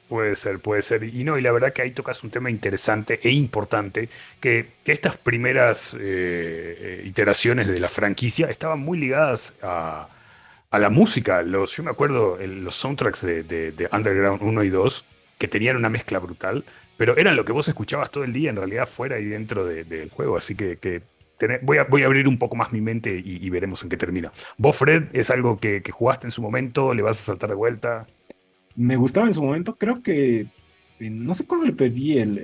Puede 0.07 0.35
ser, 0.35 0.59
puede 0.59 0.83
ser. 0.83 1.03
Y 1.03 1.23
no, 1.23 1.37
y 1.37 1.41
la 1.41 1.51
verdad 1.51 1.73
que 1.73 1.81
ahí 1.81 1.91
tocas 1.91 2.23
un 2.23 2.29
tema 2.29 2.51
interesante 2.51 3.19
e 3.23 3.31
importante, 3.31 4.07
que, 4.39 4.67
estas 4.85 5.17
primeras 5.17 5.95
eh, 5.95 5.99
eh, 5.99 7.03
iteraciones 7.05 7.67
de 7.67 7.79
la 7.79 7.89
franquicia 7.89 8.47
estaban 8.47 8.79
muy 8.79 8.99
ligadas 8.99 9.55
a, 9.61 10.09
la 10.71 10.89
música. 10.89 11.41
Los, 11.41 11.75
yo 11.75 11.83
me 11.83 11.91
acuerdo 11.91 12.37
los 12.37 12.75
soundtracks 12.75 13.21
de, 13.21 13.43
de 13.43 13.89
Underground 13.91 14.41
1 14.43 14.63
y 14.63 14.69
2, 14.69 15.05
que 15.37 15.47
tenían 15.47 15.77
una 15.77 15.89
mezcla 15.89 16.19
brutal, 16.19 16.65
pero 16.97 17.17
eran 17.17 17.35
lo 17.35 17.43
que 17.43 17.51
vos 17.51 17.67
escuchabas 17.67 18.11
todo 18.11 18.23
el 18.23 18.33
día, 18.33 18.49
en 18.49 18.55
realidad, 18.55 18.87
fuera 18.87 19.19
y 19.19 19.25
dentro 19.25 19.65
del 19.65 20.09
juego. 20.09 20.37
Así 20.37 20.55
que, 20.55 21.01
voy, 21.61 21.77
a, 21.77 21.83
voy, 21.83 22.03
a, 22.03 22.05
abrir 22.05 22.27
un 22.27 22.37
poco 22.37 22.55
más 22.55 22.71
mi 22.71 22.81
mente 22.81 23.21
y, 23.23 23.49
veremos 23.49 23.83
en 23.83 23.89
qué 23.89 23.97
termina. 23.97 24.31
¿Vos, 24.57 24.77
Fred, 24.77 25.05
es 25.13 25.29
algo 25.29 25.57
que, 25.57 25.81
jugaste 25.91 26.27
en 26.27 26.31
su 26.31 26.41
momento? 26.41 26.93
¿Le 26.93 27.01
vas 27.01 27.19
a 27.19 27.23
saltar 27.23 27.49
de 27.49 27.55
vuelta? 27.55 28.07
Me 28.75 28.95
gustaba 28.95 29.27
en 29.27 29.33
su 29.33 29.43
momento. 29.43 29.75
Creo 29.75 30.01
que. 30.01 30.47
Eh, 30.97 31.09
no 31.09 31.33
sé 31.33 31.45
cuándo 31.45 31.65
le 31.65 31.73
perdí 31.73 32.17
el, 32.17 32.37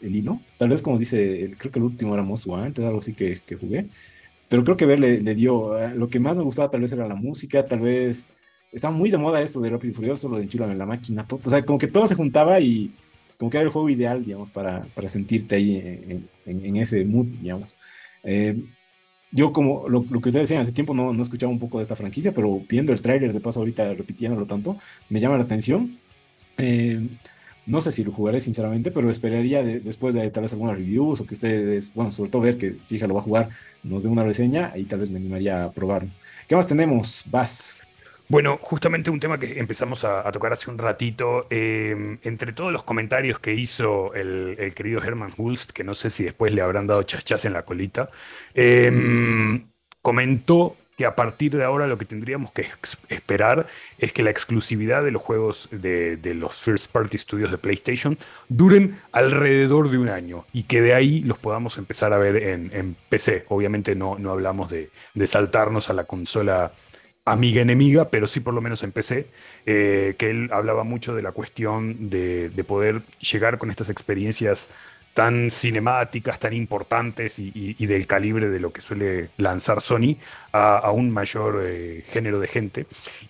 el, 0.00 0.14
hilo. 0.14 0.40
Tal 0.58 0.68
vez, 0.68 0.82
como 0.82 0.98
dice, 0.98 1.54
creo 1.56 1.72
que 1.72 1.78
el 1.78 1.84
último 1.86 2.12
era 2.12 2.22
Most 2.22 2.46
Wanted, 2.46 2.84
algo 2.84 2.98
así 2.98 3.14
que, 3.14 3.40
jugué. 3.58 3.86
Pero 4.48 4.64
creo 4.64 4.76
que 4.76 4.86
ver 4.86 5.00
le, 5.00 5.34
dio. 5.34 5.78
Eh, 5.78 5.94
lo 5.94 6.08
que 6.08 6.20
más 6.20 6.36
me 6.36 6.42
gustaba, 6.42 6.70
tal 6.70 6.82
vez, 6.82 6.92
era 6.92 7.08
la 7.08 7.14
música. 7.14 7.64
Tal 7.64 7.80
vez. 7.80 8.26
Estaba 8.70 8.94
muy 8.94 9.10
de 9.10 9.18
moda 9.18 9.40
esto 9.40 9.60
de 9.60 9.70
Rápido 9.70 9.92
y 9.92 9.94
Furioso, 9.94 10.28
lo 10.28 10.36
de 10.36 10.42
Enchúlame 10.42 10.72
en 10.72 10.78
la 10.78 10.86
máquina. 10.86 11.26
Todo, 11.26 11.40
o 11.44 11.48
sea, 11.48 11.64
como 11.64 11.78
que 11.78 11.86
todo 11.86 12.06
se 12.08 12.16
juntaba 12.16 12.58
y 12.60 12.92
como 13.44 13.50
que 13.50 13.58
era 13.58 13.66
el 13.66 13.72
juego 13.72 13.90
ideal, 13.90 14.24
digamos, 14.24 14.50
para, 14.50 14.86
para 14.94 15.06
sentirte 15.06 15.56
ahí 15.56 15.76
en, 15.76 16.28
en, 16.46 16.76
ese 16.76 17.04
mood, 17.04 17.26
digamos. 17.42 17.76
Eh, 18.22 18.56
yo 19.32 19.52
como 19.52 19.86
lo, 19.86 20.02
lo, 20.08 20.20
que 20.22 20.30
ustedes 20.30 20.48
decían 20.48 20.62
hace 20.62 20.72
tiempo 20.72 20.94
no, 20.94 21.12
no 21.12 21.22
escuchaba 21.22 21.52
un 21.52 21.58
poco 21.58 21.76
de 21.76 21.82
esta 21.82 21.94
franquicia, 21.94 22.32
pero 22.32 22.62
viendo 22.66 22.90
el 22.90 23.02
tráiler 23.02 23.34
de 23.34 23.40
paso 23.40 23.60
ahorita 23.60 23.92
repitiéndolo 23.92 24.46
tanto, 24.46 24.78
me 25.10 25.20
llama 25.20 25.36
la 25.36 25.44
atención. 25.44 25.98
Eh, 26.56 27.06
no 27.66 27.82
sé 27.82 27.92
si 27.92 28.02
lo 28.02 28.12
jugaré 28.12 28.40
sinceramente, 28.40 28.90
pero 28.90 29.10
esperaría 29.10 29.62
después 29.62 30.14
de 30.14 30.30
tal 30.30 30.44
vez 30.44 30.54
algunas 30.54 30.76
reviews 30.76 31.20
o 31.20 31.26
que 31.26 31.34
ustedes, 31.34 31.92
bueno, 31.92 32.12
sobre 32.12 32.30
todo 32.30 32.40
ver 32.40 32.56
que 32.56 32.70
Fija 32.72 33.06
lo 33.06 33.12
va 33.12 33.20
a 33.20 33.24
jugar, 33.24 33.50
nos 33.82 34.04
dé 34.04 34.08
una 34.08 34.24
reseña 34.24 34.72
y 34.74 34.84
tal 34.84 35.00
vez 35.00 35.10
me 35.10 35.18
animaría 35.18 35.64
a 35.64 35.72
probarlo. 35.72 36.08
¿Qué 36.48 36.56
más 36.56 36.66
tenemos? 36.66 37.24
Vas. 37.26 37.83
Bueno, 38.28 38.58
justamente 38.60 39.10
un 39.10 39.20
tema 39.20 39.38
que 39.38 39.58
empezamos 39.58 40.04
a, 40.04 40.30
tocar 40.32 40.52
hace 40.52 40.70
un 40.70 40.78
ratito, 40.78 41.46
em, 41.50 42.18
entre 42.22 42.52
todos 42.52 42.72
los 42.72 42.82
comentarios 42.82 43.38
que 43.38 43.52
hizo 43.54 44.14
el, 44.14 44.72
querido 44.74 45.02
Herman 45.02 45.32
Hulst, 45.36 45.72
que 45.72 45.84
no 45.84 45.94
sé 45.94 46.10
si 46.10 46.24
después 46.24 46.52
le 46.54 46.62
habrán 46.62 46.86
dado 46.86 47.02
chachas 47.02 47.44
en 47.44 47.52
la 47.52 47.64
colita, 47.64 48.10
em, 48.54 49.66
comentó 50.00 50.76
que 50.96 51.06
a 51.06 51.16
partir 51.16 51.56
de 51.56 51.64
ahora 51.64 51.86
lo 51.86 51.98
que 51.98 52.04
tendríamos 52.04 52.52
que 52.52 52.66
esperar 53.08 53.66
es 53.98 54.12
que 54.12 54.22
la 54.22 54.30
exclusividad 54.30 55.02
de 55.02 55.10
los 55.10 55.22
juegos 55.22 55.68
de, 55.72 56.18
los 56.34 56.54
First 56.62 56.92
Party 56.92 57.18
Studios 57.18 57.50
de 57.50 57.58
PlayStation 57.58 58.16
duren 58.48 59.00
alrededor 59.12 59.90
de 59.90 59.98
un 59.98 60.08
año 60.08 60.46
y 60.52 60.64
que 60.64 60.80
de 60.80 60.94
ahí 60.94 61.20
los 61.22 61.38
podamos 61.38 61.78
empezar 61.78 62.12
a 62.12 62.18
ver 62.18 62.36
en, 62.36 62.96
PC. 63.08 63.44
Obviamente 63.48 63.94
no, 63.96 64.18
no 64.18 64.30
hablamos 64.30 64.70
de, 64.70 64.90
saltarnos 65.26 65.90
a 65.90 65.94
la 65.94 66.04
consola 66.04 66.72
amiga 67.24 67.62
enemiga, 67.62 68.10
pero 68.10 68.26
sí 68.26 68.40
por 68.40 68.54
lo 68.54 68.60
menos 68.60 68.82
en 68.82 68.92
PC, 68.92 69.26
eh, 69.66 70.14
que 70.18 70.30
él 70.30 70.50
hablaba 70.52 70.84
mucho 70.84 71.14
de 71.14 71.22
la 71.22 71.32
cuestión 71.32 72.10
de, 72.10 72.50
de 72.50 72.64
poder 72.64 73.02
llegar 73.20 73.58
con 73.58 73.70
estas 73.70 73.90
experiencias 73.90 74.70
tan 75.14 75.50
cinemáticas, 75.50 76.40
tan 76.40 76.52
importantes 76.52 77.38
y, 77.38 77.86
del 77.86 78.06
calibre 78.06 78.48
de 78.50 78.58
lo 78.58 78.72
que 78.72 78.80
suele 78.80 79.30
lanzar 79.36 79.80
Sony 79.80 80.16
a, 80.52 80.90
un 80.90 81.10
mayor 81.10 81.62
eh, 81.64 82.04
género 82.08 82.40
de 82.40 82.48
gente. 82.48 82.86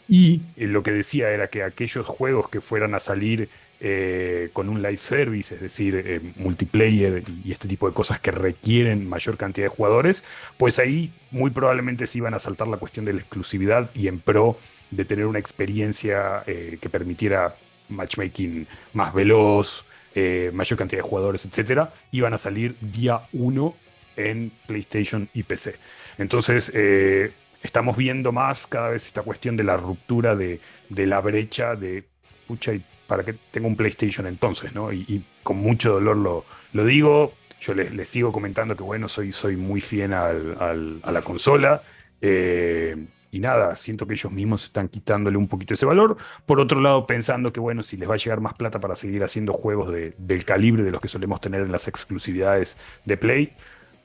Y 0.09 0.41
eh, 0.57 0.67
lo 0.67 0.83
que 0.83 0.93
decía 0.93 1.31
era 1.31 1.49
que 1.49 1.63
aquellos 1.63 2.07
juegos 2.07 2.49
que 2.49 2.63
fueran 2.63 2.95
a 2.95 2.99
salir 2.99 3.51
eh, 3.87 4.49
con 4.55 4.71
un 4.71 4.81
live 4.81 4.97
service, 4.97 5.55
es 5.55 5.61
decir, 5.61 6.33
multiplayer 6.37 7.23
y 7.45 7.53
este 7.53 7.69
tipo 7.69 7.87
de 7.87 7.95
cosas 7.95 8.19
que 8.19 8.31
requieren 8.31 9.07
mayor 9.07 9.37
cantidad 9.37 9.67
de 9.67 9.77
jugadores, 9.77 10.25
pues 10.57 10.79
ahí 10.79 11.13
muy 11.31 11.51
probablemente 11.51 12.07
se 12.07 12.19
iban 12.19 12.33
a 12.33 12.39
saltar 12.39 12.69
la 12.69 12.79
cuestión 12.79 13.05
de 13.05 13.13
la 13.13 13.21
exclusividad 13.21 13.91
y 13.95 14.09
en 14.09 14.21
pro 14.21 14.59
de 14.91 15.05
tener 15.05 15.27
una 15.27 15.39
experiencia 15.39 16.45
que 16.47 16.89
permitiera 16.89 17.57
matchmaking 17.89 18.67
más 18.93 19.13
veloz, 19.13 19.85
eh, 20.17 20.53
mayor 20.55 20.79
cantidad 20.79 21.03
de 21.03 21.09
jugadores, 21.09 21.45
etcétera, 21.45 21.93
iban 22.13 22.33
a 22.35 22.39
salir 22.39 22.77
día 22.81 23.23
1 23.33 23.75
en 24.17 24.53
PlayStation 24.69 25.29
y 25.35 25.43
PC. 25.43 25.75
Entonces, 26.19 26.71
eh, 26.73 27.33
estamos 27.65 27.97
viendo 27.97 28.31
más 28.31 28.69
cada 28.69 28.91
vez 28.91 29.07
esta 29.07 29.23
cuestión 29.23 29.57
de 29.57 29.65
la 29.65 29.77
ruptura 29.77 30.37
de, 30.37 30.61
la 30.89 31.21
brecha 31.21 31.75
de, 31.75 32.05
pucha, 32.47 32.75
¿y 32.75 32.85
para 33.07 33.25
qué 33.25 33.35
tengo 33.51 33.69
un 33.69 33.77
PlayStation 33.77 34.27
entonces? 34.27 34.75
¿no? 34.75 34.93
Y, 34.93 35.25
con 35.43 35.59
mucho 35.59 35.93
dolor 35.93 36.17
lo, 36.17 36.45
lo 36.73 36.85
digo. 36.85 37.35
Yo 37.61 37.75
les, 37.75 38.09
sigo 38.09 38.31
comentando 38.31 38.77
que, 38.77 38.83
bueno, 38.83 39.09
soy, 39.09 39.33
soy 39.33 39.57
muy 39.57 39.81
fiel 39.81 40.13
a 40.13 40.33
la 40.35 41.23
consola. 41.23 41.83
Eh, 42.21 42.97
y 43.35 43.41
nada, 43.41 43.75
siento 43.75 44.07
que 44.07 44.15
ellos 44.15 44.31
mismos 44.31 44.65
están 44.65 44.89
quitándole 44.89 45.37
un 45.37 45.49
poquito 45.49 45.75
ese 45.75 45.85
valor. 45.85 46.17
Por 46.47 46.61
otro 46.61 46.81
lado, 46.81 47.05
pensando 47.05 47.53
que 47.53 47.59
bueno, 47.59 47.83
si 47.83 47.97
les 47.97 48.09
va 48.09 48.15
a 48.15 48.17
llegar 48.17 48.41
más 48.41 48.55
plata 48.55 48.79
para 48.79 48.95
seguir 48.95 49.25
haciendo 49.25 49.53
juegos 49.53 49.93
del 49.93 50.45
calibre 50.45 50.85
de 50.85 50.93
los 50.93 51.01
que 51.01 51.09
solemos 51.09 51.41
tener 51.41 51.63
en 51.63 51.73
las 51.73 51.89
exclusividades 51.89 52.79
de 53.05 53.17
Play, 53.17 53.53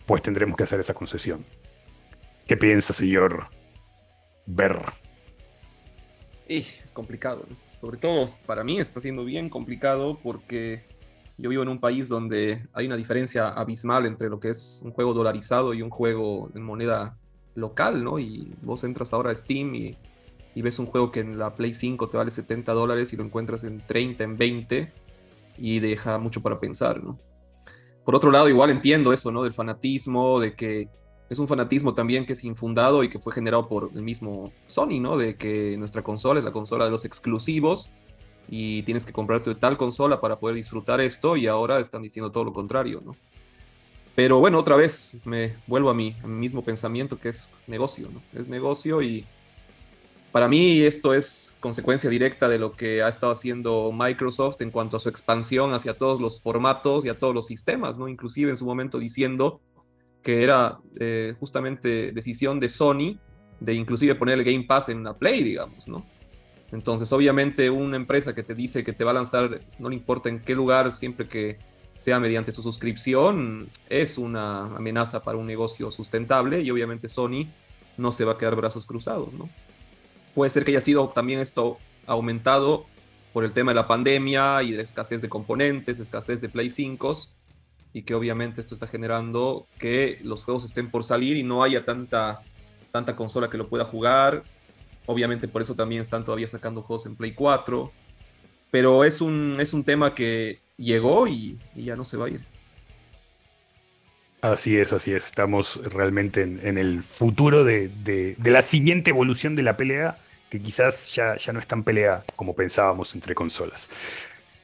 pues 0.07 0.23
tendremos 0.23 0.57
que 0.57 0.63
hacer 0.63 0.79
esa 0.79 0.95
concesión. 0.95 1.45
¿Qué 2.47 2.57
piensa, 2.57 2.91
señor 2.91 3.45
Ver? 4.47 4.81
Es 6.57 6.91
complicado, 6.93 7.45
sobre 7.77 7.97
todo 7.97 8.31
para 8.45 8.63
mí 8.63 8.79
está 8.79 8.99
siendo 8.99 9.23
bien 9.23 9.49
complicado 9.49 10.19
porque 10.21 10.83
yo 11.37 11.49
vivo 11.49 11.63
en 11.63 11.69
un 11.69 11.79
país 11.79 12.09
donde 12.09 12.61
hay 12.73 12.85
una 12.85 12.97
diferencia 12.97 13.47
abismal 13.47 14.05
entre 14.05 14.29
lo 14.29 14.39
que 14.39 14.49
es 14.49 14.81
un 14.83 14.91
juego 14.91 15.13
dolarizado 15.13 15.73
y 15.73 15.81
un 15.81 15.89
juego 15.89 16.49
en 16.53 16.63
moneda 16.63 17.17
local, 17.55 18.03
¿no? 18.03 18.19
Y 18.19 18.53
vos 18.61 18.83
entras 18.83 19.13
ahora 19.13 19.31
a 19.31 19.35
Steam 19.35 19.75
y, 19.75 19.97
ves 20.61 20.77
un 20.77 20.87
juego 20.87 21.09
que 21.09 21.21
en 21.21 21.39
la 21.39 21.55
Play 21.55 21.73
5 21.73 22.09
te 22.09 22.17
vale 22.17 22.31
70 22.31 22.73
dólares 22.73 23.13
y 23.13 23.15
lo 23.15 23.23
encuentras 23.23 23.63
en 23.63 23.79
30, 23.79 24.25
en 24.25 24.37
20 24.37 24.91
y 25.57 25.79
deja 25.79 26.17
mucho 26.17 26.41
para 26.41 26.59
pensar, 26.59 27.01
¿no? 27.01 27.17
Por 28.03 28.13
otro 28.13 28.29
lado, 28.29 28.49
igual 28.49 28.69
entiendo 28.69 29.13
eso, 29.13 29.31
¿no? 29.31 29.43
Del 29.43 29.53
fanatismo, 29.53 30.41
de 30.41 30.55
que 30.55 30.89
es 31.29 31.37
un 31.37 31.47
fanatismo 31.47 31.93
también 31.93 32.25
que 32.25 32.33
es 32.33 32.43
infundado 32.43 33.03
y 33.03 33.09
que 33.09 33.19
fue 33.19 33.33
generado 33.33 33.67
por 33.67 33.91
el 33.93 34.01
mismo 34.01 34.51
Sony, 34.67 34.99
¿no? 34.99 35.15
De 35.15 35.35
que 35.35 35.77
nuestra 35.77 36.01
consola 36.01 36.39
es 36.39 36.45
la 36.45 36.51
consola 36.51 36.85
de 36.85 36.91
los 36.91 37.05
exclusivos 37.05 37.91
y 38.47 38.81
tienes 38.83 39.05
que 39.05 39.13
comprarte 39.13 39.53
tal 39.53 39.77
consola 39.77 40.19
para 40.19 40.39
poder 40.39 40.55
disfrutar 40.55 40.99
esto 41.01 41.37
y 41.37 41.45
ahora 41.45 41.79
están 41.79 42.01
diciendo 42.01 42.31
todo 42.31 42.45
lo 42.45 42.53
contrario, 42.53 43.01
¿no? 43.05 43.15
Pero 44.15 44.39
bueno, 44.39 44.59
otra 44.59 44.75
vez 44.75 45.17
me 45.23 45.55
vuelvo 45.67 45.91
a 45.91 45.93
mi, 45.93 46.15
mismo 46.25 46.63
pensamiento 46.63 47.19
que 47.19 47.29
es 47.29 47.51
negocio, 47.67 48.09
¿no? 48.11 48.21
Es 48.37 48.47
negocio 48.47 49.01
y 49.03 49.25
para 50.31 50.47
mí 50.47 50.81
esto 50.81 51.13
es 51.13 51.57
consecuencia 51.59 52.09
directa 52.09 52.49
de 52.49 52.59
lo 52.59 52.73
que 52.73 53.03
ha 53.03 53.07
estado 53.07 53.31
haciendo 53.31 53.91
Microsoft 53.93 54.61
en 54.61 54.71
cuanto 54.71 54.97
a 54.97 54.99
su 54.99 55.09
expansión 55.09 55.73
hacia 55.73 55.97
todos 55.97 56.19
los 56.19 56.41
formatos 56.41 57.05
y 57.05 57.09
a 57.09 57.17
todos 57.17 57.35
los 57.35 57.45
sistemas, 57.45 57.99
¿no? 57.99 58.07
Inclusive 58.07 58.49
en 58.49 58.57
su 58.57 58.65
momento 58.65 58.97
diciendo 58.97 59.61
que 60.23 60.43
era 60.43 60.79
eh, 60.99 61.35
justamente 61.39 62.11
decisión 62.11 62.59
de 62.59 62.69
Sony 62.69 63.17
de 63.59 63.73
inclusive 63.73 64.15
poner 64.15 64.39
el 64.39 64.45
Game 64.45 64.65
Pass 64.65 64.89
en 64.89 65.03
la 65.03 65.17
Play, 65.17 65.43
digamos, 65.43 65.87
¿no? 65.87 66.05
Entonces, 66.71 67.11
obviamente, 67.11 67.69
una 67.69 67.95
empresa 67.95 68.35
que 68.35 68.43
te 68.43 68.53
dice 68.53 68.83
que 68.83 68.93
te 68.93 69.03
va 69.03 69.11
a 69.11 69.15
lanzar, 69.15 69.61
no 69.79 69.89
le 69.89 69.95
importa 69.95 70.29
en 70.29 70.39
qué 70.41 70.53
lugar, 70.53 70.91
siempre 70.91 71.27
que 71.27 71.57
sea 71.95 72.19
mediante 72.19 72.51
su 72.51 72.61
suscripción, 72.61 73.69
es 73.89 74.17
una 74.17 74.65
amenaza 74.75 75.23
para 75.23 75.37
un 75.37 75.47
negocio 75.47 75.91
sustentable 75.91 76.61
y 76.61 76.71
obviamente 76.71 77.09
Sony 77.09 77.47
no 77.97 78.11
se 78.11 78.23
va 78.23 78.33
a 78.33 78.37
quedar 78.37 78.55
brazos 78.55 78.85
cruzados, 78.85 79.33
¿no? 79.33 79.49
Puede 80.33 80.49
ser 80.51 80.63
que 80.63 80.71
haya 80.71 80.81
sido 80.81 81.09
también 81.09 81.39
esto 81.39 81.77
aumentado 82.05 82.85
por 83.33 83.43
el 83.43 83.51
tema 83.51 83.71
de 83.71 83.75
la 83.75 83.87
pandemia 83.87 84.63
y 84.63 84.71
de 84.71 84.77
la 84.77 84.83
escasez 84.83 85.21
de 85.21 85.27
componentes, 85.27 85.99
escasez 85.99 86.39
de 86.39 86.49
Play 86.49 86.69
5 86.69 87.15
y 87.93 88.03
que 88.03 88.13
obviamente 88.13 88.61
esto 88.61 88.73
está 88.73 88.87
generando 88.87 89.67
que 89.79 90.19
los 90.23 90.43
juegos 90.43 90.65
estén 90.65 90.91
por 90.91 91.03
salir 91.03 91.37
y 91.37 91.43
no 91.43 91.63
haya 91.63 91.85
tanta, 91.85 92.41
tanta 92.91 93.15
consola 93.15 93.49
que 93.49 93.57
lo 93.57 93.67
pueda 93.67 93.85
jugar. 93.85 94.43
Obviamente 95.05 95.47
por 95.47 95.61
eso 95.61 95.75
también 95.75 96.01
están 96.01 96.23
todavía 96.23 96.47
sacando 96.47 96.83
juegos 96.83 97.05
en 97.05 97.15
Play 97.15 97.33
4. 97.33 97.91
Pero 98.71 99.03
es 99.03 99.21
un, 99.21 99.57
es 99.59 99.73
un 99.73 99.83
tema 99.83 100.13
que 100.13 100.59
llegó 100.77 101.27
y, 101.27 101.57
ya 101.75 101.95
no 101.95 102.05
se 102.05 102.17
va 102.17 102.27
a 102.27 102.29
ir. 102.29 102.41
Así 104.41 104.77
es, 104.77 104.93
así 104.93 105.11
es. 105.11 105.25
Estamos 105.25 105.81
realmente 105.83 106.43
en, 106.43 106.77
el 106.77 107.03
futuro 107.03 107.63
de, 107.63 108.35
la 108.43 108.61
siguiente 108.61 109.09
evolución 109.09 109.55
de 109.55 109.63
la 109.63 109.75
pelea, 109.75 110.19
que 110.49 110.61
quizás 110.61 111.13
ya, 111.13 111.35
ya 111.35 111.51
no 111.51 111.59
es 111.59 111.67
tan 111.67 111.83
pelea 111.83 112.23
como 112.35 112.55
pensábamos 112.55 113.15
entre 113.15 113.33
consolas. 113.33 113.89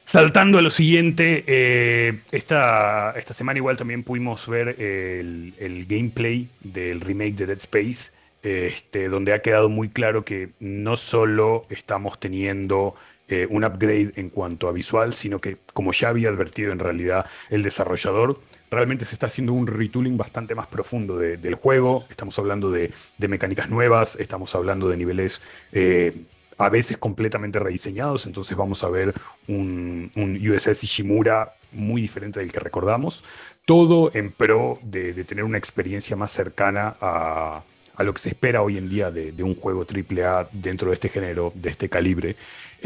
Saltando 0.06 0.58
a 0.58 0.62
lo 0.62 0.70
siguiente, 0.70 1.42
eh, 1.48 2.20
esta, 2.30 3.10
esta, 3.16 3.34
semana 3.34 3.58
igual 3.58 3.76
también 3.76 4.04
pudimos 4.04 4.46
ver 4.46 4.80
el, 4.80 5.84
gameplay 5.88 6.48
del 6.60 7.00
remake 7.00 7.34
de 7.34 7.46
Dead 7.46 7.56
Space, 7.56 8.12
este, 8.40 9.08
donde 9.08 9.32
ha 9.32 9.42
quedado 9.42 9.68
muy 9.68 9.88
claro 9.88 10.24
que 10.24 10.50
no 10.60 10.96
solo 10.96 11.66
estamos 11.70 12.20
teniendo 12.20 12.94
eh, 13.26 13.48
un 13.50 13.64
upgrade 13.64 14.12
en 14.14 14.30
cuanto 14.30 14.68
a 14.68 14.72
visual, 14.72 15.12
sino 15.12 15.40
que, 15.40 15.56
como 15.72 15.90
ya 15.92 16.10
había 16.10 16.28
advertido 16.28 16.70
en 16.70 16.78
realidad 16.78 17.26
el 17.50 17.64
desarrollador, 17.64 18.40
realmente 18.70 19.04
se 19.04 19.16
está 19.16 19.26
haciendo 19.26 19.54
un 19.54 19.66
retooling 19.66 20.16
bastante 20.16 20.54
más 20.54 20.68
profundo 20.68 21.18
del 21.18 21.56
juego. 21.56 22.04
Estamos 22.08 22.38
hablando 22.38 22.70
de, 22.70 22.92
mecánicas 23.18 23.68
nuevas, 23.70 24.14
estamos 24.20 24.54
hablando 24.54 24.88
de 24.88 24.96
niveles 24.96 25.42
eh, 25.72 26.16
a 26.58 26.68
veces 26.68 26.96
completamente 26.96 27.58
rediseñados, 27.58 28.26
entonces 28.26 28.56
vamos 28.56 28.82
a 28.84 28.88
ver 28.88 29.14
un, 29.48 30.10
USS 30.16 30.84
Ishimura 30.84 31.54
muy 31.72 32.02
diferente 32.02 32.40
del 32.40 32.52
que 32.52 32.60
recordamos. 32.60 33.24
Todo 33.64 34.10
en 34.14 34.30
pro 34.30 34.78
de, 34.82 35.12
tener 35.24 35.44
una 35.44 35.58
experiencia 35.58 36.16
más 36.16 36.30
cercana 36.30 36.96
a, 37.00 37.62
lo 37.98 38.12
que 38.12 38.20
se 38.20 38.28
espera 38.28 38.62
hoy 38.62 38.78
en 38.78 38.88
día 38.88 39.10
de, 39.10 39.32
de, 39.32 39.42
un 39.42 39.54
juego 39.54 39.84
AAA 39.84 40.48
dentro 40.52 40.88
de 40.88 40.94
este 40.94 41.08
género, 41.08 41.52
de 41.54 41.70
este 41.70 41.88
calibre. 41.88 42.36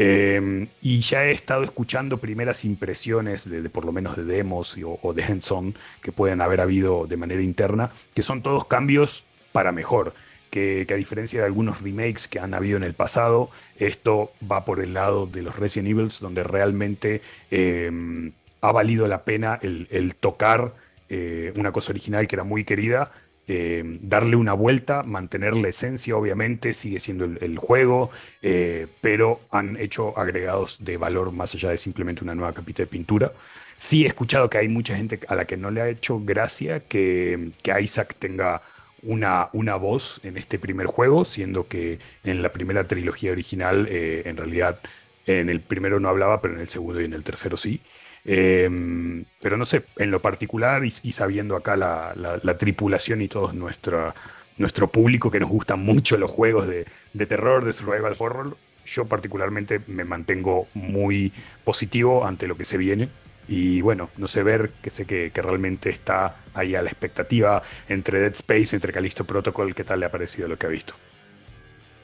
Em, 0.03 0.67
y 0.81 0.99
ya 1.01 1.25
he 1.25 1.31
estado 1.31 1.63
escuchando 1.63 2.17
primeras 2.17 2.65
impresiones 2.65 3.49
de, 3.49 3.69
por 3.69 3.85
lo 3.85 3.91
menos 3.91 4.15
de 4.15 4.23
demos 4.23 4.75
o, 4.83 5.13
de 5.13 5.23
hands-on 5.23 5.75
que 6.01 6.11
pueden 6.11 6.41
haber 6.41 6.61
habido 6.61 7.05
de 7.07 7.17
manera 7.17 7.41
interna, 7.41 7.91
que 8.13 8.23
son 8.23 8.41
todos 8.41 8.65
cambios 8.65 9.25
para 9.51 9.71
mejor. 9.71 10.13
Que, 10.51 10.85
a 10.87 10.95
diferencia 10.95 11.39
de 11.39 11.45
algunos 11.47 11.81
remakes 11.81 12.27
que 12.27 12.37
han 12.37 12.53
habido 12.53 12.77
en 12.77 12.83
el 12.83 12.93
pasado, 12.93 13.49
esto 13.79 14.33
va 14.49 14.65
por 14.65 14.79
el 14.79 14.93
lado 14.93 15.25
de 15.25 15.41
los 15.41 15.55
Resident 15.55 15.89
Evil, 15.89 16.09
donde 16.19 16.43
realmente 16.43 17.21
em, 17.49 18.33
ha 18.59 18.71
valido 18.71 19.07
la 19.07 19.23
pena 19.23 19.59
el, 19.61 20.13
tocar 20.19 20.73
eh, 21.09 21.53
una 21.55 21.71
cosa 21.71 21.93
original 21.93 22.27
que 22.27 22.35
era 22.35 22.43
muy 22.43 22.65
querida 22.65 23.11
eh, 23.53 23.83
darle 24.01 24.37
una 24.37 24.53
vuelta, 24.53 25.03
mantener 25.03 25.57
la 25.57 25.67
esencia, 25.67 26.15
obviamente, 26.15 26.71
sigue 26.71 27.01
siendo 27.01 27.25
el, 27.25 27.57
juego, 27.57 28.11
eh, 28.41 28.87
pero 29.01 29.41
han 29.51 29.75
hecho 29.75 30.17
agregados 30.17 30.77
de 30.79 30.95
valor 30.95 31.33
más 31.33 31.53
allá 31.55 31.71
de 31.71 31.77
simplemente 31.77 32.23
una 32.23 32.33
nueva 32.33 32.53
capita 32.53 32.83
de 32.83 32.87
pintura. 32.87 33.33
Sí 33.77 34.05
he 34.05 34.07
escuchado 34.07 34.49
que 34.49 34.59
hay 34.59 34.69
mucha 34.69 34.95
gente 34.95 35.19
a 35.27 35.35
la 35.35 35.45
que 35.45 35.57
no 35.57 35.69
le 35.69 35.81
ha 35.81 35.89
hecho 35.89 36.21
gracia 36.23 36.81
que, 36.81 37.51
Isaac 37.81 38.15
tenga 38.19 38.61
una, 39.03 39.49
una, 39.53 39.75
voz 39.75 40.19
en 40.23 40.37
este 40.37 40.59
primer 40.59 40.87
juego, 40.87 41.25
siendo 41.25 41.67
que 41.67 41.99
en 42.23 42.41
la 42.41 42.51
primera 42.51 42.85
trilogía 42.85 43.31
original, 43.31 43.87
eh, 43.89 44.23
en 44.25 44.37
realidad, 44.37 44.79
en 45.25 45.49
el 45.49 45.61
primero 45.61 45.99
no 45.99 46.09
hablaba, 46.09 46.41
pero 46.41 46.55
en 46.55 46.61
el 46.61 46.67
segundo 46.67 47.01
y 47.01 47.05
en 47.05 47.13
el 47.13 47.23
tercero 47.23 47.57
sí. 47.57 47.81
Em, 48.23 49.25
pero 49.41 49.57
no 49.57 49.65
sé, 49.65 49.83
en 49.97 50.11
lo 50.11 50.21
particular 50.21 50.85
y, 50.85 50.91
sabiendo 50.91 51.55
acá 51.55 51.75
la, 51.75 52.57
tripulación 52.57 53.21
y 53.21 53.27
toda 53.27 53.53
nuestra, 53.53 54.13
nuestro 54.57 54.87
público 54.87 55.31
que 55.31 55.39
nos 55.39 55.49
gustan 55.49 55.79
mucho 55.83 56.17
los 56.17 56.29
juegos 56.29 56.67
de, 56.67 56.85
de 57.13 57.25
terror, 57.25 57.65
de 57.65 57.73
survival 57.73 58.15
horror, 58.19 58.57
yo 58.85 59.05
particularmente 59.05 59.81
me 59.87 60.03
mantengo 60.03 60.67
muy 60.73 61.33
positivo 61.63 62.25
ante 62.25 62.47
lo 62.47 62.55
que 62.57 62.65
se 62.65 62.77
viene. 62.77 63.09
Y 63.47 63.81
bueno, 63.81 64.09
no 64.17 64.27
sé 64.27 64.43
ver, 64.43 64.71
que 64.81 64.89
sé 64.89 65.05
que, 65.05 65.31
realmente 65.33 65.89
está 65.89 66.37
ahí 66.53 66.75
a 66.75 66.81
la 66.81 66.89
expectativa 66.89 67.61
entre 67.89 68.19
Dead 68.19 68.33
Space, 68.33 68.75
entre 68.75 68.93
Callisto 68.93 69.25
Protocol, 69.25 69.73
¿qué 69.75 69.83
tal 69.83 69.99
le 69.99 70.05
ha 70.05 70.11
parecido 70.11 70.47
lo 70.47 70.57
que 70.57 70.67
ha 70.67 70.69
visto? 70.69 70.93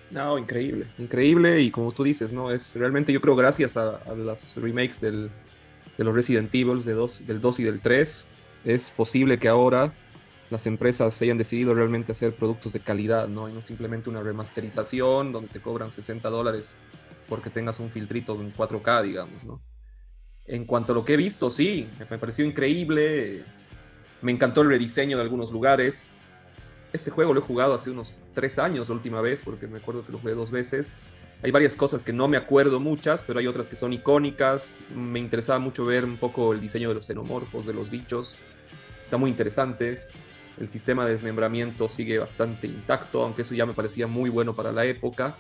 No, 0.09 0.38
increíble, 0.38 0.88
increíble 0.97 1.61
y 1.61 1.69
como 1.69 1.91
tú 1.91 2.03
dices, 2.03 2.31
¿no? 2.31 2.51
Es 2.51 2.75
realmente 2.75 3.11
yo 3.11 3.21
creo 3.21 3.35
gracias 3.35 3.75
a, 3.77 4.01
las 4.15 4.55
remakes 4.55 5.01
del, 5.01 5.29
de 5.97 6.03
los 6.03 6.13
Resident 6.13 6.53
Evil 6.53 6.81
de 6.81 6.93
dos, 6.93 7.25
del 7.27 7.41
2 7.41 7.59
y 7.59 7.63
del 7.63 7.81
3, 7.81 8.27
es 8.65 8.89
posible 8.89 9.38
que 9.38 9.47
ahora 9.47 9.93
las 10.49 10.65
empresas 10.65 11.21
hayan 11.21 11.38
decidido 11.38 11.73
realmente 11.73 12.13
hacer 12.13 12.33
productos 12.33 12.73
de 12.73 12.79
calidad, 12.79 13.27
¿no? 13.27 13.49
Y 13.49 13.53
no 13.53 13.61
simplemente 13.61 14.09
una 14.09 14.21
remasterización 14.21 15.31
donde 15.31 15.49
te 15.49 15.59
cobran 15.59 15.91
60 15.91 16.29
dólares 16.29 16.77
porque 17.27 17.49
tengas 17.49 17.79
un 17.79 17.89
filtrito 17.89 18.33
en 18.35 18.53
4K, 18.53 19.03
digamos, 19.03 19.43
¿no? 19.43 19.61
En 20.48 20.64
cuanto 20.66 20.93
a 20.93 20.95
lo 20.95 21.04
que 21.04 21.14
he 21.14 21.18
visto, 21.18 21.52
sí, 21.52 21.88
me 22.10 22.18
pareció 22.18 22.45
increíble. 22.45 23.43
Me 24.22 24.32
encantó 24.32 24.62
el 24.62 24.70
rediseño 24.70 25.18
de 25.18 25.24
algunos 25.24 25.52
lugares. 25.52 26.12
Este 26.93 27.12
juego 27.12 27.34
lo 27.34 27.41
he 27.41 27.43
jugado 27.43 27.74
hace 27.74 27.91
unos 27.91 28.16
tres 28.34 28.58
años 28.58 28.88
la 28.88 28.95
última 28.95 29.20
vez, 29.20 29.41
porque 29.43 29.68
me 29.68 29.80
acuerdo 29.80 30.06
que 30.06 30.12
lo 30.14 30.20
jugué 30.20 30.34
dos 30.34 30.52
veces. 30.52 30.95
Hay 31.43 31.52
varias 31.52 31.76
cosas 31.76 32.04
que 32.04 32.14
no 32.14 32.28
me 32.28 32.38
acuerdo 32.38 32.80
muchas, 32.80 33.22
pero 33.22 33.39
hay 33.39 33.48
otras 33.48 33.68
que 33.68 33.76
son 33.76 33.91
icónicas. 33.91 34.86
Me 34.95 35.20
interesaba 35.20 35.60
mucho 35.60 35.86
ver 35.86 36.06
un 36.06 36.18
poco 36.18 36.54
el 36.54 36.62
diseño 36.62 36.88
de 36.89 36.95
los 36.95 37.06
xenomorfos, 37.06 37.66
de 37.66 37.74
los 37.74 37.89
bichos. 37.91 38.38
Está 39.04 39.18
muy 39.18 39.30
interesantes. 39.30 40.10
El 40.60 40.70
sistema 40.70 41.06
de 41.06 41.12
desmembramiento 41.12 41.89
sigue 41.89 42.18
bastante 42.18 42.68
intacto, 42.68 43.22
aunque 43.22 43.43
eso 43.43 43.54
ya 43.54 43.66
me 43.66 43.74
parecía 43.74 44.08
muy 44.08 44.30
bueno 44.30 44.56
para 44.56 44.72
la 44.72 44.86
época. 44.86 45.36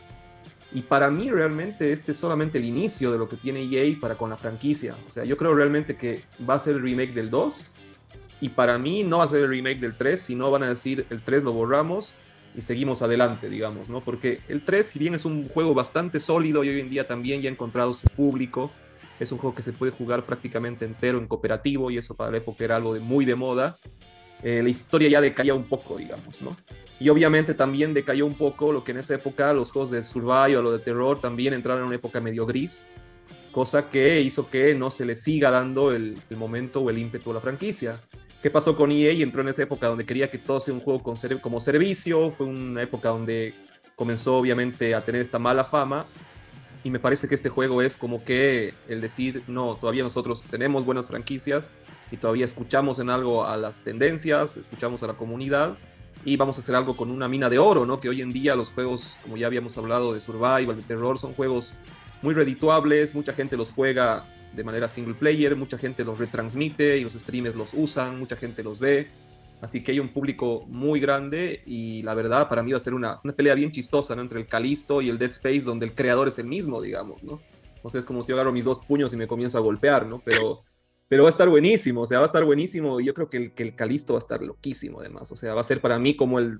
Y 0.73 0.81
para 0.81 1.09
mí 1.09 1.29
realmente 1.29 1.91
este 1.93 2.11
es 2.11 2.17
solamente 2.17 2.57
el 2.57 2.65
inicio 2.65 3.11
de 3.11 3.17
lo 3.17 3.29
que 3.29 3.37
tiene 3.37 3.63
EA 3.63 3.97
para 3.99 4.15
con 4.15 4.29
la 4.29 4.37
franquicia. 4.37 4.95
O 5.07 5.11
sea, 5.11 5.23
yo 5.23 5.37
creo 5.37 5.55
realmente 5.55 5.95
que 5.95 6.23
va 6.47 6.55
a 6.55 6.59
ser 6.59 6.75
el 6.75 6.81
remake 6.81 7.13
del 7.13 7.29
2. 7.29 7.65
Y 8.41 8.49
para 8.49 8.77
mí 8.77 9.03
no 9.03 9.19
va 9.19 9.23
a 9.23 9.27
ser 9.27 9.43
el 9.43 9.49
remake 9.49 9.79
del 9.79 9.95
3, 9.95 10.19
sino 10.19 10.51
van 10.51 10.63
a 10.63 10.69
decir 10.69 11.05
el 11.09 11.21
3 11.21 11.43
lo 11.43 11.53
borramos 11.53 12.15
y 12.55 12.61
seguimos 12.63 13.01
adelante, 13.01 13.49
digamos, 13.49 13.87
¿no? 13.87 14.01
Porque 14.01 14.41
el 14.47 14.63
3, 14.63 14.85
si 14.85 14.99
bien 14.99 15.13
es 15.13 15.25
un 15.25 15.47
juego 15.47 15.73
bastante 15.73 16.19
sólido 16.19 16.63
y 16.63 16.69
hoy 16.69 16.79
en 16.79 16.89
día 16.89 17.07
también 17.07 17.41
ya 17.41 17.49
ha 17.49 17.53
encontrado 17.53 17.93
su 17.93 18.07
público, 18.09 18.71
es 19.19 19.31
un 19.31 19.37
juego 19.37 19.55
que 19.55 19.61
se 19.61 19.73
puede 19.73 19.91
jugar 19.91 20.25
prácticamente 20.25 20.85
entero 20.85 21.19
en 21.19 21.27
cooperativo 21.27 21.91
y 21.91 21.97
eso 21.97 22.15
para 22.15 22.31
la 22.31 22.37
época 22.37 22.63
era 22.63 22.75
algo 22.75 22.93
de 22.93 22.99
muy 22.99 23.25
de 23.25 23.35
moda. 23.35 23.77
Eh, 24.43 24.61
la 24.61 24.69
historia 24.69 25.09
ya 25.09 25.21
decaía 25.21 25.53
un 25.53 25.63
poco, 25.63 25.97
digamos, 25.97 26.41
¿no? 26.41 26.55
Y 26.99 27.09
obviamente 27.09 27.53
también 27.53 27.93
decayó 27.93 28.25
un 28.25 28.35
poco 28.35 28.71
lo 28.71 28.83
que 28.83 28.91
en 28.91 28.97
esa 28.97 29.15
época 29.15 29.53
los 29.53 29.71
juegos 29.71 29.91
de 29.91 30.03
survival 30.03 30.65
o 30.65 30.71
de 30.71 30.79
terror 30.79 31.19
también 31.21 31.53
entraron 31.53 31.81
en 31.81 31.87
una 31.87 31.95
época 31.95 32.19
medio 32.19 32.45
gris, 32.45 32.87
cosa 33.51 33.89
que 33.89 34.21
hizo 34.21 34.49
que 34.49 34.73
no 34.73 34.89
se 34.89 35.05
le 35.05 35.15
siga 35.15 35.51
dando 35.51 35.91
el, 35.91 36.17
momento 36.35 36.81
o 36.81 36.89
el 36.89 36.97
ímpetu 36.97 37.31
a 37.31 37.35
la 37.35 37.39
franquicia. 37.39 38.01
¿Qué 38.41 38.49
pasó 38.49 38.75
con 38.75 38.91
EA? 38.91 39.11
Entró 39.11 39.41
en 39.41 39.49
esa 39.49 39.63
época 39.63 39.87
donde 39.87 40.05
quería 40.05 40.29
que 40.29 40.37
todo 40.37 40.59
sea 40.59 40.73
un 40.73 40.79
juego 40.79 41.01
con 41.01 41.15
como 41.41 41.59
servicio, 41.59 42.31
fue 42.31 42.45
una 42.47 42.83
época 42.83 43.09
donde 43.09 43.53
comenzó 43.95 44.37
obviamente 44.37 44.93
a 44.93 45.03
tener 45.03 45.21
esta 45.21 45.39
mala 45.39 45.65
fama 45.65 46.05
y 46.83 46.91
me 46.91 46.99
parece 46.99 47.27
que 47.27 47.35
este 47.35 47.49
juego 47.49 47.81
es 47.81 47.97
como 47.97 48.23
que 48.23 48.73
el 48.87 49.01
decir, 49.01 49.43
no, 49.47 49.75
todavía 49.75 50.03
nosotros 50.03 50.45
tenemos 50.49 50.85
buenas 50.85 51.07
franquicias, 51.07 51.71
y 52.11 52.17
todavía 52.17 52.45
escuchamos 52.45 52.99
en 52.99 53.09
algo 53.09 53.45
a 53.45 53.57
las 53.57 53.81
tendencias, 53.81 54.57
escuchamos 54.57 55.03
a 55.03 55.07
la 55.07 55.13
comunidad 55.13 55.77
y 56.25 56.37
vamos 56.37 56.57
a 56.57 56.61
hacer 56.61 56.75
algo 56.75 56.97
con 56.97 57.11
una 57.11 57.27
mina 57.27 57.49
de 57.49 57.59
oro, 57.59 57.85
¿no? 57.85 57.99
Que 57.99 58.09
hoy 58.09 58.21
en 58.21 58.33
día 58.33 58.55
los 58.55 58.71
juegos, 58.71 59.17
como 59.23 59.37
ya 59.37 59.47
habíamos 59.47 59.77
hablado 59.77 60.13
de 60.13 60.21
survival, 60.21 60.75
de 60.75 60.83
terror, 60.83 61.17
son 61.17 61.33
juegos 61.33 61.75
muy 62.21 62.33
redituables, 62.33 63.15
mucha 63.15 63.33
gente 63.33 63.57
los 63.57 63.71
juega 63.71 64.25
de 64.53 64.63
manera 64.63 64.87
single 64.87 65.13
player, 65.13 65.55
mucha 65.55 65.77
gente 65.77 66.03
los 66.03 66.17
retransmite 66.17 66.97
y 66.97 67.03
los 67.03 67.13
streamers 67.13 67.55
los 67.55 67.73
usan, 67.73 68.17
mucha 68.19 68.35
gente 68.35 68.63
los 68.63 68.79
ve. 68.79 69.07
Así 69.61 69.83
que 69.83 69.91
hay 69.91 69.99
un 69.99 70.09
público 70.09 70.65
muy 70.67 70.99
grande 70.99 71.63
y 71.65 72.03
la 72.03 72.13
verdad 72.13 72.47
para 72.47 72.61
mí 72.61 72.71
va 72.71 72.77
a 72.77 72.81
ser 72.81 72.93
una, 72.93 73.19
una 73.23 73.33
pelea 73.33 73.55
bien 73.55 73.71
chistosa 73.71 74.15
¿no? 74.15 74.21
entre 74.21 74.39
el 74.39 74.47
Calisto 74.47 75.01
y 75.01 75.09
el 75.09 75.17
Dead 75.17 75.29
Space 75.29 75.61
donde 75.61 75.85
el 75.85 75.95
creador 75.95 76.27
es 76.27 76.37
el 76.37 76.45
mismo, 76.45 76.81
digamos, 76.81 77.23
¿no? 77.23 77.41
O 77.81 77.89
es 77.97 78.05
como 78.05 78.21
si 78.21 78.29
yo 78.29 78.35
agarro 78.35 78.51
mis 78.51 78.65
dos 78.65 78.79
puños 78.79 79.13
y 79.13 79.17
me 79.17 79.27
comienzo 79.27 79.57
a 79.57 79.61
golpear, 79.61 80.05
¿no? 80.05 80.21
Pero 80.23 80.59
pero 81.09 81.23
va 81.23 81.29
a 81.29 81.31
estar 81.31 81.47
buenísimo, 81.47 82.01
o 82.01 82.05
sea, 82.05 82.19
va 82.19 82.25
a 82.25 82.27
estar 82.27 82.43
buenísimo. 82.43 82.99
Yo 82.99 83.13
creo 83.13 83.29
que 83.29 83.37
el, 83.37 83.51
que 83.53 83.63
el 83.63 83.75
Calisto 83.75 84.13
va 84.13 84.19
a 84.19 84.21
estar 84.21 84.41
loquísimo, 84.41 84.99
además. 84.99 85.31
O 85.31 85.35
sea, 85.35 85.53
va 85.53 85.61
a 85.61 85.63
ser 85.63 85.79
para 85.79 85.97
mí 85.99 86.15
como 86.15 86.39
el, 86.39 86.59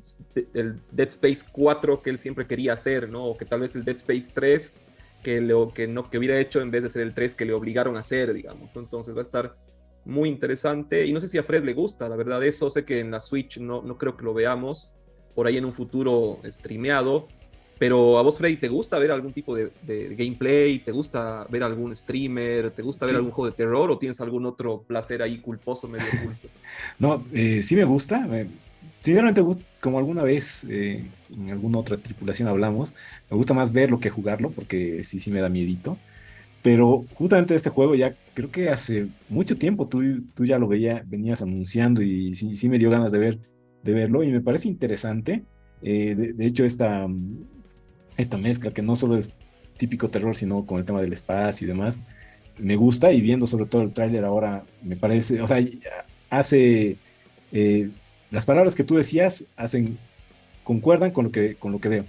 el 0.54 0.80
Dead 0.92 1.08
Space 1.08 1.46
4 1.52 2.02
que 2.02 2.10
él 2.10 2.18
siempre 2.18 2.48
quería 2.48 2.74
hacer, 2.74 3.10
¿no? 3.10 3.26
O 3.26 3.38
que 3.38 3.44
tal 3.44 3.60
vez 3.60 3.76
el 3.76 3.84
Dead 3.84 3.98
Space 3.98 4.32
3 4.34 4.78
que, 5.22 5.42
lo, 5.42 5.74
que, 5.74 5.88
no, 5.88 6.10
que 6.10 6.18
hubiera 6.18 6.40
hecho 6.40 6.62
en 6.62 6.72
vez 6.72 6.84
de 6.84 6.90
ser 6.90 7.02
el 7.02 7.14
3 7.14 7.36
que 7.36 7.46
le 7.46 7.54
obligaron 7.54 7.98
a 7.98 8.00
hacer, 8.00 8.34
digamos. 8.34 8.72
Entonces 8.74 9.14
va 9.14 9.20
a 9.20 9.24
estar 9.24 9.58
muy 10.06 10.30
interesante. 10.30 11.06
Y 11.06 11.12
no 11.12 11.20
sé 11.20 11.28
si 11.28 11.38
a 11.38 11.44
Fred 11.44 11.66
le 11.66 11.74
gusta, 11.74 12.08
la 12.08 12.16
verdad, 12.16 12.42
eso. 12.44 12.72
Sé 12.72 12.86
que 12.86 13.00
en 13.00 13.12
la 13.12 13.20
Switch 13.20 13.60
no, 13.60 13.82
no 13.82 13.98
creo 13.98 14.16
que 14.16 14.24
lo 14.24 14.34
veamos 14.34 14.94
por 15.36 15.46
ahí 15.46 15.58
en 15.58 15.66
un 15.66 15.74
futuro 15.74 16.40
streameado. 16.46 17.28
Pero 17.80 18.18
a 18.18 18.24
vos, 18.24 18.38
Freddy, 18.38 18.58
¿te 18.58 18.70
gusta 18.70 18.98
ver 18.98 19.12
algún 19.12 19.34
tipo 19.34 19.56
de, 19.56 19.72
gameplay? 20.18 20.80
¿Te 20.80 20.92
gusta 20.92 21.46
ver 21.50 21.64
algún 21.64 21.96
streamer? 21.96 22.72
¿Te 22.72 22.82
gusta 22.82 23.06
ver 23.06 23.16
algún 23.16 23.32
juego 23.32 23.52
de 23.52 23.56
terror? 23.56 23.92
¿O 23.92 23.98
tienes 23.98 24.20
algún 24.20 24.46
otro 24.46 24.84
placer 24.84 25.22
ahí 25.22 25.38
culposo, 25.40 25.88
medio 25.88 26.06
culto? 26.24 26.48
no, 27.00 27.24
eh, 27.34 27.62
sí 27.62 27.76
me 27.76 27.84
gusta. 27.84 28.28
sinceramente, 29.02 29.44
como 29.80 30.00
alguna 30.00 30.24
vez 30.24 30.66
eh, 30.70 31.06
en 31.30 31.50
alguna 31.52 31.80
otra 31.80 31.98
tripulación 31.98 32.48
hablamos, 32.48 32.94
me 33.30 33.38
gusta 33.38 33.54
más 33.54 33.72
verlo 33.72 34.00
que 34.00 34.10
jugarlo, 34.10 34.52
porque 34.52 35.04
sí, 35.04 35.20
sí 35.20 35.32
me 35.32 35.42
da 35.42 35.50
miedito. 35.50 35.98
Pero 36.64 37.06
justamente 37.14 37.56
este 37.56 37.70
juego 37.70 37.96
ya 37.96 38.16
creo 38.34 38.52
que 38.52 38.70
hace 38.70 39.08
mucho 39.30 39.58
tiempo 39.58 39.88
tú, 39.88 40.24
tú 40.34 40.46
ya 40.46 40.58
lo 40.60 40.68
veía, 40.68 41.04
venías 41.06 41.42
anunciando 41.42 42.02
y 42.02 42.36
sí, 42.36 42.56
sí 42.56 42.68
me 42.68 42.80
dio 42.80 42.90
ganas 42.90 43.12
de, 43.12 43.20
ver, 43.20 43.40
de 43.84 43.94
verlo 43.94 44.24
y 44.24 44.32
me 44.32 44.42
parece 44.42 44.68
interesante. 44.68 45.46
Eh, 45.82 46.16
de, 46.16 46.46
hecho, 46.46 46.66
esta, 46.66 47.08
esta 48.18 48.38
mezcla 48.38 48.72
que 48.72 48.82
no 48.82 48.96
solo 48.96 49.18
es 49.18 49.34
típico 49.78 50.10
terror, 50.10 50.36
sino 50.36 50.66
con 50.66 50.80
el 50.80 50.86
tema 50.86 51.02
del 51.02 51.14
espacio 51.14 51.66
y 51.66 51.68
demás, 51.68 52.00
me 52.58 52.76
gusta 52.76 53.12
y 53.12 53.22
viendo 53.22 53.48
sobre 53.48 53.66
todo 53.66 53.84
el 53.84 53.94
tráiler 53.94 54.26
ahora 54.26 54.64
me 54.82 54.96
parece, 54.96 55.42
o 55.42 55.48
sea, 55.48 55.64
hace, 56.30 56.98
eh, 57.52 57.90
las 58.32 58.46
palabras 58.46 58.76
que 58.76 58.84
tú 58.84 58.96
decías 58.96 59.46
hacen, 59.56 59.98
concuerdan 60.64 61.12
con 61.12 61.26
lo 61.26 61.32
que, 61.32 61.56
con 61.56 61.72
lo 61.72 61.80
que 61.80 61.90
veo. 61.90 62.06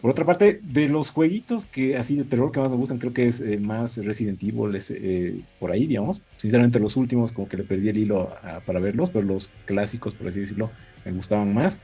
Por 0.00 0.10
otra 0.10 0.24
parte, 0.24 0.58
de 0.64 0.88
los 0.88 1.10
jueguitos 1.10 1.66
que 1.66 1.96
así 1.96 2.16
de 2.16 2.24
terror 2.24 2.50
que 2.50 2.58
más 2.58 2.72
me 2.72 2.76
gustan, 2.76 2.98
creo 2.98 3.12
que 3.12 3.28
es 3.28 3.40
eh, 3.40 3.58
más 3.58 3.98
Resident 4.04 4.42
Evil, 4.42 4.76
eh, 4.90 5.42
por 5.60 5.70
ahí, 5.70 5.86
digamos. 5.86 6.22
Sinceramente, 6.38 6.80
los 6.80 6.96
últimos 6.96 7.30
como 7.30 7.48
que 7.48 7.56
le 7.56 7.62
perdí 7.62 7.88
el 7.88 7.98
hilo 7.98 8.34
para 8.66 8.80
verlos, 8.80 9.10
pero 9.10 9.24
los 9.24 9.50
clásicos, 9.64 10.14
por 10.14 10.26
así 10.26 10.40
decirlo, 10.40 10.72
me 11.04 11.12
gustaban 11.12 11.54
más. 11.54 11.80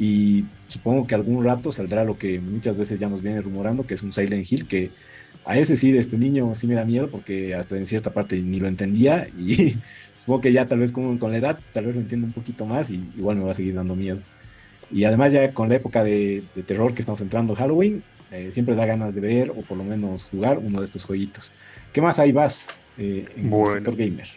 Y 0.00 0.46
supongo 0.68 1.06
que 1.06 1.14
algún 1.14 1.44
rato 1.44 1.70
saldrá 1.70 2.04
lo 2.04 2.16
que 2.16 2.40
muchas 2.40 2.74
veces 2.74 2.98
ya 2.98 3.10
nos 3.10 3.20
viene 3.20 3.42
rumorando, 3.42 3.86
que 3.86 3.92
es 3.92 4.02
un 4.02 4.14
Silent 4.14 4.50
Hill, 4.50 4.66
que 4.66 4.90
a 5.44 5.58
ese 5.58 5.76
sí, 5.76 5.92
de 5.92 5.98
este 5.98 6.16
niño 6.16 6.54
sí 6.54 6.66
me 6.66 6.74
da 6.74 6.86
miedo 6.86 7.10
porque 7.10 7.54
hasta 7.54 7.76
en 7.76 7.84
cierta 7.84 8.12
parte 8.12 8.40
ni 8.40 8.60
lo 8.60 8.66
entendía 8.66 9.28
y 9.38 9.76
supongo 10.16 10.40
que 10.40 10.52
ya 10.52 10.66
tal 10.66 10.78
vez 10.78 10.92
con, 10.92 11.18
con 11.18 11.32
la 11.32 11.38
edad 11.38 11.58
tal 11.72 11.86
vez 11.86 11.94
lo 11.94 12.00
entiendo 12.00 12.26
un 12.26 12.32
poquito 12.32 12.64
más 12.64 12.90
y 12.90 13.04
igual 13.16 13.36
me 13.36 13.44
va 13.44 13.50
a 13.50 13.54
seguir 13.54 13.74
dando 13.74 13.94
miedo. 13.94 14.20
Y 14.90 15.04
además 15.04 15.32
ya 15.32 15.52
con 15.52 15.68
la 15.68 15.76
época 15.76 16.02
de, 16.02 16.42
terror 16.66 16.94
que 16.94 17.02
estamos 17.02 17.20
entrando 17.20 17.54
Halloween, 17.54 18.02
eh, 18.30 18.50
siempre 18.50 18.74
da 18.74 18.86
ganas 18.86 19.14
de 19.14 19.20
ver 19.20 19.50
o 19.50 19.62
por 19.62 19.76
lo 19.76 19.84
menos 19.84 20.24
jugar 20.24 20.58
uno 20.58 20.78
de 20.78 20.84
estos 20.84 21.04
jueguitos. 21.04 21.52
¿Qué 21.92 22.00
más 22.00 22.18
hay 22.18 22.32
vas 22.32 22.68
eh, 22.98 23.26
en 23.36 23.52
el 23.52 23.66
sector 23.66 23.96
gamer? 23.96 24.28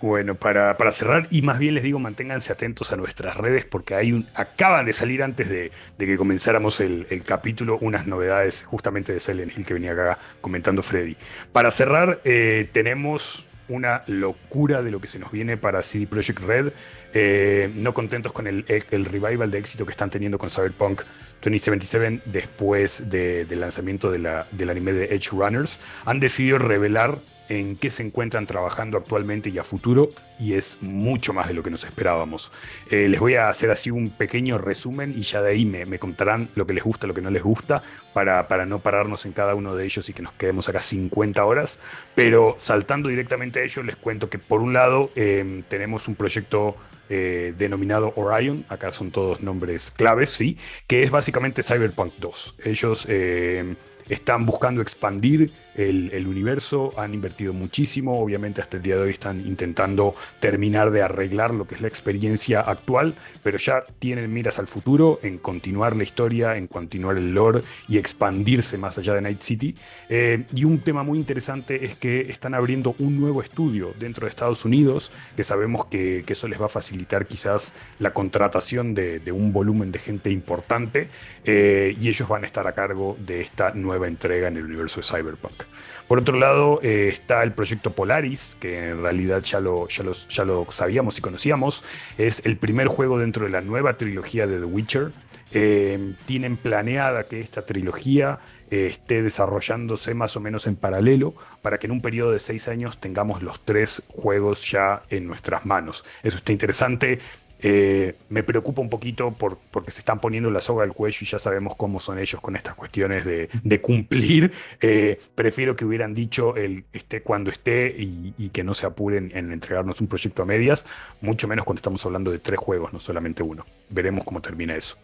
Bueno, 0.00 0.34
para, 0.34 0.76
cerrar, 0.92 1.26
y 1.30 1.40
más 1.40 1.58
bien 1.58 1.74
les 1.74 1.82
digo, 1.82 1.98
manténganse 1.98 2.52
atentos 2.52 2.92
a 2.92 2.96
nuestras 2.96 3.36
redes 3.36 3.64
porque 3.64 3.94
hay 3.94 4.12
un, 4.12 4.26
acaban 4.34 4.84
de 4.84 4.92
salir 4.92 5.22
antes 5.22 5.48
de, 5.48 5.72
que 5.98 6.16
comenzáramos 6.18 6.80
el, 6.80 7.06
capítulo 7.24 7.78
unas 7.80 8.06
novedades 8.06 8.64
justamente 8.64 9.12
de 9.12 9.20
Silent 9.20 9.56
Hill 9.56 9.64
que 9.64 9.74
venía 9.74 9.92
acá 9.92 10.18
comentando 10.42 10.82
Freddy. 10.82 11.16
Para 11.50 11.70
cerrar, 11.70 12.20
eh, 12.24 12.68
tenemos 12.72 13.46
una 13.68 14.02
locura 14.06 14.82
de 14.82 14.90
lo 14.90 15.00
que 15.00 15.08
se 15.08 15.18
nos 15.18 15.32
viene 15.32 15.56
para 15.56 15.82
CD 15.82 16.06
Projekt 16.06 16.40
Red. 16.40 16.72
Eh, 17.14 17.70
no 17.74 17.94
contentos 17.94 18.32
con 18.32 18.46
el, 18.46 18.64
revival 18.66 19.50
de 19.50 19.58
éxito 19.58 19.86
que 19.86 19.92
están 19.92 20.10
teniendo 20.10 20.38
con 20.38 20.50
Cyberpunk 20.50 21.02
2077 21.42 22.20
después 22.26 23.08
del 23.08 23.60
lanzamiento 23.60 24.10
del 24.10 24.70
anime 24.70 24.92
de 24.92 25.14
Edge 25.14 25.30
Runners, 25.30 25.80
han 26.04 26.20
decidido 26.20 26.58
revelar 26.58 27.18
en 27.48 27.76
qué 27.76 27.90
se 27.90 28.02
encuentran 28.02 28.46
trabajando 28.46 28.98
actualmente 28.98 29.50
y 29.50 29.58
a 29.58 29.64
futuro, 29.64 30.10
y 30.38 30.54
es 30.54 30.78
mucho 30.80 31.32
más 31.32 31.48
de 31.48 31.54
lo 31.54 31.62
que 31.62 31.70
nos 31.70 31.84
esperábamos. 31.84 32.52
Eh, 32.90 33.08
les 33.08 33.20
voy 33.20 33.34
a 33.34 33.48
hacer 33.48 33.70
así 33.70 33.90
un 33.90 34.10
pequeño 34.10 34.58
resumen 34.58 35.14
y 35.16 35.22
ya 35.22 35.42
de 35.42 35.50
ahí 35.50 35.64
me, 35.64 35.86
me 35.86 35.98
contarán 35.98 36.48
lo 36.54 36.66
que 36.66 36.74
les 36.74 36.84
gusta, 36.84 37.06
lo 37.06 37.14
que 37.14 37.22
no 37.22 37.30
les 37.30 37.42
gusta, 37.42 37.82
para, 38.12 38.48
para, 38.48 38.66
no 38.66 38.78
pararnos 38.78 39.26
en 39.26 39.32
cada 39.32 39.54
uno 39.54 39.76
de 39.76 39.84
ellos 39.84 40.08
y 40.08 40.12
que 40.12 40.22
nos 40.22 40.32
quedemos 40.32 40.68
acá 40.68 40.80
50 40.80 41.44
horas. 41.44 41.80
Pero 42.14 42.56
saltando 42.58 43.08
directamente 43.08 43.60
a 43.60 43.62
ellos, 43.62 43.84
les 43.84 43.96
cuento 43.96 44.28
que 44.30 44.38
por 44.38 44.60
un 44.60 44.72
lado 44.72 45.10
eh, 45.14 45.62
tenemos 45.68 46.08
un 46.08 46.14
proyecto 46.14 46.76
eh, 47.08 47.54
denominado 47.56 48.12
Orion, 48.16 48.64
acá 48.68 48.90
son 48.90 49.12
todos 49.12 49.40
nombres 49.40 49.92
claves, 49.92 50.30
¿sí? 50.30 50.58
que 50.88 51.04
es 51.04 51.10
básicamente 51.12 51.62
Cyberpunk 51.62 52.14
2. 52.18 52.56
Ellos 52.64 53.06
eh, 53.08 53.76
están 54.08 54.46
buscando 54.46 54.82
expandir 54.82 55.52
el, 55.76 56.26
universo, 56.26 56.94
han 56.96 57.12
invertido 57.12 57.52
muchísimo, 57.52 58.20
obviamente 58.20 58.60
hasta 58.60 58.78
el 58.78 58.82
día 58.82 58.96
de 58.96 59.02
hoy 59.02 59.10
están 59.10 59.46
intentando 59.46 60.14
terminar 60.40 60.90
de 60.90 61.02
arreglar 61.02 61.52
lo 61.52 61.66
que 61.66 61.74
es 61.74 61.80
la 61.80 61.88
experiencia 61.88 62.60
actual, 62.60 63.14
pero 63.42 63.58
ya 63.58 63.84
tienen 63.98 64.32
miras 64.32 64.58
al 64.58 64.68
futuro 64.68 65.20
en 65.22 65.38
continuar 65.38 65.94
la 65.94 66.02
historia, 66.02 66.56
en 66.56 66.66
continuar 66.66 67.16
el 67.16 67.32
lore 67.34 67.62
y 67.88 67.98
expandirse 67.98 68.78
más 68.78 68.96
allá 68.98 69.14
de 69.14 69.20
Night 69.20 69.42
City. 69.42 69.74
Eh, 70.08 70.44
y 70.54 70.64
un 70.64 70.78
tema 70.78 71.02
muy 71.02 71.18
interesante 71.18 71.84
es 71.84 71.94
que 71.94 72.22
están 72.22 72.54
abriendo 72.54 72.94
un 72.98 73.20
nuevo 73.20 73.42
estudio 73.42 73.92
dentro 73.98 74.26
de 74.26 74.30
Estados 74.30 74.64
Unidos, 74.64 75.12
que 75.36 75.44
sabemos 75.44 75.86
que, 75.86 76.24
eso 76.26 76.48
les 76.48 76.60
va 76.60 76.66
a 76.66 76.68
facilitar 76.68 77.26
quizás 77.26 77.72
la 77.98 78.12
contratación 78.12 78.94
de, 78.94 79.32
un 79.32 79.54
volumen 79.54 79.90
de 79.90 79.98
gente 79.98 80.30
importante, 80.30 81.08
eh, 81.44 81.96
y 81.98 82.08
ellos 82.08 82.28
van 82.28 82.44
a 82.44 82.46
estar 82.46 82.66
a 82.66 82.72
cargo 82.72 83.16
de 83.18 83.40
esta 83.40 83.72
nueva 83.72 83.95
entrega 84.04 84.48
en 84.48 84.56
el 84.56 84.64
universo 84.64 85.00
de 85.00 85.06
Cyberpunk. 85.06 85.64
Por 86.08 86.18
otro 86.18 86.38
lado, 86.38 86.80
eh, 86.82 87.08
está 87.08 87.42
el 87.42 87.52
proyecto 87.52 87.92
Polaris, 87.92 88.56
que 88.60 88.90
en 88.90 89.02
realidad 89.02 89.42
ya 89.42 89.60
lo, 89.60 89.88
ya, 89.88 90.04
ya 90.28 90.44
lo 90.44 90.66
sabíamos 90.70 91.18
y 91.18 91.20
conocíamos. 91.20 91.82
Es 92.16 92.44
el 92.44 92.56
primer 92.56 92.88
juego 92.88 93.18
dentro 93.18 93.44
de 93.44 93.50
la 93.50 93.60
nueva 93.60 93.96
trilogía 93.96 94.46
de 94.46 94.58
The 94.58 94.64
Witcher. 94.64 95.12
Eh, 95.52 96.14
tienen 96.26 96.56
planeada 96.56 97.24
que 97.24 97.40
esta 97.40 97.64
trilogía 97.64 98.40
eh, 98.70 98.88
esté 98.88 99.22
desarrollándose 99.22 100.12
más 100.14 100.36
o 100.36 100.40
menos 100.40 100.66
en 100.66 100.74
paralelo 100.74 101.34
para 101.62 101.78
que 101.78 101.86
en 101.86 101.92
un 101.92 102.00
periodo 102.00 102.32
de 102.32 102.40
seis 102.40 102.66
años 102.66 102.98
tengamos 102.98 103.42
los 103.42 103.60
tres 103.60 104.02
juegos 104.08 104.68
ya 104.68 105.02
en 105.08 105.28
nuestras 105.28 105.64
manos. 105.64 106.04
Eso 106.24 106.38
está 106.38 106.50
interesante. 106.50 107.20
Eh, 107.60 108.14
me 108.28 108.42
preocupa 108.42 108.82
un 108.82 108.90
poquito 108.90 109.30
por, 109.32 109.58
porque 109.70 109.90
se 109.90 110.00
están 110.00 110.20
poniendo 110.20 110.50
la 110.50 110.60
soga 110.60 110.84
al 110.84 110.92
cuello 110.92 111.18
y 111.22 111.24
ya 111.24 111.38
sabemos 111.38 111.74
cómo 111.76 112.00
son 112.00 112.18
ellos 112.18 112.40
con 112.40 112.56
estas 112.56 112.74
cuestiones 112.74 113.24
de, 113.24 113.80
cumplir. 113.80 114.52
Eh, 114.80 115.20
prefiero 115.34 115.76
que 115.76 115.84
hubieran 115.84 116.14
dicho 116.14 116.56
el 116.56 116.84
esté 116.92 117.22
cuando 117.22 117.50
esté 117.50 117.94
y, 117.96 118.50
que 118.52 118.64
no 118.64 118.74
se 118.74 118.86
apuren 118.86 119.32
en 119.34 119.52
entregarnos 119.52 120.00
un 120.00 120.06
proyecto 120.06 120.42
a 120.42 120.46
medias, 120.46 120.86
mucho 121.20 121.48
menos 121.48 121.64
cuando 121.64 121.80
estamos 121.80 122.04
hablando 122.06 122.30
de 122.30 122.38
tres 122.38 122.58
juegos, 122.58 122.92
no 122.92 123.00
solamente 123.00 123.42
uno. 123.42 123.66
Veremos 123.90 124.24
cómo 124.24 124.40
termina 124.40 124.74
eso. 124.74 124.96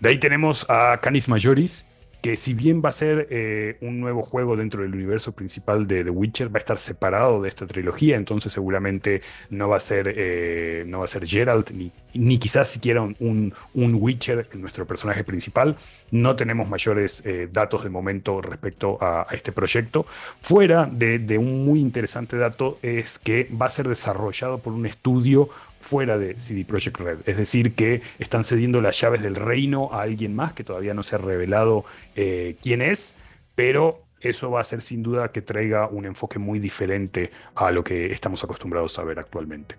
De 0.00 0.10
ahí 0.10 0.18
tenemos 0.18 0.64
a 0.68 0.98
Canis 1.02 1.28
Majoris, 1.28 1.86
que 2.24 2.38
si 2.38 2.54
bien 2.54 2.80
va 2.82 2.88
a 2.88 2.92
ser 2.92 3.26
eh, 3.28 3.76
un 3.82 4.00
nuevo 4.00 4.22
juego 4.22 4.56
dentro 4.56 4.80
del 4.80 4.94
universo 4.94 5.32
principal 5.32 5.86
de 5.86 6.04
The 6.04 6.08
Witcher, 6.08 6.48
va 6.48 6.56
a 6.56 6.58
estar 6.60 6.78
separado 6.78 7.42
de 7.42 7.50
esta 7.50 7.66
trilogía, 7.66 8.16
entonces 8.16 8.50
seguramente 8.50 9.20
no 9.50 9.68
va 9.68 9.76
a 9.76 9.80
ser, 9.80 10.14
eh, 10.16 10.84
no 10.86 11.00
va 11.00 11.04
a 11.04 11.08
ser 11.08 11.26
Geralt, 11.26 11.72
ni, 11.72 11.92
ni 12.14 12.38
quizás 12.38 12.68
siquiera 12.68 13.02
un, 13.02 13.52
un, 13.74 13.94
Witcher, 14.00 14.48
nuestro 14.54 14.86
personaje 14.86 15.22
principal. 15.22 15.76
No 16.12 16.34
tenemos 16.34 16.66
mayores 16.66 17.22
eh, 17.26 17.46
datos 17.52 17.84
de 17.84 17.90
momento 17.90 18.40
respecto 18.40 18.96
a, 19.02 19.26
este 19.32 19.52
proyecto. 19.52 20.06
Fuera 20.40 20.86
de 20.90 21.36
un 21.36 21.66
muy 21.66 21.78
interesante 21.78 22.38
dato 22.38 22.78
es 22.80 23.18
que 23.18 23.50
va 23.52 23.66
a 23.66 23.70
ser 23.70 23.86
desarrollado 23.86 24.60
por 24.60 24.72
un 24.72 24.86
estudio 24.86 25.50
fuera 25.84 26.18
de 26.18 26.40
CD 26.40 26.64
Projekt 26.64 26.98
Red. 26.98 27.18
Es 27.26 27.36
decir, 27.36 27.74
que 27.74 28.02
están 28.18 28.42
cediendo 28.42 28.80
las 28.80 28.98
llaves 28.98 29.22
del 29.22 29.36
reino 29.36 29.90
a 29.92 30.02
alguien 30.02 30.34
más 30.34 30.54
que 30.54 30.64
todavía 30.64 30.94
no 30.94 31.02
se 31.02 31.16
ha 31.16 31.18
revelado 31.18 31.84
eh, 32.16 32.56
quién 32.62 32.80
es, 32.80 33.16
pero 33.54 34.02
eso 34.20 34.50
va 34.50 34.60
a 34.60 34.64
ser 34.64 34.80
sin 34.80 35.02
duda 35.02 35.30
que 35.30 35.42
traiga 35.42 35.86
un 35.86 36.06
enfoque 36.06 36.38
muy 36.38 36.58
diferente 36.58 37.30
a 37.54 37.70
lo 37.70 37.84
que 37.84 38.10
estamos 38.10 38.42
acostumbrados 38.42 38.98
a 38.98 39.04
ver 39.04 39.18
actualmente. 39.18 39.76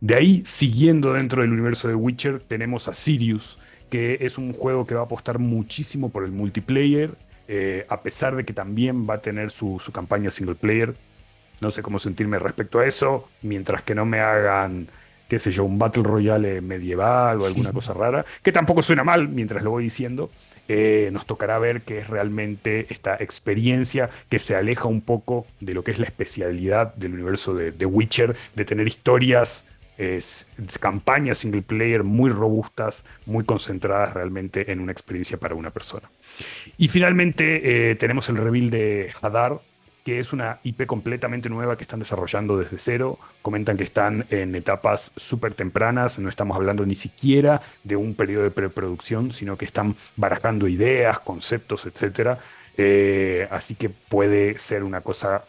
De 0.00 0.14
ahí, 0.14 0.42
siguiendo 0.46 1.12
dentro 1.12 1.42
del 1.42 1.52
universo 1.52 1.88
de 1.88 1.94
Witcher, 1.94 2.40
tenemos 2.40 2.88
a 2.88 2.94
Sirius, 2.94 3.58
que 3.90 4.18
es 4.22 4.38
un 4.38 4.54
juego 4.54 4.86
que 4.86 4.94
va 4.94 5.02
a 5.02 5.04
apostar 5.04 5.38
muchísimo 5.38 6.08
por 6.08 6.24
el 6.24 6.32
multiplayer, 6.32 7.10
eh, 7.46 7.84
a 7.90 8.02
pesar 8.02 8.34
de 8.34 8.44
que 8.46 8.54
también 8.54 9.06
va 9.08 9.14
a 9.14 9.20
tener 9.20 9.50
su, 9.50 9.78
su 9.78 9.92
campaña 9.92 10.30
single 10.30 10.54
player. 10.54 10.94
No 11.60 11.70
sé 11.70 11.82
cómo 11.82 11.98
sentirme 11.98 12.38
respecto 12.38 12.78
a 12.78 12.86
eso, 12.86 13.28
mientras 13.42 13.82
que 13.82 13.94
no 13.94 14.06
me 14.06 14.20
hagan 14.20 14.88
qué 15.28 15.38
sé 15.38 15.50
yo, 15.50 15.64
un 15.64 15.78
Battle 15.78 16.02
Royale 16.02 16.60
medieval 16.60 17.40
o 17.40 17.46
alguna 17.46 17.72
cosa 17.72 17.94
rara, 17.94 18.24
que 18.42 18.52
tampoco 18.52 18.82
suena 18.82 19.04
mal 19.04 19.28
mientras 19.28 19.62
lo 19.62 19.70
voy 19.70 19.84
diciendo. 19.84 20.30
Eh, 20.66 21.10
nos 21.12 21.26
tocará 21.26 21.58
ver 21.58 21.82
qué 21.82 21.98
es 21.98 22.08
realmente 22.08 22.86
esta 22.88 23.16
experiencia 23.16 24.08
que 24.30 24.38
se 24.38 24.56
aleja 24.56 24.88
un 24.88 25.02
poco 25.02 25.46
de 25.60 25.74
lo 25.74 25.84
que 25.84 25.90
es 25.90 25.98
la 25.98 26.06
especialidad 26.06 26.94
del 26.94 27.12
universo 27.12 27.54
de, 27.54 27.70
de 27.70 27.84
Witcher, 27.84 28.34
de 28.54 28.64
tener 28.64 28.86
historias, 28.86 29.66
campañas 30.80 31.38
single 31.38 31.62
player 31.62 32.02
muy 32.02 32.30
robustas, 32.30 33.04
muy 33.26 33.44
concentradas 33.44 34.12
realmente 34.12 34.72
en 34.72 34.80
una 34.80 34.92
experiencia 34.92 35.38
para 35.38 35.54
una 35.54 35.70
persona. 35.70 36.10
Y 36.76 36.88
finalmente 36.88 37.90
eh, 37.90 37.94
tenemos 37.94 38.28
el 38.28 38.36
reveal 38.36 38.70
de 38.70 39.12
Hadar, 39.20 39.60
que 40.04 40.18
es 40.18 40.34
una 40.34 40.60
IP 40.62 40.86
completamente 40.86 41.48
nueva 41.48 41.76
que 41.76 41.84
están 41.84 41.98
desarrollando 41.98 42.58
desde 42.58 42.78
cero. 42.78 43.18
Comentan 43.40 43.78
que 43.78 43.84
están 43.84 44.26
en 44.28 44.54
etapas 44.54 45.12
súper 45.16 45.54
tempranas, 45.54 46.18
no 46.18 46.28
estamos 46.28 46.56
hablando 46.56 46.84
ni 46.84 46.94
siquiera 46.94 47.62
de 47.82 47.96
un 47.96 48.14
periodo 48.14 48.44
de 48.44 48.50
preproducción, 48.50 49.32
sino 49.32 49.56
que 49.56 49.64
están 49.64 49.96
barajando 50.16 50.68
ideas, 50.68 51.20
conceptos, 51.20 51.86
etc. 51.86 52.38
Eh, 52.76 53.48
así 53.50 53.76
que 53.76 53.88
puede 53.88 54.58
ser 54.58 54.84
una 54.84 55.00
cosa 55.00 55.44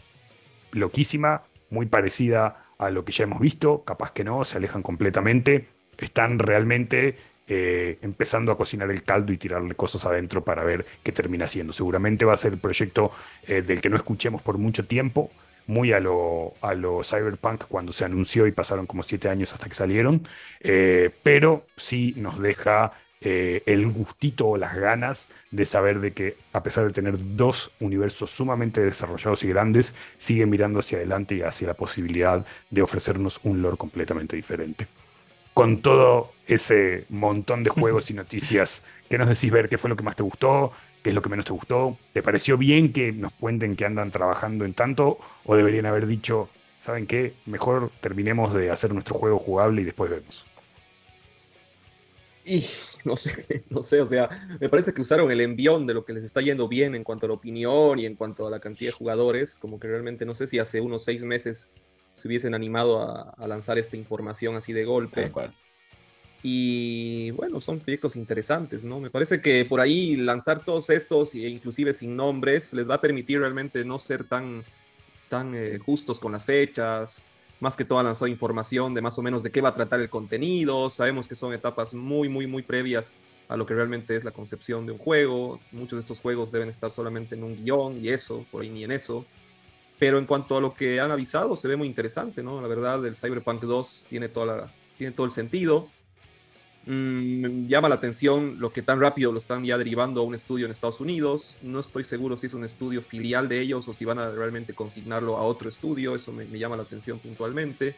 loquísima, 0.72 1.44
muy 1.70 1.88
parecida 1.88 2.66
a 2.78 2.90
lo 2.92 3.04
que 3.04 3.12
ya 3.12 3.26
hemos 3.26 3.42
visto, 3.42 3.84
capaz 3.84 4.12
que 4.12 4.24
no, 4.24 4.46
se 4.46 4.58
alejan 4.58 4.84
completamente. 4.84 5.68
Están 5.98 6.40
realmente 6.40 7.18
eh, 7.48 8.00
empezando 8.02 8.52
a 8.52 8.58
cocinar 8.58 8.90
el 8.90 9.04
caldo 9.04 9.32
y 9.32 9.38
tirarle 9.38 9.76
cosas 9.76 10.04
adentro 10.06 10.44
para 10.44 10.64
ver 10.64 10.84
qué 11.04 11.12
termina 11.12 11.46
siendo. 11.46 11.74
Seguramente 11.74 12.26
va 12.26 12.34
a 12.34 12.38
ser 12.38 12.54
el 12.54 12.60
proyecto 12.60 13.12
eh, 13.48 13.62
del 13.62 13.82
que 13.82 13.90
no 13.90 13.98
escuchemos 13.98 14.42
por 14.42 14.58
mucho 14.58 14.86
tiempo, 14.86 15.30
muy 15.68 15.94
a 15.94 16.00
lo, 16.00 16.54
a 16.62 16.74
lo 16.74 17.04
Cyberpunk 17.04 17.66
cuando 17.68 17.94
se 17.94 18.04
anunció 18.04 18.48
y 18.48 18.52
pasaron 18.52 18.88
como 18.88 19.04
siete 19.04 19.30
años 19.30 19.54
hasta 19.54 19.68
que 19.68 19.76
salieron, 19.76 20.28
eh, 20.60 21.12
pero 21.22 21.68
sí 21.76 22.16
nos 22.18 22.40
deja 22.40 22.94
el 23.22 23.90
gustito 23.90 24.46
o 24.46 24.58
las 24.58 24.76
ganas 24.76 25.30
de 25.50 25.66
saber 25.66 26.00
de 26.00 26.12
que 26.14 26.38
a 26.54 26.62
pesar 26.62 26.86
de 26.86 26.94
tener 26.94 27.16
dos 27.36 27.72
universos 27.80 28.30
sumamente 28.30 28.82
desarrollados 28.82 29.44
y 29.44 29.48
grandes, 29.48 29.96
sigue 30.18 30.46
mirando 30.46 30.78
hacia 30.80 31.00
adelante 31.00 31.34
y 31.34 31.42
hacia 31.42 31.70
la 31.70 31.74
posibilidad 31.74 32.46
de 32.70 32.82
ofrecernos 32.84 33.40
un 33.44 33.64
lore 33.64 33.78
completamente 33.78 34.36
diferente 34.36 34.86
con 35.56 35.82
todo 35.82 36.34
ese 36.48 37.06
montón 37.08 37.64
de 37.64 37.70
juegos 37.70 38.12
y 38.12 38.14
noticias. 38.24 38.86
¿Qué 39.10 39.18
nos 39.18 39.30
decís 39.30 39.50
ver? 39.50 39.70
¿Qué 39.70 39.78
fue 39.78 39.90
lo 39.90 39.96
que 39.96 40.04
más 40.04 40.18
te 40.18 40.22
gustó? 40.22 40.74
¿Qué 41.02 41.10
es 41.10 41.16
lo 41.16 41.22
que 41.22 41.30
menos 41.30 41.46
te 41.46 41.54
gustó? 41.54 41.98
¿Te 42.14 42.22
pareció 42.22 42.58
bien 42.58 42.92
que 42.92 43.14
nos 43.14 43.34
cuenten 43.34 43.78
que 43.78 43.86
andan 43.86 44.12
trabajando 44.12 44.66
en 44.66 44.74
tanto? 44.74 45.18
¿O 45.46 45.56
deberían 45.56 45.86
haber 45.86 46.08
dicho, 46.08 46.50
¿saben 46.82 47.08
qué? 47.08 47.34
Mejor 47.46 47.90
terminemos 48.02 48.54
de 48.54 48.70
hacer 48.70 48.94
nuestro 48.94 49.16
juego 49.16 49.40
jugable 49.40 49.82
y 49.82 49.86
después 49.86 50.12
vemos? 50.12 50.46
Y 52.44 52.66
no 53.06 53.16
sé, 53.16 53.64
no 53.70 53.82
sé, 53.82 54.02
o 54.02 54.06
sea, 54.06 54.30
me 54.60 54.68
parece 54.68 54.94
que 54.94 55.02
usaron 55.02 55.32
el 55.32 55.40
envión 55.40 55.88
de 55.88 55.94
lo 55.94 56.04
que 56.04 56.12
les 56.12 56.26
está 56.26 56.42
yendo 56.42 56.68
bien 56.68 56.96
en 56.96 57.06
cuanto 57.06 57.28
a 57.28 57.30
la 57.30 57.36
opinión 57.36 57.98
y 57.98 58.06
en 58.06 58.16
cuanto 58.16 58.46
a 58.46 58.50
la 58.52 58.60
cantidad 58.60 58.92
de 58.92 58.98
jugadores, 58.98 59.58
como 59.58 59.80
que 59.80 59.88
realmente 59.88 60.26
no 60.26 60.36
sé 60.36 60.48
si 60.48 60.60
hace 60.60 60.82
unos 60.82 61.06
seis 61.06 61.24
meses 61.24 61.72
se 62.16 62.28
hubiesen 62.28 62.56
animado 62.56 63.02
a, 63.38 63.48
lanzar 63.48 63.78
esta 63.78 63.98
información 63.98 64.56
así 64.56 64.74
de 64.74 64.86
golpe. 64.86 65.32
Y 66.42 67.32
bueno, 67.32 67.60
son 67.60 67.80
proyectos 67.80 68.16
interesantes, 68.16 68.86
¿no? 68.86 69.00
Me 69.00 69.10
parece 69.10 69.42
que 69.42 69.66
por 69.66 69.82
ahí 69.82 70.16
lanzar 70.16 70.64
todos 70.64 70.90
estos, 70.90 71.34
e 71.34 71.50
inclusive 71.50 71.94
sin 71.94 72.16
nombres, 72.16 72.72
les 72.74 72.90
va 72.90 72.96
a 72.96 73.02
permitir 73.02 73.40
realmente 73.40 73.84
no 73.84 74.00
ser 74.00 74.24
tan, 74.24 74.64
tan 75.28 75.54
eh, 75.56 75.78
justos 75.80 76.20
con 76.20 76.32
las 76.32 76.46
fechas. 76.46 77.26
Más 77.60 77.76
que 77.76 77.84
todo 77.84 78.02
lanzado 78.02 78.28
información 78.28 78.94
de 78.94 79.02
más 79.02 79.18
o 79.18 79.22
menos 79.22 79.44
de 79.44 79.52
qué 79.52 79.60
va 79.60 79.70
a 79.70 79.74
tratar 79.74 80.00
el 80.00 80.10
contenido. 80.10 80.90
Sabemos 80.90 81.28
que 81.28 81.36
son 81.36 81.54
etapas 81.54 81.94
muy, 81.94 82.30
muy, 82.30 82.48
muy 82.48 82.64
previas 82.64 83.14
a 83.48 83.58
lo 83.58 83.66
que 83.66 83.74
realmente 83.74 84.16
es 84.16 84.24
la 84.24 84.32
concepción 84.32 84.86
de 84.86 84.94
un 84.94 84.98
juego. 84.98 85.60
Muchos 85.72 85.98
de 85.98 86.02
estos 86.02 86.20
juegos 86.20 86.52
deben 86.52 86.70
estar 86.70 86.92
solamente 86.92 87.36
en 87.36 87.44
un 87.44 87.56
guion 87.56 88.04
y 88.04 88.10
eso, 88.10 88.46
por 88.52 88.62
ahí 88.62 88.70
ni 88.70 88.84
en 88.84 88.92
eso. 88.92 89.26
Pero 89.98 90.18
en 90.18 90.26
cuanto 90.26 90.58
a 90.58 90.62
lo 90.62 90.74
que 90.74 91.00
han 91.00 91.12
avisado, 91.12 91.56
se 91.56 91.68
ve 91.68 91.78
muy 91.78 91.88
interesante, 91.88 92.44
¿no? 92.44 92.62
La 92.62 92.68
verdad, 92.68 93.06
el 93.06 93.16
Cyberpunk 93.16 93.62
2 93.62 94.08
tiene, 94.10 94.30
toda 94.30 94.46
la, 94.46 94.74
tiene 94.98 95.14
todo 95.14 95.26
el 95.26 95.32
sentido. 95.32 95.90
Mm, 96.88 97.68
llama 97.68 97.90
la 97.90 97.96
atención 97.96 98.58
lo 98.60 98.72
que 98.72 98.84
tan 98.84 99.00
rápido 99.00 99.32
lo 99.32 99.40
están 99.40 99.64
ya 99.64 99.78
derivando 99.78 100.22
a 100.22 100.24
un 100.24 100.36
estudio 100.36 100.66
en 100.66 100.72
Estados 100.72 101.00
Unidos. 101.00 101.58
No 101.62 101.80
estoy 101.80 102.04
seguro 102.04 102.38
si 102.38 102.48
es 102.48 102.54
un 102.54 102.64
estudio 102.64 103.02
filial 103.02 103.50
de 103.50 103.60
ellos 103.60 103.88
o 103.88 103.94
si 103.94 104.06
van 104.06 104.20
a 104.20 104.30
realmente 104.30 104.74
consignarlo 104.74 105.38
a 105.38 105.42
otro 105.42 105.70
estudio. 105.70 106.16
Eso 106.16 106.32
me, 106.32 106.46
llama 106.46 106.78
la 106.78 106.84
atención 106.84 107.18
puntualmente. 107.20 107.96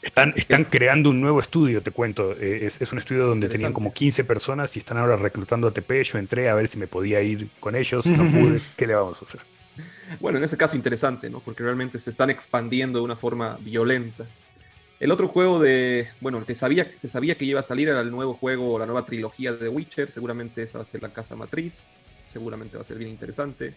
Están, 0.00 0.32
están 0.34 0.64
creando 0.64 1.10
un 1.10 1.20
nuevo 1.20 1.38
estudio, 1.40 1.82
te 1.82 1.90
cuento. 1.90 2.32
Eh, 2.32 2.66
es, 2.66 2.92
un 2.92 2.98
estudio 2.98 3.26
donde 3.26 3.48
tenían 3.48 3.72
como 3.72 3.92
15 3.92 4.24
personas 4.24 4.74
y 4.76 4.80
están 4.80 4.96
ahora 4.96 5.16
reclutando 5.16 5.68
a 5.68 5.70
TP. 5.72 6.02
Yo 6.02 6.18
entré 6.18 6.48
a 6.48 6.54
ver 6.54 6.68
si 6.68 6.78
me 6.78 6.86
podía 6.86 7.20
ir 7.20 7.48
con 7.60 7.76
ellos. 7.76 8.06
No 8.06 8.28
pude. 8.30 8.60
¿Qué 8.76 8.86
le 8.86 8.94
vamos 8.94 9.20
a 9.20 9.24
hacer? 9.24 9.42
Bueno, 10.20 10.38
en 10.38 10.44
ese 10.44 10.56
caso 10.56 10.76
interesante, 10.76 11.30
¿no? 11.30 11.40
Porque 11.40 11.62
realmente 11.62 11.98
se 11.98 12.10
están 12.10 12.30
expandiendo 12.30 12.98
de 12.98 13.04
una 13.04 13.16
forma 13.16 13.58
violenta. 13.60 14.26
El 15.00 15.10
otro 15.10 15.26
juego 15.26 15.58
de, 15.58 16.08
bueno, 16.20 16.38
el 16.38 16.44
que 16.44 16.54
sabía, 16.54 16.92
se 16.96 17.08
sabía 17.08 17.36
que 17.36 17.44
iba 17.44 17.60
a 17.60 17.64
salir 17.64 17.88
era 17.88 18.00
el 18.00 18.10
nuevo 18.10 18.34
juego, 18.34 18.78
la 18.78 18.86
nueva 18.86 19.04
trilogía 19.04 19.52
de 19.52 19.58
The 19.58 19.68
Witcher. 19.68 20.10
Seguramente 20.10 20.62
esa 20.62 20.78
va 20.78 20.82
a 20.82 20.84
ser 20.84 21.02
la 21.02 21.12
casa 21.12 21.34
matriz. 21.34 21.86
Seguramente 22.26 22.76
va 22.76 22.82
a 22.82 22.84
ser 22.84 22.98
bien 22.98 23.10
interesante. 23.10 23.74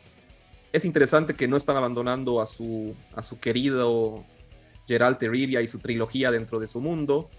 Es 0.72 0.86
interesante 0.86 1.34
que 1.34 1.48
no 1.48 1.58
están 1.58 1.78
abandonando 1.78 2.42
a 2.42 2.46
su, 2.46 2.96
a 3.16 3.24
su 3.24 3.40
querido 3.40 4.24
Geralt 4.88 5.20
de 5.20 5.30
Rivia 5.30 5.62
y 5.62 5.68
su 5.68 5.80
trilogía 5.80 6.30
dentro 6.30 6.60
de 6.60 6.68
su 6.68 6.80
mundo. 6.80 7.30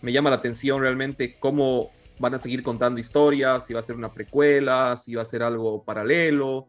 Me 0.00 0.12
llama 0.12 0.30
la 0.30 0.36
atención 0.36 0.80
realmente 0.80 1.36
cómo 1.38 1.90
van 2.18 2.34
a 2.34 2.38
seguir 2.38 2.62
contando 2.62 2.98
historias, 2.98 3.66
si 3.66 3.74
va 3.74 3.80
a 3.80 3.82
ser 3.82 3.96
una 3.96 4.12
precuela, 4.12 4.96
si 4.96 5.14
va 5.14 5.22
a 5.22 5.26
ser 5.26 5.42
algo 5.42 5.84
paralelo 5.84 6.66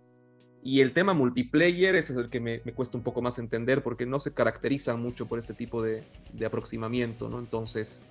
y 0.61 0.81
el 0.81 0.93
tema 0.93 1.13
multiplayer, 1.13 1.95
ese 1.95 2.13
es 2.13 2.19
el 2.19 2.29
que 2.29 2.39
me, 2.39 2.59
cuesta 2.73 2.97
un 2.97 3.03
poco 3.03 3.21
más 3.21 3.39
entender 3.39 3.81
porque 3.81 4.05
no 4.05 4.19
se 4.19 4.33
caracteriza 4.33 4.95
mucho 4.95 5.25
por 5.27 5.39
este 5.39 5.53
tipo 5.53 5.81
de, 5.81 6.03
aproximamiento, 6.45 7.29
¿no? 7.29 7.39
Entonces, 7.39 8.05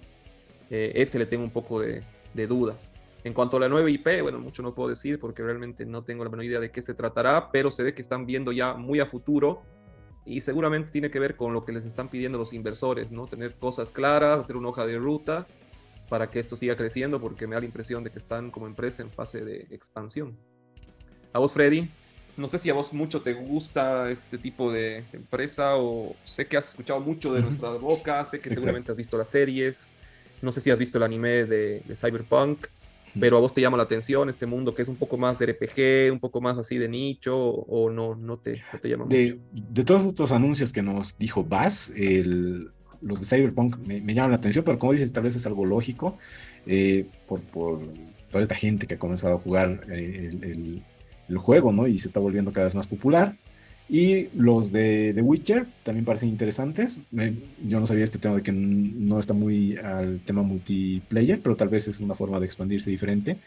eh, 0.70 0.92
ese 0.94 1.18
le 1.18 1.26
tengo 1.26 1.44
un 1.44 1.50
poco 1.50 1.80
de, 1.80 2.02
dudas. 2.46 2.92
En 3.24 3.34
cuanto 3.34 3.56
a 3.56 3.60
la 3.60 3.68
nueva 3.68 3.90
IP, 3.90 4.22
bueno, 4.22 4.38
mucho 4.38 4.62
no 4.62 4.74
puedo 4.74 4.88
decir 4.88 5.18
porque 5.18 5.42
realmente 5.42 5.84
no 5.84 6.04
tengo 6.04 6.22
la 6.22 6.30
menor 6.30 6.44
idea 6.44 6.60
de 6.60 6.70
qué 6.70 6.80
se 6.80 6.94
tratará, 6.94 7.50
pero 7.50 7.70
se 7.70 7.82
ve 7.82 7.92
que 7.92 8.00
están 8.00 8.26
viendo 8.26 8.52
ya 8.52 8.74
muy 8.74 9.00
a 9.00 9.06
futuro 9.06 9.62
y 10.24 10.40
seguramente 10.40 10.92
tiene 10.92 11.10
que 11.10 11.18
ver 11.18 11.34
con 11.34 11.52
lo 11.52 11.64
que 11.64 11.72
les 11.72 11.84
están 11.84 12.08
pidiendo 12.08 12.38
los 12.38 12.52
inversores, 12.52 13.10
¿no? 13.10 13.26
Tener 13.26 13.56
cosas 13.56 13.90
claras, 13.90 14.38
hacer 14.38 14.56
una 14.56 14.68
hoja 14.68 14.86
de 14.86 14.98
ruta 14.98 15.48
para 16.08 16.30
que 16.30 16.38
esto 16.38 16.56
siga 16.56 16.76
creciendo 16.76 17.20
porque 17.20 17.46
me 17.46 17.56
da 17.56 17.60
la 17.60 17.66
impresión 17.66 18.04
de 18.04 18.10
que 18.10 18.18
están 18.18 18.52
como 18.52 18.66
empresa 18.68 19.02
en 19.02 19.10
fase 19.10 19.44
de 19.44 19.66
expansión. 19.70 20.38
A 21.32 21.40
vos, 21.40 21.52
Freddy, 21.52 21.90
no 22.38 22.46
sé 22.46 22.58
si 22.58 22.70
a 22.70 22.74
vos 22.74 22.94
mucho 22.94 23.20
te 23.20 23.34
gusta 23.34 24.10
este 24.10 24.38
tipo 24.38 24.72
de 24.72 25.04
empresa 25.12 25.76
o 25.76 26.14
sé 26.22 26.46
que 26.46 26.56
has 26.56 26.68
escuchado 26.68 27.00
mucho 27.00 27.32
de 27.34 27.42
nuestra 27.42 27.70
boca, 27.70 28.24
sé 28.24 28.40
que 28.40 28.48
seguramente 28.48 28.92
has 28.92 28.96
visto 28.96 29.18
las 29.18 29.28
series, 29.28 29.90
no 30.40 30.52
sé 30.52 30.60
si 30.60 30.70
has 30.70 30.78
visto 30.78 30.98
el 30.98 31.04
anime 31.04 31.44
de, 31.44 31.82
Cyberpunk, 31.96 32.68
pero 33.18 33.38
a 33.38 33.40
vos 33.40 33.52
te 33.52 33.60
llama 33.60 33.76
la 33.76 33.82
atención 33.82 34.28
este 34.28 34.46
mundo 34.46 34.72
que 34.72 34.82
es 34.82 34.88
un 34.88 34.94
poco 34.94 35.16
más 35.16 35.40
de 35.40 35.46
RPG, 35.46 36.12
un 36.12 36.20
poco 36.20 36.40
más 36.40 36.56
así 36.56 36.78
de 36.78 36.88
nicho 36.88 37.36
o 37.36 37.90
no, 37.90 38.14
no, 38.14 38.38
te, 38.38 38.62
te 38.80 38.88
llama 38.88 39.06
de, 39.08 39.34
mucho. 39.34 39.72
De 39.72 39.84
todos 39.84 40.04
estos 40.04 40.30
anuncios 40.30 40.72
que 40.72 40.80
nos 40.82 41.18
dijo 41.18 41.42
Bass, 41.42 41.92
los 43.00 43.20
de 43.20 43.26
Cyberpunk 43.26 43.78
me, 43.78 44.14
llaman 44.14 44.30
la 44.30 44.36
atención, 44.36 44.64
pero 44.64 44.78
como 44.78 44.92
dices, 44.92 45.12
tal 45.12 45.24
vez 45.24 45.34
es 45.34 45.44
algo 45.44 45.66
lógico 45.66 46.16
eh, 46.66 47.04
por, 47.26 47.40
por, 47.40 47.80
toda 48.30 48.42
esta 48.42 48.54
gente 48.54 48.86
que 48.86 48.94
ha 48.94 48.98
comenzado 48.98 49.36
a 49.36 49.38
jugar 49.38 49.86
eh, 49.90 50.30
el 50.42 50.84
el 51.28 51.38
juego, 51.38 51.72
¿no? 51.72 51.86
Y 51.86 51.98
se 51.98 52.08
está 52.08 52.20
volviendo 52.20 52.52
cada 52.52 52.64
vez 52.64 52.74
más 52.74 52.86
popular. 52.86 53.34
Y 53.88 54.28
los 54.36 54.70
de 54.70 55.12
The 55.14 55.22
Witcher 55.22 55.66
también 55.82 56.04
parecen 56.04 56.28
interesantes. 56.28 57.00
yo 57.10 57.80
no 57.80 57.86
sabía 57.86 58.04
este 58.04 58.18
tema 58.18 58.36
de 58.36 58.42
que 58.42 58.52
no 58.52 59.18
está 59.18 59.32
muy 59.32 59.76
al 59.78 60.20
tema 60.20 60.42
multiplayer, 60.42 61.40
pero 61.40 61.56
tal 61.56 61.68
vez 61.68 61.88
es 61.88 61.98
una 62.00 62.14
forma 62.14 62.38
de 62.38 62.46
expandirse 62.46 62.90
diferente. 62.90 63.38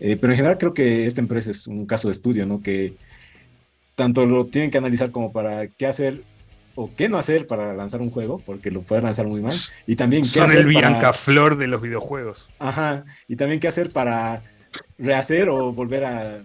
Eh, 0.00 0.16
pero 0.16 0.32
en 0.32 0.36
general 0.36 0.58
creo 0.58 0.74
que 0.74 1.06
esta 1.06 1.20
empresa 1.20 1.52
es 1.52 1.68
un 1.68 1.86
caso 1.86 2.08
de 2.08 2.12
estudio, 2.12 2.44
¿no? 2.44 2.60
Que 2.60 2.94
tanto 3.94 4.26
lo 4.26 4.46
tienen 4.46 4.72
que 4.72 4.78
analizar 4.78 5.12
como 5.12 5.32
para 5.32 5.68
qué 5.68 5.86
hacer 5.86 6.22
o 6.74 6.90
qué 6.96 7.08
no 7.08 7.18
hacer 7.18 7.46
para 7.46 7.72
lanzar 7.74 8.00
un 8.00 8.10
juego, 8.10 8.42
porque 8.44 8.72
lo 8.72 8.82
pueden 8.82 9.04
lanzar 9.04 9.28
muy 9.28 9.40
mal. 9.40 9.54
Y 9.86 9.94
también 9.94 10.22
qué 10.22 10.28
Son 10.28 10.50
el 10.50 10.66
Bianca-Flor 10.66 11.56
de 11.56 11.68
los 11.68 11.80
videojuegos. 11.80 12.50
Ajá. 12.58 13.04
Y 13.28 13.36
también 13.36 13.60
qué 13.60 13.68
hacer 13.68 13.90
para 13.90 14.42
rehacer 14.98 15.48
o 15.48 15.72
volver 15.72 16.04
a, 16.04 16.42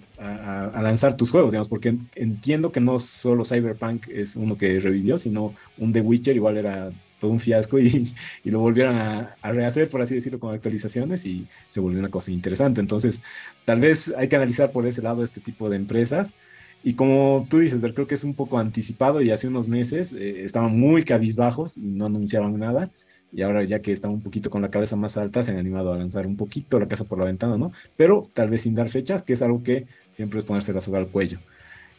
lanzar 0.81 1.15
tus 1.15 1.31
juegos, 1.31 1.51
digamos, 1.51 1.67
porque 1.67 1.95
entiendo 2.15 2.71
que 2.71 2.79
no 2.79 2.99
solo 2.99 3.45
Cyberpunk 3.45 4.07
es 4.09 4.35
uno 4.35 4.57
que 4.57 4.79
revivió, 4.79 5.17
sino 5.17 5.55
un 5.77 5.93
The 5.93 6.01
Witcher 6.01 6.35
igual 6.35 6.57
era 6.57 6.91
todo 7.19 7.31
un 7.31 7.39
fiasco 7.39 7.79
y, 7.79 8.13
lo 8.45 8.59
volvieron 8.59 8.95
a, 8.97 9.35
rehacer, 9.43 9.89
por 9.89 10.01
así 10.01 10.15
decirlo, 10.15 10.39
con 10.39 10.53
actualizaciones 10.53 11.25
y 11.25 11.47
se 11.67 11.79
volvió 11.79 11.99
una 11.99 12.09
cosa 12.09 12.31
interesante. 12.31 12.81
Entonces, 12.81 13.21
tal 13.65 13.79
vez 13.79 14.13
hay 14.17 14.27
que 14.27 14.35
analizar 14.35 14.71
por 14.71 14.85
ese 14.85 15.01
lado 15.01 15.23
este 15.23 15.41
tipo 15.41 15.69
de 15.69 15.77
empresas. 15.77 16.33
Y 16.81 16.93
como 16.93 17.45
tú 17.49 17.59
dices, 17.59 17.81
creo 17.81 18.07
que 18.07 18.15
es 18.15 18.23
un 18.23 18.35
poco 18.35 18.57
anticipado 18.57 19.21
y 19.21 19.31
hace 19.31 19.49
unos 19.49 19.67
meses 19.67 20.13
eh, 20.13 20.45
estaban 20.45 20.77
muy 20.79 21.03
cabizbajos 21.03 21.77
y 21.77 21.81
no 21.81 22.05
anunciaban 22.05 22.57
nada 22.57 22.89
y 23.31 23.41
ahora 23.41 23.63
ya 23.63 23.81
que 23.81 23.91
están 23.91 24.11
un 24.11 24.21
poquito 24.21 24.49
con 24.49 24.61
la 24.61 24.69
cabeza 24.69 24.95
más 24.95 25.17
alta, 25.17 25.43
se 25.43 25.51
han 25.51 25.57
animado 25.57 25.93
a 25.93 25.97
lanzar 25.97 26.25
un 26.25 26.35
poquito 26.35 26.79
la 26.79 26.87
casa 26.87 27.03
por 27.03 27.19
la 27.19 27.25
ventana, 27.25 27.57
¿no? 27.57 27.71
Pero 27.95 28.29
tal 28.33 28.49
vez 28.49 28.61
sin 28.61 28.75
dar 28.75 28.89
fechas, 28.89 29.21
que 29.21 29.33
es 29.33 29.41
algo 29.41 29.63
que 29.63 29.87
siempre 30.11 30.39
es 30.39 30.45
ponerse 30.45 30.73
la 30.73 30.81
soga 30.81 30.99
al 30.99 31.07
cuello. 31.07 31.39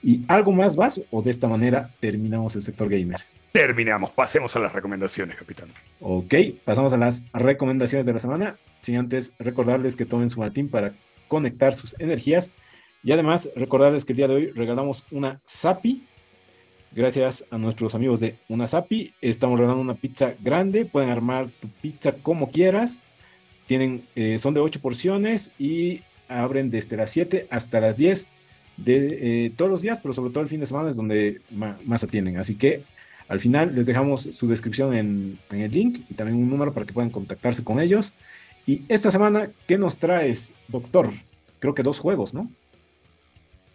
¿Y 0.03 0.24
algo 0.28 0.53
más 0.53 0.76
vas 0.76 1.01
o 1.11 1.22
de 1.22 1.31
esta 1.31 1.47
manera 1.47 1.91
terminamos 2.01 2.57
el 2.57 2.62
sector 2.62 2.89
gamer? 2.89 3.20
Terminamos, 3.53 4.11
pasemos 4.11 4.55
a 4.57 4.61
las 4.61 4.72
recomendaciones, 4.72 5.37
capitán. 5.37 5.68
Ok, 6.01 6.35
pasamos 6.64 6.93
a 6.93 6.97
las 6.97 7.24
recomendaciones 7.33 8.07
de 8.07 8.12
la 8.12 8.18
semana. 8.18 8.57
Sin 8.81 8.97
antes 8.97 9.35
recordarles 9.39 9.97
que 9.97 10.07
tomen 10.07 10.31
su 10.31 10.41
martín 10.41 10.68
para 10.68 10.95
conectar 11.28 11.74
sus 11.74 11.99
energías. 11.99 12.51
Y 13.03 13.12
además 13.12 13.49
recordarles 13.57 14.05
que 14.05 14.12
el 14.12 14.18
día 14.18 14.28
de 14.28 14.35
hoy 14.35 14.51
regalamos 14.53 15.05
una 15.11 15.41
SAPI 15.45 16.07
gracias 16.93 17.45
a 17.51 17.59
nuestros 17.59 17.95
amigos 17.95 18.20
de 18.20 18.36
Unasapi. 18.49 19.12
Estamos 19.20 19.59
regalando 19.59 19.82
una 19.82 19.95
pizza 19.95 20.34
grande, 20.41 20.84
pueden 20.84 21.11
armar 21.11 21.49
tu 21.61 21.68
pizza 21.68 22.12
como 22.12 22.51
quieras. 22.51 23.01
Tienen, 23.66 24.03
eh, 24.16 24.38
son 24.38 24.55
de 24.55 24.61
8 24.61 24.80
porciones 24.80 25.53
y 25.59 26.03
abren 26.28 26.70
desde 26.70 26.97
las 26.97 27.11
7 27.11 27.47
hasta 27.51 27.80
las 27.80 27.97
10 27.97 28.26
de 28.76 29.47
eh, 29.47 29.53
todos 29.57 29.70
los 29.70 29.82
días, 29.82 30.01
pero 30.01 30.14
sobre 30.14 30.30
todo 30.30 30.43
el 30.43 30.49
fin 30.49 30.61
de 30.61 30.66
semana 30.66 30.88
es 30.91 30.97
donde 30.97 31.41
más, 31.51 32.03
atienden. 32.03 32.38
Así 32.38 32.57
que 32.57 32.82
al 33.28 33.38
final 33.38 33.74
les 33.74 33.86
dejamos 33.86 34.22
su 34.22 34.49
descripción 34.49 34.95
en, 34.95 35.38
en, 35.51 35.61
el 35.61 35.70
link 35.70 36.01
y 36.11 36.14
también 36.14 36.38
un 36.38 36.51
número 36.51 36.72
para 36.72 36.86
que 36.86 36.93
puedan 36.93 37.11
contactarse 37.11 37.62
con 37.62 37.80
ellos. 37.80 38.12
Y 38.66 38.82
esta 38.88 39.11
semana, 39.11 39.51
¿qué 39.68 39.78
nos 39.78 39.99
traes, 39.99 40.55
doctor? 40.68 41.11
Creo 41.61 41.74
que 41.74 41.82
dos 41.82 41.99
juegos, 41.99 42.34
¿no? 42.34 42.51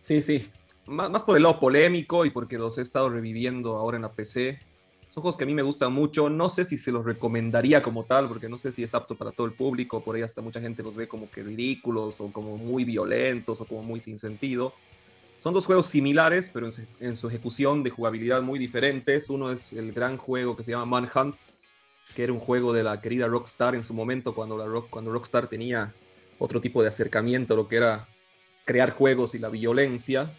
Sí, 0.02 0.22
sí 0.22 0.50
más, 0.86 1.24
por 1.24 1.38
el 1.38 1.44
lado 1.44 1.60
polémico 1.60 2.26
y 2.26 2.30
porque 2.30 2.58
los 2.58 2.78
he 2.78 2.82
estado 2.82 3.10
reviviendo 3.10 3.76
ahora 3.76 3.98
en 3.98 4.04
la 4.04 4.12
PC. 4.12 4.60
Son 5.10 5.22
juegos 5.22 5.38
que 5.38 5.44
a 5.44 5.48
mí 5.48 5.54
me 5.54 5.62
gustan 5.62 5.94
mucho. 5.94 6.30
No 6.30 6.50
sé 6.50 6.66
si 6.66 6.78
se 6.78 6.92
los 6.92 7.06
recomendaría 7.06 7.82
como 7.82 8.04
tal, 8.04 8.28
porque 8.28 8.50
no 8.50 8.58
sé 8.58 8.72
si 8.72 8.84
es 8.84 8.94
apto 8.94 9.16
para 9.16 9.32
todo 9.32 9.48
el 9.48 9.54
público. 9.54 10.04
Por 10.04 10.16
ahí 10.16 10.22
hasta 10.22 10.42
mucha 10.42 10.60
gente 10.60 10.84
los 10.84 10.96
ve 10.96 11.08
como 11.08 11.30
que 11.30 11.44
ridículos 11.44 12.20
o 12.20 12.32
como 12.32 12.58
muy 12.58 12.84
violentos 12.84 13.62
o 13.62 13.66
como 13.66 13.84
muy 13.84 14.02
sin 14.02 14.20
sentido. 14.20 14.74
Son 15.40 15.54
dos 15.54 15.66
juegos 15.66 15.88
similares, 15.88 16.50
pero 16.52 16.70
en 17.00 17.16
su, 17.16 17.28
ejecución 17.28 17.84
de 17.84 17.92
jugabilidad 17.92 18.42
muy 18.42 18.58
diferentes. 18.58 19.30
Uno 19.30 19.52
es 19.52 19.74
el 19.74 19.92
gran 19.94 20.18
juego 20.18 20.56
que 20.56 20.64
se 20.64 20.72
llama 20.72 20.86
Manhunt, 20.86 21.36
que 22.16 22.24
era 22.24 22.34
un 22.34 22.40
juego 22.40 22.74
de 22.74 22.84
la 22.84 23.00
querida 23.00 23.28
Rockstar 23.28 23.76
en 23.76 23.84
su 23.84 23.94
momento, 23.94 24.34
cuando, 24.34 24.58
la 24.58 24.82
cuando 24.90 25.12
Rockstar 25.12 25.48
tenía 25.48 25.94
otro 26.40 26.60
tipo 26.60 26.82
de 26.82 26.90
acercamiento 26.90 27.56
lo 27.56 27.68
que 27.68 27.78
era 27.78 28.08
crear 28.66 28.92
juegos 28.92 29.36
y 29.36 29.40
la 29.40 29.50
violencia. 29.50 30.32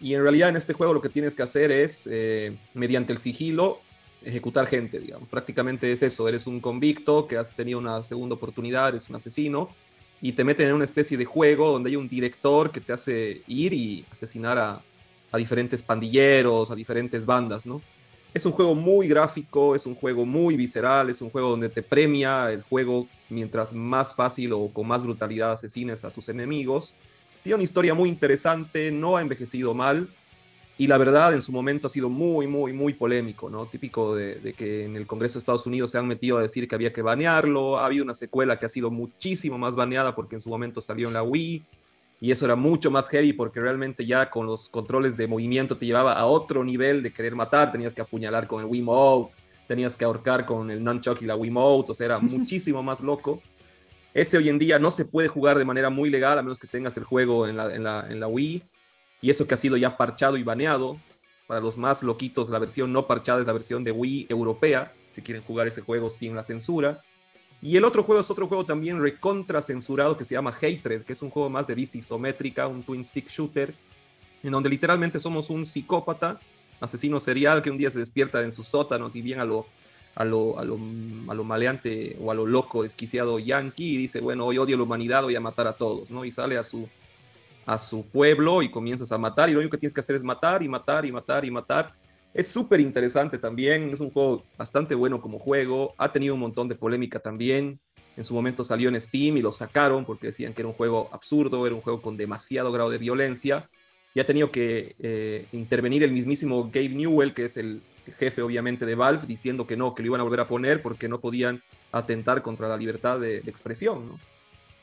Y 0.00 0.14
en 0.14 0.22
realidad 0.22 0.48
en 0.48 0.56
este 0.56 0.72
juego 0.72 0.94
lo 0.94 1.00
que 1.00 1.08
tienes 1.08 1.34
que 1.34 1.42
hacer 1.42 1.70
es, 1.70 2.08
eh, 2.10 2.56
mediante 2.74 3.12
el 3.12 3.18
sigilo, 3.18 3.80
ejecutar 4.24 4.66
gente, 4.66 4.98
digamos. 4.98 5.28
Prácticamente 5.28 5.92
es 5.92 6.02
eso, 6.02 6.28
eres 6.28 6.46
un 6.46 6.60
convicto 6.60 7.26
que 7.26 7.36
has 7.36 7.54
tenido 7.54 7.78
una 7.78 8.02
segunda 8.02 8.34
oportunidad, 8.34 8.88
eres 8.88 9.08
un 9.08 9.16
asesino, 9.16 9.70
y 10.22 10.32
te 10.32 10.44
meten 10.44 10.68
en 10.68 10.74
una 10.74 10.84
especie 10.84 11.16
de 11.16 11.24
juego 11.24 11.70
donde 11.70 11.90
hay 11.90 11.96
un 11.96 12.08
director 12.08 12.70
que 12.70 12.80
te 12.80 12.92
hace 12.92 13.42
ir 13.46 13.72
y 13.72 14.04
asesinar 14.10 14.58
a, 14.58 14.82
a 15.32 15.38
diferentes 15.38 15.82
pandilleros, 15.82 16.70
a 16.70 16.74
diferentes 16.74 17.24
bandas, 17.24 17.64
¿no? 17.64 17.80
Es 18.32 18.46
un 18.46 18.52
juego 18.52 18.74
muy 18.74 19.08
gráfico, 19.08 19.74
es 19.74 19.86
un 19.86 19.94
juego 19.94 20.24
muy 20.24 20.56
visceral, 20.56 21.10
es 21.10 21.20
un 21.20 21.30
juego 21.30 21.50
donde 21.50 21.68
te 21.68 21.82
premia 21.82 22.52
el 22.52 22.62
juego 22.62 23.08
mientras 23.28 23.72
más 23.72 24.14
fácil 24.14 24.52
o 24.52 24.68
con 24.68 24.86
más 24.86 25.02
brutalidad 25.02 25.52
asesines 25.52 26.04
a 26.04 26.10
tus 26.10 26.28
enemigos 26.28 26.94
tiene 27.42 27.56
una 27.56 27.64
historia 27.64 27.94
muy 27.94 28.08
interesante, 28.08 28.90
no 28.90 29.16
ha 29.16 29.22
envejecido 29.22 29.74
mal 29.74 30.08
y 30.80 30.86
la 30.86 30.96
verdad 30.96 31.34
en 31.34 31.42
su 31.42 31.52
momento 31.52 31.88
ha 31.88 31.90
sido 31.90 32.08
muy, 32.08 32.46
muy, 32.46 32.72
muy 32.72 32.94
polémico, 32.94 33.50
¿no? 33.50 33.66
Típico 33.66 34.14
de, 34.14 34.54
que 34.56 34.86
en 34.86 34.96
el 34.96 35.06
Congreso 35.06 35.34
de 35.34 35.40
Estados 35.40 35.66
Unidos 35.66 35.90
se 35.90 35.98
han 35.98 36.06
metido 36.06 36.38
a 36.38 36.40
decir 36.42 36.66
que 36.66 36.74
había 36.74 36.90
que 36.90 37.02
banearlo, 37.02 37.78
ha 37.78 37.84
habido 37.84 38.02
una 38.02 38.14
secuela 38.14 38.58
que 38.58 38.64
ha 38.64 38.68
sido 38.70 38.90
muchísimo 38.90 39.58
más 39.58 39.76
baneada 39.76 40.14
porque 40.14 40.36
en 40.36 40.40
su 40.40 40.48
momento 40.48 40.80
salió 40.80 41.08
en 41.08 41.12
la 41.14 41.22
Wii 41.22 41.62
y 42.22 42.30
eso 42.30 42.46
era 42.46 42.56
mucho 42.56 42.90
más 42.90 43.10
heavy 43.10 43.34
porque 43.34 43.60
realmente 43.60 44.06
ya 44.06 44.30
con 44.30 44.46
los 44.46 44.70
controles 44.70 45.18
de 45.18 45.26
movimiento 45.26 45.76
te 45.76 45.84
llevaba 45.84 46.14
a 46.14 46.24
otro 46.24 46.64
nivel 46.64 47.02
de 47.02 47.12
querer 47.12 47.34
matar, 47.34 47.72
tenías 47.72 47.92
que 47.92 48.00
apuñalar 48.00 48.46
con 48.46 48.60
el 48.60 48.66
Wiimote, 48.66 49.36
tenías 49.68 49.98
que 49.98 50.06
ahorcar 50.06 50.46
con 50.46 50.70
el 50.70 50.82
nunchuck 50.82 51.20
y 51.20 51.26
la 51.26 51.36
Wiimote, 51.36 51.92
o 51.92 51.94
sea, 51.94 52.06
era 52.06 52.18
muchísimo 52.20 52.82
más 52.82 53.02
loco. 53.02 53.42
Ese 54.12 54.36
hoy 54.36 54.48
en 54.48 54.58
día 54.58 54.78
no 54.78 54.90
se 54.90 55.04
puede 55.04 55.28
jugar 55.28 55.56
de 55.56 55.64
manera 55.64 55.88
muy 55.88 56.10
legal 56.10 56.38
a 56.38 56.42
menos 56.42 56.58
que 56.58 56.66
tengas 56.66 56.96
el 56.96 57.04
juego 57.04 57.46
en 57.46 57.56
la, 57.56 58.06
en 58.10 58.20
la, 58.20 58.26
Wii. 58.26 58.62
Y 59.22 59.30
eso 59.30 59.46
que 59.46 59.54
ha 59.54 59.56
sido 59.56 59.76
ya 59.76 59.96
parchado 59.96 60.36
y 60.36 60.42
baneado. 60.42 60.98
Para 61.46 61.60
los 61.60 61.76
más 61.76 62.02
loquitos, 62.02 62.48
la 62.48 62.58
versión 62.58 62.92
no 62.92 63.06
parchada 63.06 63.40
es 63.40 63.46
la 63.46 63.52
versión 63.52 63.84
de 63.84 63.92
Wii 63.92 64.26
europea, 64.28 64.92
si 65.10 65.20
quieren 65.20 65.42
jugar 65.42 65.66
ese 65.66 65.80
juego 65.80 66.10
sin 66.10 66.34
la 66.34 66.42
censura. 66.42 67.02
Y 67.62 67.76
el 67.76 67.84
otro 67.84 68.02
juego 68.02 68.20
es 68.20 68.30
otro 68.30 68.48
juego 68.48 68.64
también 68.64 69.00
recontra 69.00 69.60
censurado 69.60 70.16
que 70.16 70.24
se 70.24 70.34
llama 70.34 70.50
Hatred, 70.50 71.02
que 71.02 71.12
es 71.12 71.22
un 71.22 71.30
juego 71.30 71.50
más 71.50 71.66
de 71.66 71.74
vista 71.74 71.98
isométrica, 71.98 72.66
un 72.66 72.82
twin 72.82 73.04
stick 73.04 73.28
shooter, 73.28 73.74
en 74.42 74.50
donde 74.50 74.70
literalmente 74.70 75.20
somos 75.20 75.50
un 75.50 75.66
psicópata, 75.66 76.40
asesino 76.80 77.20
serial 77.20 77.62
que 77.62 77.70
un 77.70 77.76
día 77.76 77.90
se 77.90 77.98
despierta 77.98 78.42
en 78.42 78.52
sus 78.52 78.66
sótanos 78.66 79.14
y 79.14 79.20
bien 79.20 79.40
a 79.40 79.44
lo, 79.44 79.66
a 80.14 80.24
lo, 80.24 80.58
a 80.58 80.64
lo, 80.64 80.78
a 81.28 81.34
lo 81.34 81.44
maleante 81.44 82.16
o 82.20 82.30
a 82.30 82.34
lo 82.34 82.46
loco, 82.46 82.82
desquiciado 82.82 83.38
yankee 83.38 83.94
y 83.94 83.96
dice, 83.96 84.20
bueno, 84.20 84.46
hoy 84.46 84.58
odio 84.58 84.74
a 84.74 84.78
la 84.78 84.84
humanidad, 84.84 85.22
voy 85.22 85.36
a 85.36 85.40
matar 85.40 85.66
a 85.66 85.74
todos, 85.74 86.10
¿no? 86.10 86.24
Y 86.24 86.32
sale 86.32 86.58
a 86.58 86.62
su, 86.62 86.88
pueblo 88.12 88.62
y 88.62 88.70
comienzas 88.70 89.12
a 89.12 89.18
matar 89.18 89.48
y 89.48 89.52
lo 89.52 89.60
único 89.60 89.72
que 89.72 89.80
tienes 89.80 89.94
que 89.94 90.00
hacer 90.00 90.16
es 90.16 90.24
matar 90.24 90.62
y 90.62 90.68
matar 90.68 91.06
y 91.06 91.12
matar 91.12 91.44
y 91.44 91.50
matar. 91.50 91.94
Es 92.34 92.48
súper 92.48 92.80
interesante 92.80 93.38
también, 93.38 93.90
es 93.90 94.00
un 94.00 94.10
juego 94.10 94.44
bastante 94.56 94.94
bueno 94.94 95.20
como 95.20 95.38
juego, 95.38 95.94
ha 95.98 96.12
tenido 96.12 96.34
un 96.34 96.40
montón 96.40 96.68
de 96.68 96.74
polémica 96.74 97.18
también. 97.18 97.80
En 98.16 98.24
su 98.24 98.34
momento 98.34 98.64
salió 98.64 98.88
en 98.88 99.00
Steam 99.00 99.36
y 99.36 99.42
lo 99.42 99.52
sacaron 99.52 100.04
porque 100.04 100.26
decían 100.26 100.52
que 100.52 100.62
era 100.62 100.68
un 100.68 100.74
juego 100.74 101.08
absurdo, 101.12 101.66
era 101.66 101.74
un 101.74 101.80
juego 101.80 102.02
con 102.02 102.16
demasiado 102.16 102.70
grado 102.72 102.90
de 102.90 102.98
violencia. 102.98 103.70
Y 104.14 104.20
ha 104.20 104.26
tenido 104.26 104.50
que 104.50 104.96
eh, 104.98 105.46
intervenir 105.52 106.02
el 106.02 106.12
mismísimo 106.12 106.64
Gabe 106.64 106.88
Newell, 106.88 107.32
que 107.32 107.44
es 107.44 107.56
el 107.56 107.80
jefe 108.18 108.42
obviamente 108.42 108.86
de 108.86 108.94
Valve, 108.94 109.26
diciendo 109.26 109.66
que 109.66 109.76
no, 109.76 109.94
que 109.94 110.02
lo 110.02 110.06
iban 110.06 110.20
a 110.20 110.24
volver 110.24 110.40
a 110.40 110.48
poner 110.48 110.82
porque 110.82 111.08
no 111.08 111.20
podían 111.20 111.62
atentar 111.92 112.42
contra 112.42 112.68
la 112.68 112.76
libertad 112.76 113.18
de, 113.18 113.40
de 113.40 113.50
expresión. 113.50 114.08
¿no? 114.08 114.18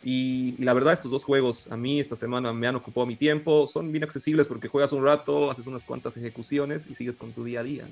Y, 0.03 0.55
y, 0.57 0.63
la 0.63 0.73
verdad, 0.73 0.93
estos 0.93 1.11
dos 1.11 1.23
juegos 1.23 1.71
a 1.71 1.77
mí 1.77 1.99
esta 1.99 2.15
semana 2.15 2.53
me 2.53 2.67
han 2.67 2.75
ocupado 2.75 3.05
mi 3.05 3.15
tiempo. 3.15 3.67
Son 3.67 3.91
bien 3.91 4.03
accesibles 4.03 4.47
porque 4.47 4.67
juegas 4.67 4.91
un 4.91 5.03
rato, 5.03 5.49
haces 5.49 5.65
unas 5.67 5.83
cuantas 5.83 6.15
ejecuciones 6.17 6.87
y 6.87 6.95
sigues 6.95 7.17
con 7.17 7.31
tu 7.31 7.43
día 7.43 7.61
a 7.61 7.63
día. 7.63 7.87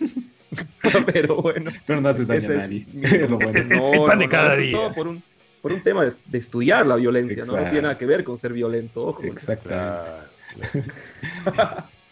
¿no? 0.00 1.06
Pero 1.12 1.36
bueno. 1.36 1.70
Pero 1.86 2.00
no 2.00 2.08
haces 2.08 2.26
daño 2.26 2.48
a 2.48 2.52
nadie. 2.54 2.86
Mi, 2.92 3.02
bueno. 3.28 3.38
no, 3.38 3.92
el 3.92 4.04
pan 4.06 4.18
de 4.18 4.24
no, 4.24 4.30
cada 4.30 4.56
no, 4.56 4.62
día. 4.62 4.94
Por 4.94 5.08
un, 5.08 5.22
por 5.60 5.72
un 5.72 5.82
tema 5.82 6.04
de, 6.04 6.12
de 6.26 6.38
estudiar 6.38 6.86
la 6.86 6.96
violencia, 6.96 7.44
¿no? 7.44 7.52
no 7.52 7.62
tiene 7.64 7.82
nada 7.82 7.98
que 7.98 8.06
ver 8.06 8.24
con 8.24 8.36
ser 8.36 8.52
violento. 8.52 9.06
Ojo. 9.06 9.22
Exactamente. 9.22 10.26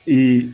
y 0.06 0.52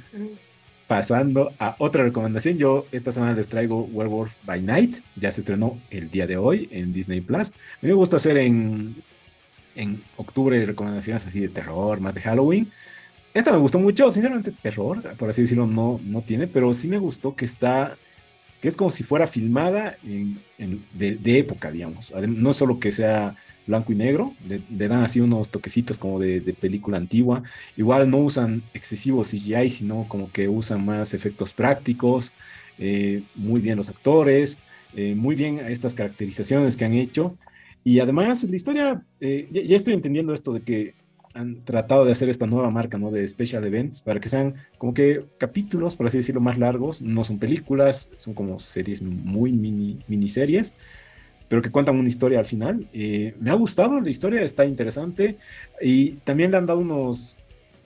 pasando 0.95 1.53
a 1.59 1.75
otra 1.79 2.05
recomendación, 2.05 2.57
yo 2.57 2.87
esta 2.93 3.11
semana 3.11 3.33
les 3.33 3.49
traigo 3.49 3.83
Werewolf 3.93 4.37
by 4.45 4.63
Night, 4.63 4.99
ya 5.17 5.33
se 5.33 5.41
estrenó 5.41 5.81
el 5.91 6.09
día 6.09 6.29
de 6.29 6.37
hoy 6.37 6.69
en 6.71 6.93
Disney 6.93 7.21
Plus. 7.21 7.49
A 7.51 7.79
mí 7.83 7.89
me 7.89 7.95
gusta 7.95 8.15
hacer 8.15 8.37
en, 8.37 8.95
en 9.75 10.05
octubre 10.17 10.65
recomendaciones 10.65 11.27
así 11.27 11.41
de 11.41 11.49
terror, 11.49 11.99
más 11.99 12.15
de 12.15 12.21
Halloween. 12.21 12.71
Esta 13.35 13.51
me 13.51 13.59
gustó 13.59 13.81
mucho, 13.81 14.09
sinceramente 14.13 14.53
terror, 14.53 15.03
por 15.17 15.31
así 15.31 15.43
decirlo, 15.43 15.67
no, 15.67 16.01
no 16.05 16.23
tiene, 16.23 16.47
pero 16.47 16.73
sí 16.73 16.87
me 16.87 16.99
gustó 16.99 17.35
que 17.35 17.45
está, 17.45 17.97
que 18.61 18.69
es 18.69 18.77
como 18.77 18.93
si 18.93 19.03
fuera 19.03 19.27
filmada 19.27 19.97
en, 20.05 20.39
de, 20.93 21.39
época, 21.41 21.73
digamos. 21.73 22.15
No 22.29 22.53
solo 22.53 22.79
que 22.79 22.93
sea 22.93 23.35
blanco 23.67 23.93
y 23.93 23.97
negro, 23.97 24.35
le, 24.47 24.89
dan 24.89 25.05
así 25.05 25.21
unos 25.21 25.51
toquecitos 25.51 25.99
como 25.99 26.19
de, 26.19 26.41
película 26.61 26.97
antigua. 26.97 27.43
Igual 27.77 28.11
no 28.11 28.19
usan 28.19 28.63
excesivo 28.75 29.23
CGI, 29.23 29.71
sino 29.71 30.07
como 30.09 30.31
que 30.31 30.49
usan 30.49 30.85
más 30.85 31.15
efectos 31.15 31.53
prácticos, 31.53 32.33
eh, 32.79 33.23
muy 33.35 33.61
bien 33.61 33.77
los 33.77 33.89
actores, 33.89 34.59
eh, 34.95 35.15
muy 35.15 35.35
bien 35.35 35.59
estas 35.59 35.95
caracterizaciones 35.95 36.77
que 36.77 36.85
han 36.85 36.95
hecho. 36.95 37.37
Y 37.83 38.01
además 38.01 38.45
la 38.45 38.57
historia, 38.57 39.03
eh, 39.21 39.47
ya, 39.51 39.63
ya, 39.63 39.77
estoy 39.77 39.95
entendiendo 39.95 40.33
esto 40.33 40.53
de 40.53 40.63
que 40.63 40.95
han 41.35 41.65
tratado 41.65 42.05
de 42.05 42.13
hacer 42.13 42.31
esta 42.31 42.47
nueva 42.47 42.71
marca, 42.71 42.97
¿no? 42.97 43.11
De 43.11 43.27
special 43.27 43.65
events, 43.65 44.01
para 44.01 44.21
que 44.21 44.29
sean 44.29 44.55
como 44.79 44.95
que 44.95 45.25
capítulos, 45.39 45.97
por 45.97 46.07
así 46.07 46.19
decirlo, 46.19 46.41
más 46.41 46.59
largos, 46.59 47.03
no 47.03 47.25
son 47.25 47.39
películas, 47.39 48.11
son 48.17 48.35
como 48.35 48.59
series 48.61 49.03
muy 49.03 49.53
mini, 49.53 49.99
miniseries, 50.07 50.75
pero 51.49 51.63
que 51.63 51.71
cuentan 51.71 51.97
una 51.97 52.09
historia 52.09 52.39
al 52.39 52.47
final. 52.47 52.89
Eh, 52.93 53.35
me 53.41 53.51
ha 53.51 53.55
gustado, 53.55 54.01
la 54.01 54.11
historia 54.11 54.43
está 54.43 54.65
interesante 54.65 55.39
y 55.81 56.17
también 56.17 56.51
le 56.51 56.57
han 56.57 56.67
dado 56.67 56.81
unos, 56.81 57.37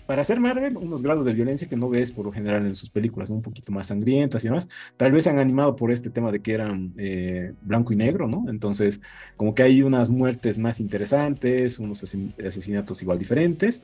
para 0.07 0.23
hacer 0.23 0.41
Marvel, 0.41 0.77
unos 0.77 1.03
grados 1.03 1.25
de 1.25 1.33
violencia 1.33 1.69
que 1.69 1.77
no 1.77 1.89
ves 1.89 2.13
por 2.13 2.25
lo 2.25 2.33
general 2.33 2.67
en 2.67 2.75
sus 2.75 2.89
películas, 2.89 3.31
¿no? 3.31 3.37
un 3.37 3.43
poquito 3.43 3.73
más 3.73 3.89
sangrientas 3.89 4.45
y 4.45 4.49
demás. 4.49 4.69
Tal 4.97 5.13
vez 5.13 5.27
han 5.27 5.39
animado 5.39 5.77
por 5.77 5.93
este 5.93 6.11
tema 6.11 6.33
de 6.33 6.41
que 6.41 6.55
eran 6.55 6.93
eh, 6.97 7.53
blanco 7.63 7.93
y 7.93 7.97
negro, 7.97 8.27
¿no? 8.27 8.47
Entonces, 8.49 9.01
como 9.37 9.55
que 9.55 9.65
hay 9.65 9.83
unas 9.83 10.09
muertes 10.09 10.59
más 10.59 10.81
interesantes, 10.81 11.79
unos 11.79 12.03
asesinatos 12.03 13.03
igual 13.03 13.19
diferentes 13.19 13.83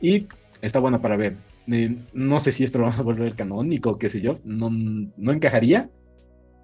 y 0.00 0.28
está 0.62 0.78
buena 0.78 1.00
para 1.00 1.16
ver. 1.16 1.36
Eh, 1.68 1.96
no 2.12 2.38
sé 2.40 2.52
si 2.52 2.64
esto 2.64 2.78
lo 2.78 2.84
van 2.84 2.98
a 2.98 3.02
volver 3.02 3.34
canónico, 3.34 3.98
qué 3.98 4.08
sé 4.08 4.20
yo, 4.20 4.38
no, 4.44 4.70
no 4.70 5.32
encajaría. 5.32 5.90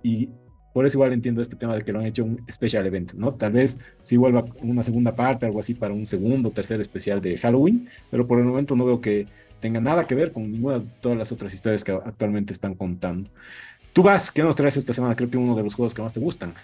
Y 0.02 0.30
por 0.72 0.86
eso 0.86 0.96
igual 0.96 1.12
entiendo 1.12 1.42
este 1.42 1.56
tema 1.56 1.74
de 1.74 1.84
que 1.84 1.92
lo 1.92 2.00
han 2.00 2.06
hecho 2.06 2.24
un 2.24 2.44
special 2.50 2.86
event, 2.86 3.12
¿no? 3.12 3.34
Tal 3.34 3.52
vez 3.52 3.78
si 4.02 4.16
vuelva 4.16 4.44
una 4.60 4.82
segunda 4.82 5.14
parte, 5.14 5.46
algo 5.46 5.60
así, 5.60 5.74
para 5.74 5.92
un 5.92 6.06
segundo 6.06 6.48
o 6.48 6.52
tercer 6.52 6.80
especial 6.80 7.20
de 7.20 7.36
Halloween, 7.36 7.88
pero 8.10 8.26
por 8.26 8.38
el 8.38 8.44
momento 8.44 8.74
no 8.74 8.84
veo 8.84 9.00
que 9.00 9.26
tenga 9.60 9.80
nada 9.80 10.06
que 10.06 10.14
ver 10.14 10.32
con 10.32 10.50
ninguna 10.50 10.80
de 10.80 10.86
todas 11.00 11.16
las 11.16 11.30
otras 11.30 11.54
historias 11.54 11.84
que 11.84 11.92
actualmente 11.92 12.52
están 12.52 12.74
contando. 12.74 13.30
Tú 13.92 14.02
vas, 14.02 14.30
¿qué 14.30 14.42
nos 14.42 14.56
traes 14.56 14.76
esta 14.76 14.92
semana? 14.92 15.14
Creo 15.14 15.30
que 15.30 15.36
uno 15.36 15.54
de 15.54 15.62
los 15.62 15.74
juegos 15.74 15.94
que 15.94 16.02
más 16.02 16.12
te 16.12 16.20
gustan. 16.20 16.54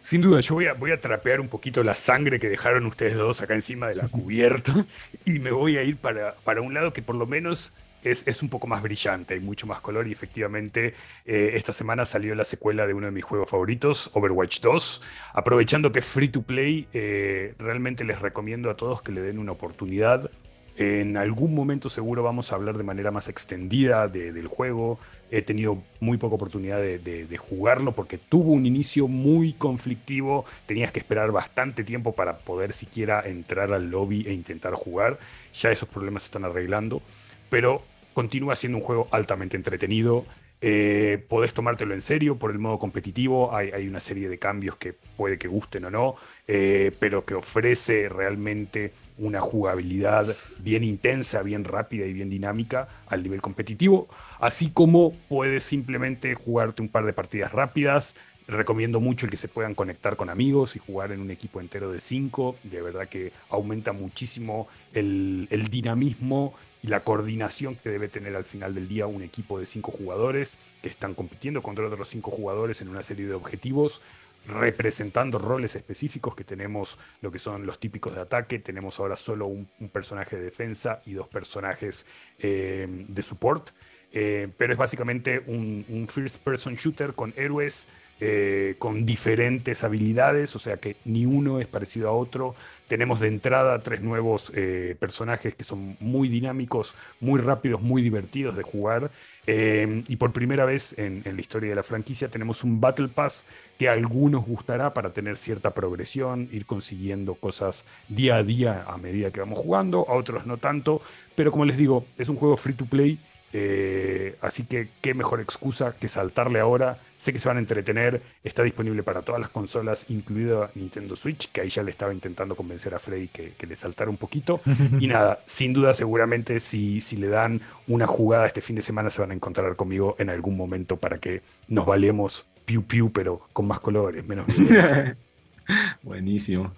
Sin 0.00 0.20
duda, 0.20 0.40
yo 0.40 0.54
voy 0.54 0.66
a, 0.66 0.74
voy 0.74 0.90
a 0.90 1.00
trapear 1.00 1.40
un 1.40 1.48
poquito 1.48 1.82
la 1.84 1.94
sangre 1.94 2.40
que 2.40 2.48
dejaron 2.48 2.86
ustedes 2.86 3.14
dos 3.14 3.40
acá 3.40 3.54
encima 3.54 3.88
de 3.88 3.96
la 3.96 4.08
cubierta 4.08 4.86
y 5.24 5.38
me 5.38 5.50
voy 5.50 5.76
a 5.76 5.84
ir 5.84 5.96
para, 5.96 6.34
para 6.44 6.60
un 6.60 6.74
lado 6.74 6.92
que 6.92 7.02
por 7.02 7.14
lo 7.14 7.26
menos 7.26 7.72
es, 8.02 8.26
es, 8.26 8.42
un 8.42 8.48
poco 8.48 8.66
más 8.66 8.82
brillante, 8.82 9.34
hay 9.34 9.40
mucho 9.40 9.66
más 9.66 9.80
color 9.80 10.08
y 10.08 10.12
efectivamente 10.12 10.94
eh, 11.24 11.52
esta 11.54 11.72
semana 11.72 12.04
salió 12.04 12.34
la 12.34 12.44
secuela 12.44 12.86
de 12.86 12.94
uno 12.94 13.06
de 13.06 13.12
mis 13.12 13.24
juegos 13.24 13.50
favoritos, 13.50 14.10
Overwatch 14.14 14.60
2. 14.60 15.02
Aprovechando 15.34 15.92
que 15.92 16.00
es 16.00 16.04
free 16.04 16.28
to 16.28 16.42
play, 16.42 16.88
eh, 16.92 17.54
realmente 17.58 18.04
les 18.04 18.20
recomiendo 18.20 18.70
a 18.70 18.76
todos 18.76 19.02
que 19.02 19.12
le 19.12 19.20
den 19.20 19.38
una 19.38 19.52
oportunidad. 19.52 20.30
En 20.76 21.16
algún 21.16 21.54
momento 21.54 21.90
seguro 21.90 22.22
vamos 22.22 22.50
a 22.50 22.56
hablar 22.56 22.78
de 22.78 22.82
manera 22.82 23.10
más 23.10 23.28
extendida 23.28 24.08
de, 24.08 24.32
del 24.32 24.46
juego. 24.46 24.98
He 25.30 25.42
tenido 25.42 25.82
muy 26.00 26.16
poca 26.16 26.34
oportunidad 26.34 26.80
de, 26.80 26.98
de, 26.98 27.26
de, 27.26 27.36
jugarlo 27.36 27.92
porque 27.92 28.18
tuvo 28.18 28.52
un 28.52 28.66
inicio 28.66 29.06
muy 29.06 29.52
conflictivo. 29.52 30.44
Tenías 30.66 30.90
que 30.90 30.98
esperar 30.98 31.30
bastante 31.30 31.84
tiempo 31.84 32.14
para 32.14 32.38
poder 32.38 32.72
siquiera 32.72 33.22
entrar 33.24 33.72
al 33.72 33.90
lobby 33.90 34.24
e 34.26 34.32
intentar 34.32 34.74
jugar. 34.74 35.18
Ya 35.54 35.70
esos 35.70 35.88
problemas 35.88 36.22
se 36.24 36.28
están 36.28 36.44
arreglando. 36.44 37.02
Pero 37.50 37.82
continúa 38.14 38.56
siendo 38.56 38.78
un 38.78 38.84
juego 38.84 39.08
altamente 39.10 39.56
entretenido. 39.56 40.24
Eh, 40.64 41.24
podés 41.28 41.52
tomártelo 41.52 41.92
en 41.92 42.02
serio 42.02 42.38
por 42.38 42.52
el 42.52 42.60
modo 42.60 42.78
competitivo. 42.78 43.54
Hay, 43.54 43.88
una 43.88 43.98
serie 43.98 44.28
de 44.28 44.38
cambios 44.38 44.76
que 44.76 44.92
puede 44.92 45.36
que 45.36 45.48
gusten 45.48 45.86
o 45.86 45.90
no, 45.90 46.14
eh, 46.46 46.92
pero 47.00 47.24
que 47.24 47.34
ofrece 47.34 48.08
realmente 48.08 48.92
una 49.18 49.40
jugabilidad 49.40 50.36
bien 50.60 50.84
intensa, 50.84 51.42
bien 51.42 51.64
rápida 51.64 52.06
y 52.06 52.12
bien 52.12 52.30
dinámica 52.30 52.86
al 53.08 53.24
nivel 53.24 53.42
competitivo. 53.42 54.08
Así 54.38 54.70
como 54.70 55.12
puedes 55.28 55.64
simplemente 55.64 56.36
jugarte 56.36 56.80
un 56.80 56.88
par 56.88 57.04
de 57.06 57.12
partidas 57.12 57.50
rápidas. 57.50 58.14
Recomiendo 58.46 59.00
mucho 59.00 59.26
el 59.26 59.30
que 59.30 59.36
se 59.36 59.48
puedan 59.48 59.74
conectar 59.74 60.16
con 60.16 60.30
amigos 60.30 60.76
y 60.76 60.78
jugar 60.78 61.10
en 61.10 61.20
un 61.20 61.32
equipo 61.32 61.60
entero 61.60 61.90
de 61.90 62.00
cinco. 62.00 62.56
De 62.62 62.82
verdad 62.82 63.08
que 63.08 63.32
aumenta 63.50 63.92
muchísimo 63.92 64.68
el 64.92 65.68
dinamismo 65.70 66.54
y 66.82 66.88
la 66.88 67.00
coordinación 67.00 67.76
que 67.76 67.90
debe 67.90 68.08
tener 68.08 68.34
al 68.34 68.44
final 68.44 68.74
del 68.74 68.88
día 68.88 69.06
un 69.06 69.22
equipo 69.22 69.58
de 69.58 69.66
cinco 69.66 69.92
jugadores 69.92 70.56
que 70.82 70.88
están 70.88 71.14
compitiendo 71.14 71.62
contra 71.62 71.86
otros 71.86 72.08
cinco 72.08 72.30
jugadores 72.30 72.80
en 72.80 72.88
una 72.88 73.02
serie 73.02 73.26
de 73.26 73.34
objetivos, 73.34 74.02
representando 74.46 75.38
roles 75.38 75.76
específicos 75.76 76.34
que 76.34 76.42
tenemos 76.42 76.98
lo 77.20 77.30
que 77.30 77.38
son 77.38 77.64
los 77.64 77.78
típicos 77.78 78.14
de 78.14 78.22
ataque, 78.22 78.58
tenemos 78.58 78.98
ahora 78.98 79.14
solo 79.14 79.46
un, 79.46 79.68
personaje 79.92 80.36
de 80.36 80.42
defensa 80.42 81.00
y 81.06 81.12
dos 81.12 81.28
personajes 81.28 82.06
eh, 82.40 82.88
de 82.88 83.22
support, 83.22 83.70
eh, 84.10 84.48
pero 84.58 84.72
es 84.72 84.78
básicamente 84.78 85.38
un 85.46 86.06
first 86.10 86.38
person 86.38 86.74
shooter 86.74 87.14
con 87.14 87.32
héroes 87.36 87.86
eh, 88.20 88.76
con 88.78 89.04
diferentes 89.04 89.82
habilidades, 89.82 90.54
o 90.54 90.58
sea 90.58 90.76
que 90.76 90.96
ni 91.04 91.26
uno 91.26 91.60
es 91.60 91.66
parecido 91.66 92.08
a 92.08 92.12
otro. 92.12 92.54
Tenemos 92.86 93.20
de 93.20 93.28
entrada 93.28 93.78
tres 93.80 94.00
nuevos 94.02 94.52
eh, 94.54 94.96
personajes 94.98 95.54
que 95.54 95.64
son 95.64 95.96
muy 95.98 96.28
dinámicos, 96.28 96.94
muy 97.20 97.40
rápidos, 97.40 97.80
muy 97.80 98.02
divertidos 98.02 98.56
de 98.56 98.62
jugar. 98.62 99.10
Eh, 99.46 100.04
y 100.06 100.16
por 100.16 100.32
primera 100.32 100.64
vez 100.64 100.96
en, 100.98 101.22
en, 101.24 101.34
la 101.34 101.40
historia 101.40 101.70
de 101.70 101.74
la 101.74 101.82
franquicia 101.82 102.28
tenemos 102.28 102.62
un 102.62 102.80
Battle 102.80 103.08
Pass 103.08 103.44
que 103.76 103.88
a 103.88 103.92
algunos 103.92 104.46
gustará 104.46 104.94
para 104.94 105.12
tener 105.12 105.36
cierta 105.36 105.70
progresión, 105.70 106.48
ir 106.52 106.64
consiguiendo 106.64 107.34
cosas 107.34 107.86
día 108.08 108.36
a 108.36 108.44
día 108.44 108.84
a 108.86 108.98
medida 108.98 109.32
que 109.32 109.40
vamos 109.40 109.58
jugando, 109.58 110.06
a 110.08 110.12
otros 110.12 110.46
no 110.46 110.58
tanto. 110.58 111.02
Pero 111.34 111.50
como 111.50 111.64
les 111.64 111.76
digo, 111.76 112.06
es 112.18 112.28
un 112.28 112.36
juego 112.36 112.56
free 112.56 112.74
to 112.74 112.86
play 112.86 113.18
Eh, 113.54 114.36
así 114.40 114.64
que 114.64 114.88
qué 115.00 115.14
mejor 115.14 115.40
excusa 115.40 115.94
que 115.98 116.08
saltarle 116.08 116.60
ahora. 116.60 116.98
Sé 117.16 117.32
que 117.32 117.38
se 117.38 117.48
van 117.48 117.58
a 117.58 117.60
entretener. 117.60 118.22
Está 118.42 118.62
disponible 118.62 119.02
para 119.02 119.22
todas 119.22 119.40
las 119.40 119.50
consolas, 119.50 120.06
incluida 120.08 120.70
Nintendo 120.74 121.16
Switch, 121.16 121.50
que 121.52 121.60
ahí 121.60 121.68
ya 121.68 121.82
le 121.82 121.90
estaba 121.90 122.12
intentando 122.12 122.56
convencer 122.56 122.94
a 122.94 122.98
Freddy 122.98 123.28
que, 123.28 123.54
le 123.66 123.76
saltara 123.76 124.10
un 124.10 124.16
poquito. 124.16 124.60
y 125.00 125.06
nada, 125.06 125.40
sin 125.46 125.72
duda 125.72 125.94
seguramente 125.94 126.60
si, 126.60 127.00
si 127.00 127.16
le 127.16 127.28
dan 127.28 127.60
una 127.86 128.06
jugada 128.06 128.46
este 128.46 128.60
fin 128.60 128.76
de 128.76 128.82
semana 128.82 129.10
se 129.10 129.20
van 129.20 129.30
a 129.30 129.34
encontrar 129.34 129.76
conmigo 129.76 130.16
en 130.18 130.30
algún 130.30 130.56
momento 130.56 130.96
para 130.96 131.18
que 131.18 131.42
nos 131.68 131.86
valemos 131.86 132.46
piu 132.64 132.82
piu, 132.84 133.12
pero 133.12 133.48
con 133.52 133.66
más 133.66 133.80
colores, 133.80 134.26
menos 134.26 134.46
Buenísimo. 136.02 136.72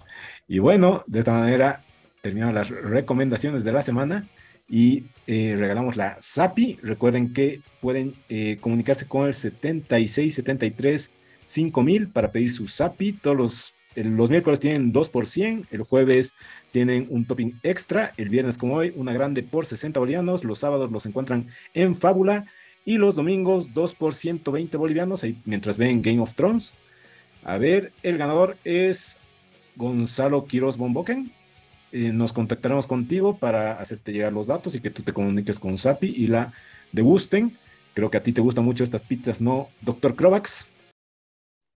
Y 0.47 0.59
bueno, 0.59 1.03
de 1.07 1.19
esta 1.19 1.31
manera 1.31 1.81
terminamos 2.21 2.53
las 2.55 2.69
recomendaciones 2.69 3.63
de 3.63 3.71
la 3.71 3.81
semana 3.81 4.27
y 4.67 5.05
eh, 5.27 5.55
regalamos 5.57 5.95
la 5.95 6.17
SAPI. 6.19 6.79
Recuerden 6.81 7.33
que 7.33 7.61
pueden 7.81 8.15
eh, 8.29 8.57
comunicarse 8.59 9.07
con 9.07 9.27
el 9.27 9.33
7673 9.33 11.11
5000 11.45 12.09
para 12.09 12.31
pedir 12.31 12.51
su 12.51 12.67
SAPI. 12.67 13.13
Todos 13.13 13.37
los, 13.37 13.75
los 13.95 14.29
miércoles 14.29 14.59
tienen 14.59 14.91
2 14.91 15.09
por 15.09 15.27
100, 15.27 15.67
el 15.71 15.83
jueves 15.83 16.33
tienen 16.71 17.07
un 17.09 17.25
topping 17.25 17.59
extra, 17.63 18.13
el 18.17 18.29
viernes 18.29 18.57
como 18.57 18.75
hoy 18.75 18.93
una 18.95 19.13
grande 19.13 19.43
por 19.43 19.65
60 19.65 19.99
bolivianos, 19.99 20.43
los 20.43 20.59
sábados 20.59 20.91
los 20.91 21.05
encuentran 21.05 21.47
en 21.73 21.95
Fábula 21.95 22.45
y 22.83 22.97
los 22.97 23.15
domingos 23.15 23.73
2 23.73 23.95
por 23.95 24.13
120 24.13 24.75
bolivianos 24.77 25.25
mientras 25.45 25.77
ven 25.77 26.01
Game 26.01 26.19
of 26.19 26.35
Thrones. 26.35 26.73
A 27.43 27.57
ver, 27.57 27.93
el 28.03 28.17
ganador 28.17 28.57
es 28.63 29.19
Gonzalo 29.75 30.45
Quiroz 30.45 30.77
Bomboken 30.77 31.31
eh, 31.97 32.11
nos 32.11 32.33
contactaremos 32.33 32.87
contigo 32.87 33.37
para 33.37 33.79
hacerte 33.79 34.11
llegar 34.11 34.33
los 34.33 34.47
datos 34.47 34.75
y 34.75 34.81
que 34.81 34.89
tú 34.89 35.01
te 35.01 35.13
comuniques 35.13 35.59
con 35.59 35.77
Sapi 35.77 36.07
y 36.07 36.27
la 36.27 36.51
degusten. 36.91 37.57
Creo 37.93 38.11
que 38.11 38.17
a 38.17 38.21
ti 38.21 38.33
te 38.33 38.41
gustan 38.41 38.65
mucho 38.65 38.83
estas 38.83 39.05
pizzas, 39.05 39.39
¿no, 39.39 39.69
doctor 39.79 40.13
Krovax? 40.13 40.65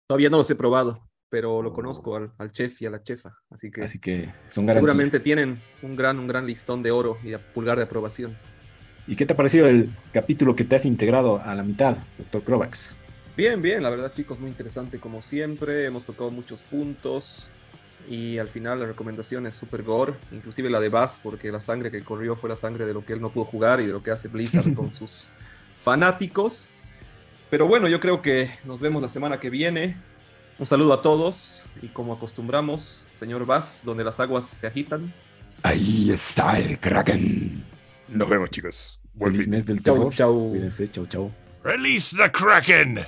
Todavía 0.08 0.28
no 0.28 0.38
los 0.38 0.50
he 0.50 0.56
probado, 0.56 1.08
pero 1.30 1.62
lo 1.62 1.72
conozco 1.72 2.16
al, 2.16 2.50
chef 2.50 2.82
y 2.82 2.86
a 2.86 2.90
la 2.90 3.00
chefa, 3.00 3.36
así 3.48 3.70
que, 3.70 3.84
así 3.84 4.00
que 4.00 4.34
son 4.48 4.66
seguramente 4.66 5.20
tienen 5.20 5.60
un 5.82 5.94
gran, 5.94 6.18
un 6.18 6.26
gran 6.26 6.48
listón 6.48 6.82
de 6.82 6.90
oro 6.90 7.18
y 7.22 7.34
a 7.34 7.52
pulgar 7.52 7.78
de 7.78 7.84
aprobación. 7.84 8.36
¿Y 9.06 9.14
qué 9.14 9.24
te 9.24 9.34
ha 9.34 9.36
parecido 9.36 9.68
el 9.68 9.94
capítulo 10.12 10.56
que 10.56 10.64
te 10.64 10.74
has 10.74 10.84
integrado 10.84 11.40
a 11.40 11.54
la 11.54 11.62
mitad, 11.62 11.96
doctor 12.18 12.42
Krovax? 12.42 12.96
Bien, 13.36 13.62
bien, 13.62 13.84
la 13.84 13.90
verdad 13.90 14.12
chicos, 14.12 14.40
muy 14.40 14.50
interesante 14.50 14.98
como 14.98 15.22
siempre, 15.22 15.84
hemos 15.84 16.04
tocado 16.04 16.32
muchos 16.32 16.64
puntos, 16.64 17.48
y 18.08 18.38
al 18.38 18.48
final 18.48 18.80
la 18.80 18.86
recomendación 18.86 19.46
es 19.46 19.54
super 19.54 19.82
gore, 19.82 20.14
inclusive 20.32 20.70
la 20.70 20.80
de 20.80 20.88
Bass, 20.88 21.20
porque 21.22 21.52
la 21.52 21.60
sangre 21.60 21.90
que 21.90 22.02
corrió 22.02 22.36
fue 22.36 22.48
la 22.48 22.56
sangre 22.56 22.86
de 22.86 22.94
lo 22.94 23.04
que 23.04 23.12
él 23.12 23.20
no 23.20 23.30
pudo 23.30 23.44
jugar 23.44 23.80
y 23.80 23.86
de 23.86 23.92
lo 23.92 24.02
que 24.02 24.10
hace 24.10 24.28
Blizzard 24.28 24.72
con 24.74 24.92
sus 24.94 25.30
fanáticos. 25.78 26.70
Pero 27.50 27.66
bueno, 27.66 27.88
yo 27.88 28.00
creo 28.00 28.22
que 28.22 28.50
nos 28.64 28.80
vemos 28.80 29.02
la 29.02 29.08
semana 29.08 29.40
que 29.40 29.50
viene. 29.50 29.96
Un 30.58 30.66
saludo 30.66 30.92
a 30.92 31.02
todos 31.02 31.64
y 31.82 31.88
como 31.88 32.12
acostumbramos, 32.12 33.06
señor 33.12 33.46
Bass, 33.46 33.82
donde 33.84 34.04
las 34.04 34.18
aguas 34.20 34.46
se 34.46 34.66
agitan. 34.66 35.12
Ahí 35.62 36.10
está 36.10 36.58
el 36.58 36.78
Kraken. 36.78 37.64
Nos 38.08 38.28
vemos, 38.28 38.50
chicos. 38.50 39.00
Buen 39.14 39.32
Feliz 39.32 39.48
mes 39.48 39.66
del 39.66 39.82
terror. 39.82 40.12
Chau, 40.14 40.32
chau. 40.32 40.50
Cuídense, 40.50 40.90
chau, 40.90 41.06
chau. 41.06 41.32
Release 41.62 42.16
the 42.16 42.30
Kraken. 42.30 43.06